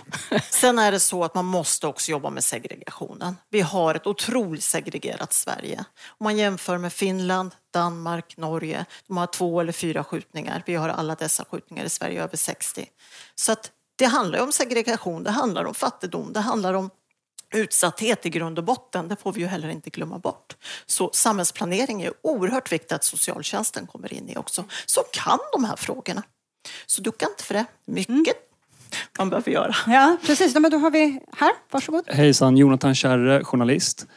Sen 0.51 0.79
är 0.79 0.91
det 0.91 0.99
så 0.99 1.23
att 1.23 1.35
man 1.35 1.45
måste 1.45 1.87
också 1.87 2.11
jobba 2.11 2.29
med 2.29 2.43
segregationen. 2.43 3.35
Vi 3.49 3.61
har 3.61 3.95
ett 3.95 4.07
otroligt 4.07 4.63
segregerat 4.63 5.33
Sverige. 5.33 5.85
Om 6.07 6.23
man 6.23 6.37
jämför 6.37 6.77
med 6.77 6.93
Finland, 6.93 7.55
Danmark, 7.73 8.37
Norge, 8.37 8.85
de 9.07 9.17
har 9.17 9.27
två 9.27 9.61
eller 9.61 9.71
fyra 9.71 10.03
skjutningar. 10.03 10.63
Vi 10.65 10.75
har 10.75 10.89
alla 10.89 11.15
dessa 11.15 11.45
skjutningar 11.45 11.85
i 11.85 11.89
Sverige, 11.89 12.23
över 12.23 12.37
60. 12.37 12.89
Så 13.35 13.51
att 13.51 13.71
det 13.95 14.05
handlar 14.05 14.39
om 14.39 14.51
segregation, 14.51 15.23
det 15.23 15.31
handlar 15.31 15.65
om 15.65 15.73
fattigdom, 15.73 16.33
det 16.33 16.39
handlar 16.39 16.73
om 16.73 16.89
utsatthet 17.53 18.25
i 18.25 18.29
grund 18.29 18.57
och 18.57 18.65
botten, 18.65 19.07
det 19.07 19.15
får 19.15 19.33
vi 19.33 19.41
ju 19.41 19.47
heller 19.47 19.69
inte 19.69 19.89
glömma 19.89 20.19
bort. 20.19 20.55
Så 20.85 21.09
samhällsplanering 21.13 22.01
är 22.01 22.13
oerhört 22.21 22.71
viktigt 22.71 22.91
att 22.91 23.03
socialtjänsten 23.03 23.87
kommer 23.87 24.13
in 24.13 24.29
i 24.29 24.37
också, 24.37 24.63
som 24.85 25.03
kan 25.13 25.39
de 25.51 25.63
här 25.63 25.75
frågorna. 25.75 26.23
Så 26.85 27.01
ducka 27.01 27.25
inte 27.25 27.43
för 27.43 27.53
det. 27.53 27.65
Mycket 27.85 28.13
mm. 28.13 28.25
man 29.17 29.29
behöver 29.29 29.51
göra. 29.51 29.75
Ja, 29.87 30.17
precis. 30.25 30.55
Men 30.55 30.71
då 30.71 30.77
har 30.77 30.91
vi 30.91 31.19
här. 31.37 31.51
Varsågod. 31.71 32.03
Hejsan, 32.07 32.57
Jonathan 32.57 32.95
Kärre, 32.95 33.43
journalist. 33.43 34.07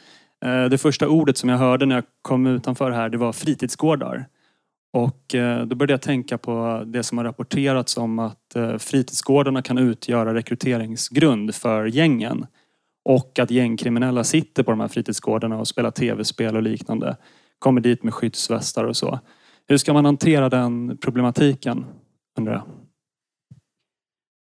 Eh, 0.45 0.65
det 0.65 0.77
första 0.77 1.07
ordet 1.07 1.37
som 1.37 1.49
jag 1.49 1.57
hörde 1.57 1.85
när 1.85 1.95
jag 1.95 2.03
kom 2.21 2.47
utanför 2.47 2.91
här, 2.91 3.09
det 3.09 3.17
var 3.17 3.33
fritidsgårdar. 3.33 4.25
Och 4.93 5.35
eh, 5.35 5.65
då 5.65 5.75
började 5.75 5.93
jag 5.93 6.01
tänka 6.01 6.37
på 6.37 6.83
det 6.85 7.03
som 7.03 7.17
har 7.17 7.25
rapporterats 7.25 7.97
om 7.97 8.19
att 8.19 8.55
eh, 8.55 8.77
fritidsgårdarna 8.77 9.61
kan 9.61 9.77
utgöra 9.77 10.33
rekryteringsgrund 10.33 11.55
för 11.55 11.85
gängen. 11.85 12.45
Och 13.05 13.39
att 13.39 13.51
gängkriminella 13.51 14.23
sitter 14.23 14.63
på 14.63 14.71
de 14.71 14.79
här 14.79 14.87
fritidsgårdarna 14.87 15.57
och 15.59 15.67
spelar 15.67 15.91
tv-spel 15.91 16.55
och 16.55 16.63
liknande. 16.63 17.17
Kommer 17.59 17.81
dit 17.81 18.03
med 18.03 18.13
skyddsvästar 18.13 18.83
och 18.83 18.97
så. 18.97 19.19
Hur 19.67 19.77
ska 19.77 19.93
man 19.93 20.05
hantera 20.05 20.49
den 20.49 20.97
problematiken? 20.97 21.85
Undrar 22.39 22.53
jag. 22.53 22.63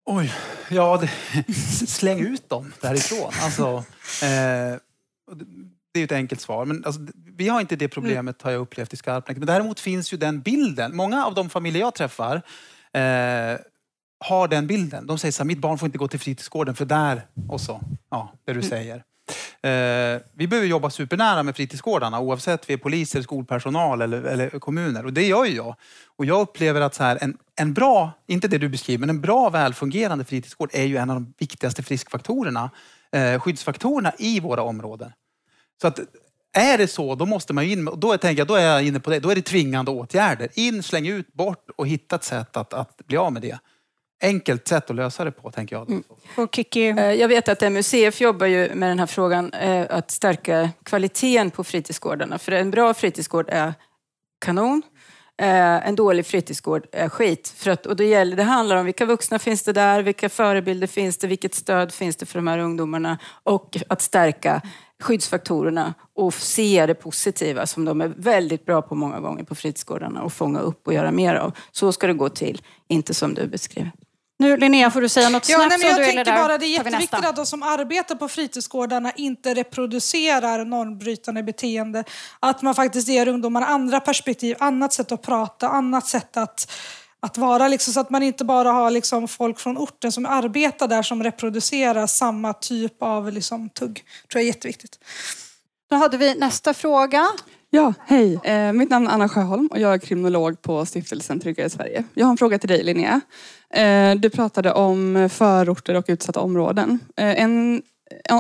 Oj, 0.06 0.34
ja, 0.70 0.98
det, 0.98 1.10
släng 1.88 2.20
ut 2.20 2.50
dem 2.50 2.74
därifrån. 2.82 3.32
Alltså, 3.41 3.84
eh, 4.26 4.80
det 5.93 6.00
är 6.00 6.04
ett 6.04 6.12
enkelt 6.12 6.41
svar. 6.41 6.66
Men 6.66 6.86
alltså, 6.86 7.02
vi 7.38 7.48
har 7.48 7.62
inte 7.62 7.76
det 7.76 7.88
problemet 7.88 8.41
har 8.41 8.52
jag 8.52 8.62
upplevt 8.62 8.93
i 8.93 8.98
Skarpnäck. 8.98 9.38
Men 9.38 9.48
däremot 9.48 9.80
finns 9.80 10.14
ju 10.14 10.18
den 10.18 10.41
bilden. 10.41 10.96
Många 10.96 11.26
av 11.26 11.34
de 11.34 11.50
familjer 11.50 11.82
jag 11.82 11.96
träffar 11.96 12.36
eh, 12.93 13.60
har 14.20 14.48
den 14.48 14.68
bilden. 14.68 15.08
De 15.08 15.18
säger 15.18 15.32
så 15.32 15.43
här, 15.43 15.48
mitt 15.48 15.60
barn 15.60 15.78
får 15.78 15.86
inte 15.86 15.98
gå 15.98 16.08
till 16.08 16.20
fritidsgården 16.20 16.76
för 16.76 16.86
där, 16.86 17.28
och 17.50 17.62
så, 17.62 17.82
ja, 18.10 18.34
det 18.46 18.54
du 18.54 18.60
mm. 18.60 18.70
säger. 18.70 19.04
Eh, 19.66 20.22
vi 20.34 20.47
behöver 20.47 20.68
jobba 20.68 20.89
supernära 20.89 21.43
med 21.43 21.55
fritidsgårdarna 21.55 22.20
oavsett 22.20 22.70
vi 22.70 22.74
är 22.74 22.78
poliser, 22.78 23.22
skolpersonal 23.22 24.01
eller, 24.01 24.22
eller 24.24 24.59
kommuner. 24.59 25.05
Och 25.05 25.13
det 25.13 25.28
gör 25.28 25.45
ju 25.45 25.55
jag. 25.55 25.76
Och 26.16 26.26
jag 26.26 26.41
upplever 26.41 26.82
att 26.82 26.95
så 26.95 27.03
här, 27.03 27.18
en, 27.22 27.38
en 27.55 27.74
bra, 27.74 28.11
inte 28.28 28.47
det 28.47 28.57
du 28.57 28.70
beskriver, 28.70 28.99
men 28.99 29.09
en 29.09 29.22
bra 29.22 29.49
välfungerande 29.49 30.26
fritidsgård 30.26 30.70
är 30.74 30.84
ju 30.84 30.97
en 30.97 31.09
av 31.09 31.16
de 31.16 31.34
viktigaste 31.38 31.84
friskfaktorerna, 31.84 32.70
eh, 33.11 33.39
skyddsfaktorerna 33.39 34.13
i 34.18 34.39
våra 34.39 34.61
områden. 34.61 35.11
Så 35.82 35.88
att 35.88 35.99
är 36.53 36.78
det 36.78 36.88
så, 36.88 37.16
då 37.16 37.26
måste 37.26 37.53
man 37.53 37.66
ju 37.66 37.72
in, 37.72 37.89
då, 37.97 38.18
tänker 38.18 38.41
jag, 38.41 38.47
då 38.47 38.55
är 38.55 38.66
jag 38.66 38.84
inne 38.84 38.99
på 38.99 39.09
det, 39.09 39.20
då 39.20 39.30
är 39.30 39.36
det 39.36 39.41
tvingande 39.41 39.91
åtgärder. 39.91 40.49
In, 40.53 40.84
släng 40.84 41.07
ut, 41.07 41.34
bort 41.34 41.70
och 41.76 41.88
hitta 41.88 42.16
ett 42.16 42.24
sätt 42.24 42.57
att, 42.57 42.74
att 42.74 42.97
bli 43.07 43.18
av 43.18 43.34
med 43.34 43.41
det 43.41 43.59
enkelt 44.24 44.68
sätt 44.68 44.89
att 44.89 44.95
lösa 44.95 45.24
det 45.24 45.32
på, 45.32 45.51
tänker 45.51 45.76
jag. 45.76 45.89
Mm. 45.89 46.03
Och 46.38 46.55
Kiki? 46.55 46.88
Eh, 46.88 47.11
jag 47.11 47.28
vet 47.28 47.49
att 47.49 47.61
MUCF 47.72 48.22
jobbar 48.22 48.45
ju 48.45 48.76
med 48.76 48.89
den 48.89 48.99
här 48.99 49.05
frågan, 49.05 49.53
eh, 49.53 49.86
att 49.89 50.11
stärka 50.11 50.70
kvaliteten 50.84 51.51
på 51.51 51.63
fritidsgårdarna. 51.63 52.38
För 52.38 52.51
en 52.51 52.72
bra 52.72 52.93
fritidsgård 52.93 53.49
är 53.49 53.74
kanon. 54.45 54.82
Eh, 55.41 55.88
en 55.88 55.95
dålig 55.95 56.26
fritidsgård 56.26 56.88
är 56.91 57.09
skit. 57.09 57.53
För 57.57 57.72
att, 57.72 57.86
och 57.86 57.95
det, 57.95 58.05
gäller, 58.05 58.36
det 58.36 58.43
handlar 58.43 58.76
om 58.76 58.86
vilka 58.86 59.05
vuxna 59.05 59.39
finns 59.39 59.63
det 59.63 59.74
där, 59.74 60.01
vilka 60.01 60.30
förebilder 60.30 60.88
finns 60.88 61.18
det, 61.18 61.28
vilket 61.28 61.55
stöd 61.55 61.91
finns 61.91 62.16
det 62.16 62.26
för 62.26 62.39
de 62.39 62.47
här 62.47 62.57
ungdomarna 62.57 63.18
och 63.43 63.78
att 63.89 64.01
stärka 64.01 64.61
skyddsfaktorerna 65.03 65.93
och 66.16 66.34
se 66.34 66.86
det 66.86 66.95
positiva 66.95 67.66
som 67.66 67.86
de 67.86 68.01
är 68.01 68.07
väldigt 68.18 68.66
bra 68.66 68.82
på 68.82 68.95
många 68.95 69.20
gånger 69.20 69.43
på 69.43 69.55
fritidsgårdarna 69.55 70.24
och 70.24 70.34
fånga 70.34 70.59
upp 70.59 70.88
och 70.88 70.93
göra 70.93 71.11
mer 71.11 71.36
av. 71.36 71.51
Så 71.72 71.91
ska 71.91 72.07
det 72.07 72.13
gå 72.13 72.30
till, 72.30 72.61
inte 72.88 73.13
som 73.13 73.34
du 73.34 73.47
beskriver. 73.47 73.91
Nu 74.38 74.57
Linnea 74.57 74.91
får 74.91 75.01
du 75.01 75.09
säga 75.09 75.29
något 75.29 75.49
ja, 75.49 75.57
snabbt. 75.57 75.69
Nej, 75.69 75.79
men 75.79 76.03
jag 76.03 76.13
tänker 76.15 76.36
bara 76.36 76.57
det 76.57 76.65
är 76.65 76.67
jätteviktigt 76.67 77.25
att 77.25 77.36
de 77.36 77.45
som 77.45 77.63
arbetar 77.63 78.15
på 78.15 78.27
fritidsgårdarna 78.27 79.11
inte 79.11 79.53
reproducerar 79.53 80.65
normbrytande 80.65 81.43
beteende. 81.43 82.03
Att 82.39 82.61
man 82.61 82.75
faktiskt 82.75 83.07
ger 83.07 83.27
ungdomar 83.27 83.61
andra 83.61 83.99
perspektiv, 83.99 84.55
annat 84.59 84.93
sätt 84.93 85.11
att 85.11 85.21
prata, 85.21 85.69
annat 85.69 86.07
sätt 86.07 86.38
att, 86.38 86.71
att 87.19 87.38
vara. 87.38 87.67
Liksom, 87.67 87.93
så 87.93 87.99
att 87.99 88.09
man 88.09 88.23
inte 88.23 88.45
bara 88.45 88.71
har 88.71 88.91
liksom, 88.91 89.27
folk 89.27 89.59
från 89.59 89.77
orten 89.77 90.11
som 90.11 90.25
arbetar 90.25 90.88
där 90.88 91.03
som 91.03 91.23
reproducerar 91.23 92.07
samma 92.07 92.53
typ 92.53 93.03
av 93.03 93.31
liksom, 93.31 93.69
tugg. 93.69 93.93
Det 93.93 94.27
tror 94.31 94.39
jag 94.39 94.43
är 94.43 94.47
jätteviktigt. 94.47 94.99
Då 95.89 95.95
hade 95.95 96.17
vi 96.17 96.36
nästa 96.36 96.73
fråga. 96.73 97.27
Ja, 97.76 97.93
hej. 98.05 98.39
Eh, 98.43 98.73
mitt 98.73 98.89
namn 98.89 99.07
är 99.07 99.11
Anna 99.11 99.30
Sjöholm 99.30 99.67
och 99.67 99.80
jag 99.80 99.93
är 99.93 99.97
kriminolog 99.97 100.61
på 100.61 100.86
stiftelsen 100.86 101.39
Tryggare 101.39 101.69
Sverige. 101.69 102.03
Jag 102.13 102.26
har 102.26 102.32
en 102.32 102.38
fråga 102.38 102.59
till 102.59 102.69
dig 102.69 102.84
Linnea. 102.84 103.21
Eh, 103.73 104.15
du 104.15 104.30
pratade 104.30 104.71
om 104.71 105.30
förorter 105.32 105.95
och 105.95 106.05
utsatta 106.07 106.39
områden. 106.39 106.99
Eh, 107.17 107.41
en, 107.41 107.82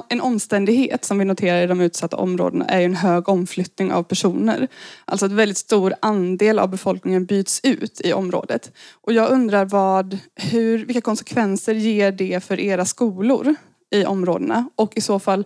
en 0.09 0.21
omständighet 0.21 1.05
som 1.05 1.17
vi 1.17 1.25
noterar 1.25 1.61
i 1.61 1.67
de 1.67 1.81
utsatta 1.81 2.17
områdena 2.17 2.65
är 2.65 2.81
en 2.81 2.95
hög 2.95 3.29
omflyttning 3.29 3.91
av 3.91 4.03
personer. 4.03 4.67
Alltså 5.05 5.25
att 5.25 5.31
väldigt 5.31 5.57
stor 5.57 5.93
andel 5.99 6.59
av 6.59 6.69
befolkningen 6.69 7.25
byts 7.25 7.59
ut 7.63 8.01
i 8.03 8.13
området. 8.13 8.71
Och 9.01 9.13
jag 9.13 9.31
undrar 9.31 9.65
vad, 9.65 10.17
hur, 10.35 10.85
vilka 10.85 11.01
konsekvenser 11.01 11.73
ger 11.73 12.11
det 12.11 12.43
för 12.43 12.59
era 12.59 12.85
skolor 12.85 13.55
i 13.91 14.05
områdena? 14.05 14.69
Och 14.75 14.97
i 14.97 15.01
så 15.01 15.19
fall 15.19 15.45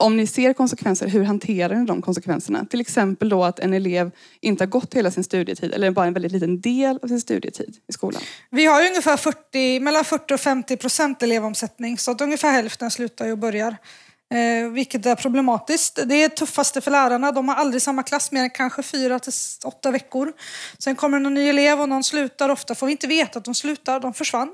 om 0.00 0.16
ni 0.16 0.26
ser 0.26 0.52
konsekvenser, 0.52 1.08
hur 1.08 1.24
hanterar 1.24 1.74
ni 1.74 1.86
de 1.86 2.02
konsekvenserna? 2.02 2.64
Till 2.70 2.80
exempel 2.80 3.28
då 3.28 3.44
att 3.44 3.58
en 3.58 3.74
elev 3.74 4.10
inte 4.40 4.64
har 4.64 4.68
gått 4.68 4.94
hela 4.94 5.10
sin 5.10 5.24
studietid 5.24 5.74
eller 5.74 5.90
bara 5.90 6.06
en 6.06 6.12
väldigt 6.12 6.32
liten 6.32 6.60
del 6.60 6.98
av 7.02 7.08
sin 7.08 7.20
studietid 7.20 7.76
i 7.88 7.92
skolan. 7.92 8.22
Vi 8.50 8.66
har 8.66 8.82
ju 8.82 8.88
ungefär 8.88 9.16
40, 9.16 9.80
mellan 9.80 10.04
40 10.04 10.34
och 10.34 10.40
50 10.40 10.76
procent 10.76 11.22
elevomsättning 11.22 11.98
så 11.98 12.10
att 12.10 12.20
ungefär 12.20 12.52
hälften 12.52 12.90
slutar 12.90 13.30
och 13.32 13.38
börjar. 13.38 13.76
Eh, 14.30 14.70
vilket 14.70 15.06
är 15.06 15.14
problematiskt. 15.14 15.98
Det 16.04 16.14
är 16.14 16.28
tuffaste 16.28 16.80
för 16.80 16.90
lärarna. 16.90 17.32
De 17.32 17.48
har 17.48 17.54
aldrig 17.54 17.82
samma 17.82 18.02
klass 18.02 18.32
mer 18.32 18.42
än 18.42 18.50
kanske 18.50 18.82
fyra 18.82 19.18
till 19.18 19.32
åtta 19.64 19.90
veckor. 19.90 20.32
Sen 20.78 20.96
kommer 20.96 21.18
någon 21.18 21.34
ny 21.34 21.48
elev 21.48 21.80
och 21.80 21.88
någon 21.88 22.04
slutar. 22.04 22.48
Ofta 22.48 22.74
får 22.74 22.86
vi 22.86 22.92
inte 22.92 23.06
veta 23.06 23.38
att 23.38 23.44
de 23.44 23.54
slutar, 23.54 24.00
de 24.00 24.14
försvann. 24.14 24.52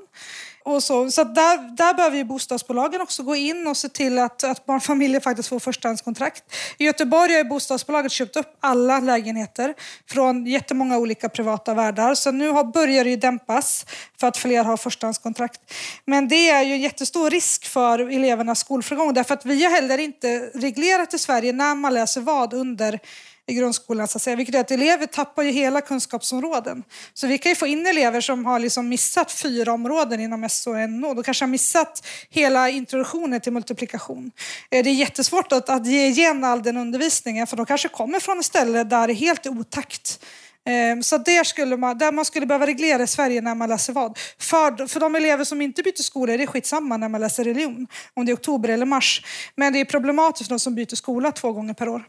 Och 0.67 0.83
så 0.83 1.11
så 1.11 1.25
där, 1.25 1.77
där 1.77 1.95
behöver 1.95 2.17
ju 2.17 2.25
bostadsbolagen 2.25 3.01
också 3.01 3.23
gå 3.23 3.37
in 3.37 3.67
och 3.67 3.77
se 3.77 3.89
till 3.89 4.19
att, 4.19 4.45
att 4.45 4.67
barnfamiljer 4.67 5.21
faktiskt 5.21 5.49
får 5.49 5.59
förstahandskontrakt. 5.59 6.45
I 6.79 6.85
Göteborg 6.85 7.37
har 7.37 7.45
bostadsbolaget 7.45 8.13
köpt 8.13 8.37
upp 8.37 8.57
alla 8.61 9.01
lägenheter 9.01 9.75
från 10.11 10.47
jättemånga 10.47 10.99
olika 10.99 11.29
privata 11.29 11.75
värdar. 11.75 12.15
Så 12.15 12.31
nu 12.31 12.49
har, 12.49 12.65
börjar 12.65 13.05
det 13.05 13.11
ju 13.11 13.17
dämpas 13.17 13.87
för 14.21 14.27
att 14.27 14.37
fler 14.37 14.65
har 14.65 14.77
förstahandskontrakt. 14.77 15.61
Men 16.05 16.29
det 16.29 16.51
är 16.51 16.63
ju 16.63 16.73
en 16.73 16.81
jättestor 16.81 17.31
risk 17.31 17.67
för 17.67 17.99
elevernas 17.99 18.61
skolförgång 18.61 19.15
därför 19.15 19.35
att 19.35 19.47
vi 19.47 19.65
har 19.65 19.71
heller 19.71 19.99
inte 19.99 20.51
reglerat 20.55 21.15
i 21.15 21.19
Sverige 21.19 21.53
när 21.53 21.75
man 21.75 21.95
läser 21.95 22.21
vad 22.21 22.55
under 22.55 23.01
i 23.47 23.55
grundskolan, 23.55 24.09
så 24.09 24.19
att 24.19 24.23
säga, 24.23 24.37
vilket 24.37 24.55
är 24.55 24.61
att 24.61 24.71
elever 24.71 25.07
tappar 25.07 25.43
ju 25.43 25.51
hela 25.51 25.81
kunskapsområden. 25.81 26.85
Så 27.15 27.27
vi 27.27 27.39
kan 27.39 27.51
ju 27.51 27.57
få 27.57 27.67
in 27.67 27.87
elever 27.87 28.21
som 28.21 28.47
har 28.47 28.59
liksom 28.59 28.89
missat 28.89 29.33
fyra 29.33 29.73
områden 29.73 30.21
inom 30.21 30.49
SO 30.49 30.71
och 30.71 30.91
NO. 30.91 31.15
De 31.15 31.23
kanske 31.23 31.45
har 31.45 31.51
missat 31.51 32.07
hela 32.31 32.69
introduktionen 32.69 33.41
till 33.41 33.53
multiplikation. 33.53 34.31
Eh, 34.71 34.85
det 34.85 34.91
är 34.91 34.95
jättesvårt 34.95 35.53
att, 35.53 35.69
att 35.69 35.87
ge 35.87 36.07
igen 36.07 36.45
all 36.45 36.63
den 36.63 36.77
undervisningen 36.77 37.47
för 37.47 37.57
de 37.57 37.67
kanske 37.67 37.89
kommer 37.89 38.21
från 38.21 38.39
ett 38.39 38.45
ställe 38.45 38.85
där 38.85 39.07
det 39.07 39.13
är 39.13 39.15
helt 39.15 39.47
otakt 39.47 40.25
ehm, 40.67 41.03
Så 41.03 41.19
där, 41.19 41.45
skulle 41.45 41.77
man, 41.77 41.99
där 41.99 42.13
man 42.13 42.25
skulle 42.25 42.47
behöva 42.47 42.67
reglera 42.67 43.03
i 43.03 43.07
Sverige 43.07 43.41
när 43.41 43.55
man 43.55 43.69
läser 43.69 43.93
vad. 43.93 44.19
För, 44.39 44.87
för 44.87 45.01
de 45.01 45.15
elever 45.15 45.45
som 45.45 45.61
inte 45.61 45.83
byter 45.83 46.03
skola 46.03 46.33
är 46.33 46.39
det 46.39 46.47
skitsamma 46.47 46.97
när 46.97 47.09
man 47.09 47.21
läser 47.21 47.45
religion, 47.45 47.87
om 48.15 48.27
det 48.27 48.33
är 48.33 48.37
oktober 48.37 48.69
eller 48.69 48.87
mars. 48.87 49.25
Men 49.57 49.73
det 49.73 49.81
är 49.81 49.85
problematiskt 49.85 50.49
för 50.49 50.55
de 50.55 50.59
som 50.59 50.75
byter 50.75 50.97
skola 50.97 51.33
två 51.33 51.53
gånger 51.53 51.75
per 51.75 51.89
år. 51.89 52.05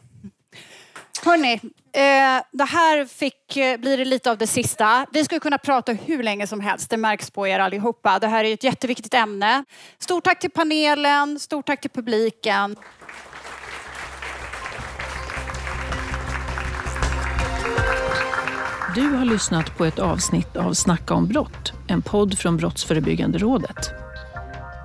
Hörni, 1.24 1.52
eh, 1.52 2.42
det 2.52 2.64
här 2.64 3.04
fick, 3.04 3.56
eh, 3.56 3.76
blir 3.76 3.98
det 3.98 4.04
lite 4.04 4.30
av 4.30 4.38
det 4.38 4.46
sista. 4.46 5.06
Vi 5.12 5.24
skulle 5.24 5.40
kunna 5.40 5.58
prata 5.58 5.92
hur 5.92 6.22
länge 6.22 6.46
som 6.46 6.60
helst, 6.60 6.90
det 6.90 6.96
märks 6.96 7.30
på 7.30 7.48
er 7.48 7.58
allihopa. 7.58 8.18
Det 8.18 8.26
här 8.26 8.44
är 8.44 8.54
ett 8.54 8.64
jätteviktigt 8.64 9.14
ämne. 9.14 9.64
Stort 9.98 10.24
tack 10.24 10.40
till 10.40 10.50
panelen, 10.50 11.38
stort 11.38 11.66
tack 11.66 11.80
till 11.80 11.90
publiken. 11.90 12.76
Du 18.94 19.08
har 19.10 19.24
lyssnat 19.24 19.78
på 19.78 19.84
ett 19.84 19.98
avsnitt 19.98 20.56
av 20.56 20.72
Snacka 20.72 21.14
om 21.14 21.28
brott, 21.28 21.72
en 21.88 22.02
podd 22.02 22.38
från 22.38 22.56
Brottsförebyggande 22.56 23.38
rådet. 23.38 23.90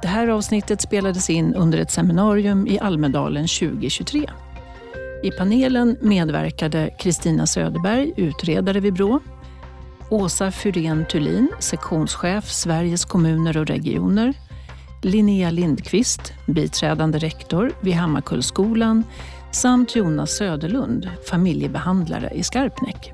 Det 0.01 0.07
här 0.07 0.27
avsnittet 0.27 0.81
spelades 0.81 1.29
in 1.29 1.55
under 1.55 1.77
ett 1.77 1.91
seminarium 1.91 2.67
i 2.67 2.79
Almedalen 2.79 3.47
2023. 3.47 4.29
I 5.23 5.31
panelen 5.31 5.97
medverkade 6.01 6.89
Kristina 6.99 7.47
Söderberg, 7.47 8.13
utredare 8.17 8.79
vid 8.79 8.93
Brå, 8.93 9.19
Åsa 10.09 10.51
Fyrén 10.51 11.05
Thulin, 11.05 11.47
sektionschef 11.59 12.49
Sveriges 12.49 13.05
kommuner 13.05 13.57
och 13.57 13.67
regioner, 13.67 14.33
Linnea 15.01 15.51
Lindqvist, 15.51 16.33
biträdande 16.47 17.17
rektor 17.17 17.71
vid 17.81 17.93
Hammarkullsskolan 17.93 19.03
samt 19.51 19.95
Jonas 19.95 20.31
Söderlund, 20.31 21.09
familjebehandlare 21.29 22.29
i 22.29 22.43
Skarpnäck. 22.43 23.13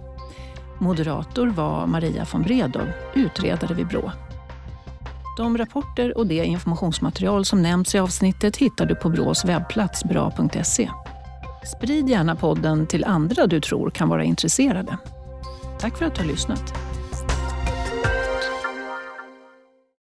Moderator 0.79 1.47
var 1.47 1.87
Maria 1.87 2.25
von 2.31 2.41
Bredow, 2.41 2.87
utredare 3.15 3.73
vid 3.73 3.87
Brå. 3.87 4.11
De 5.37 5.57
rapporter 5.57 6.17
och 6.17 6.27
det 6.27 6.45
informationsmaterial 6.45 7.45
som 7.45 7.61
nämnts 7.61 7.95
i 7.95 7.99
avsnittet 7.99 8.57
hittar 8.57 8.85
du 8.85 8.95
på 8.95 9.09
Brås 9.09 9.45
webbplats 9.45 10.03
bra.se. 10.03 10.89
Sprid 11.75 12.09
gärna 12.09 12.35
podden 12.35 12.87
till 12.87 13.05
andra 13.05 13.47
du 13.47 13.61
tror 13.61 13.89
kan 13.89 14.09
vara 14.09 14.23
intresserade. 14.23 14.97
Tack 15.79 15.97
för 15.97 16.05
att 16.05 16.15
du 16.15 16.21
har 16.21 16.27
lyssnat. 16.27 16.73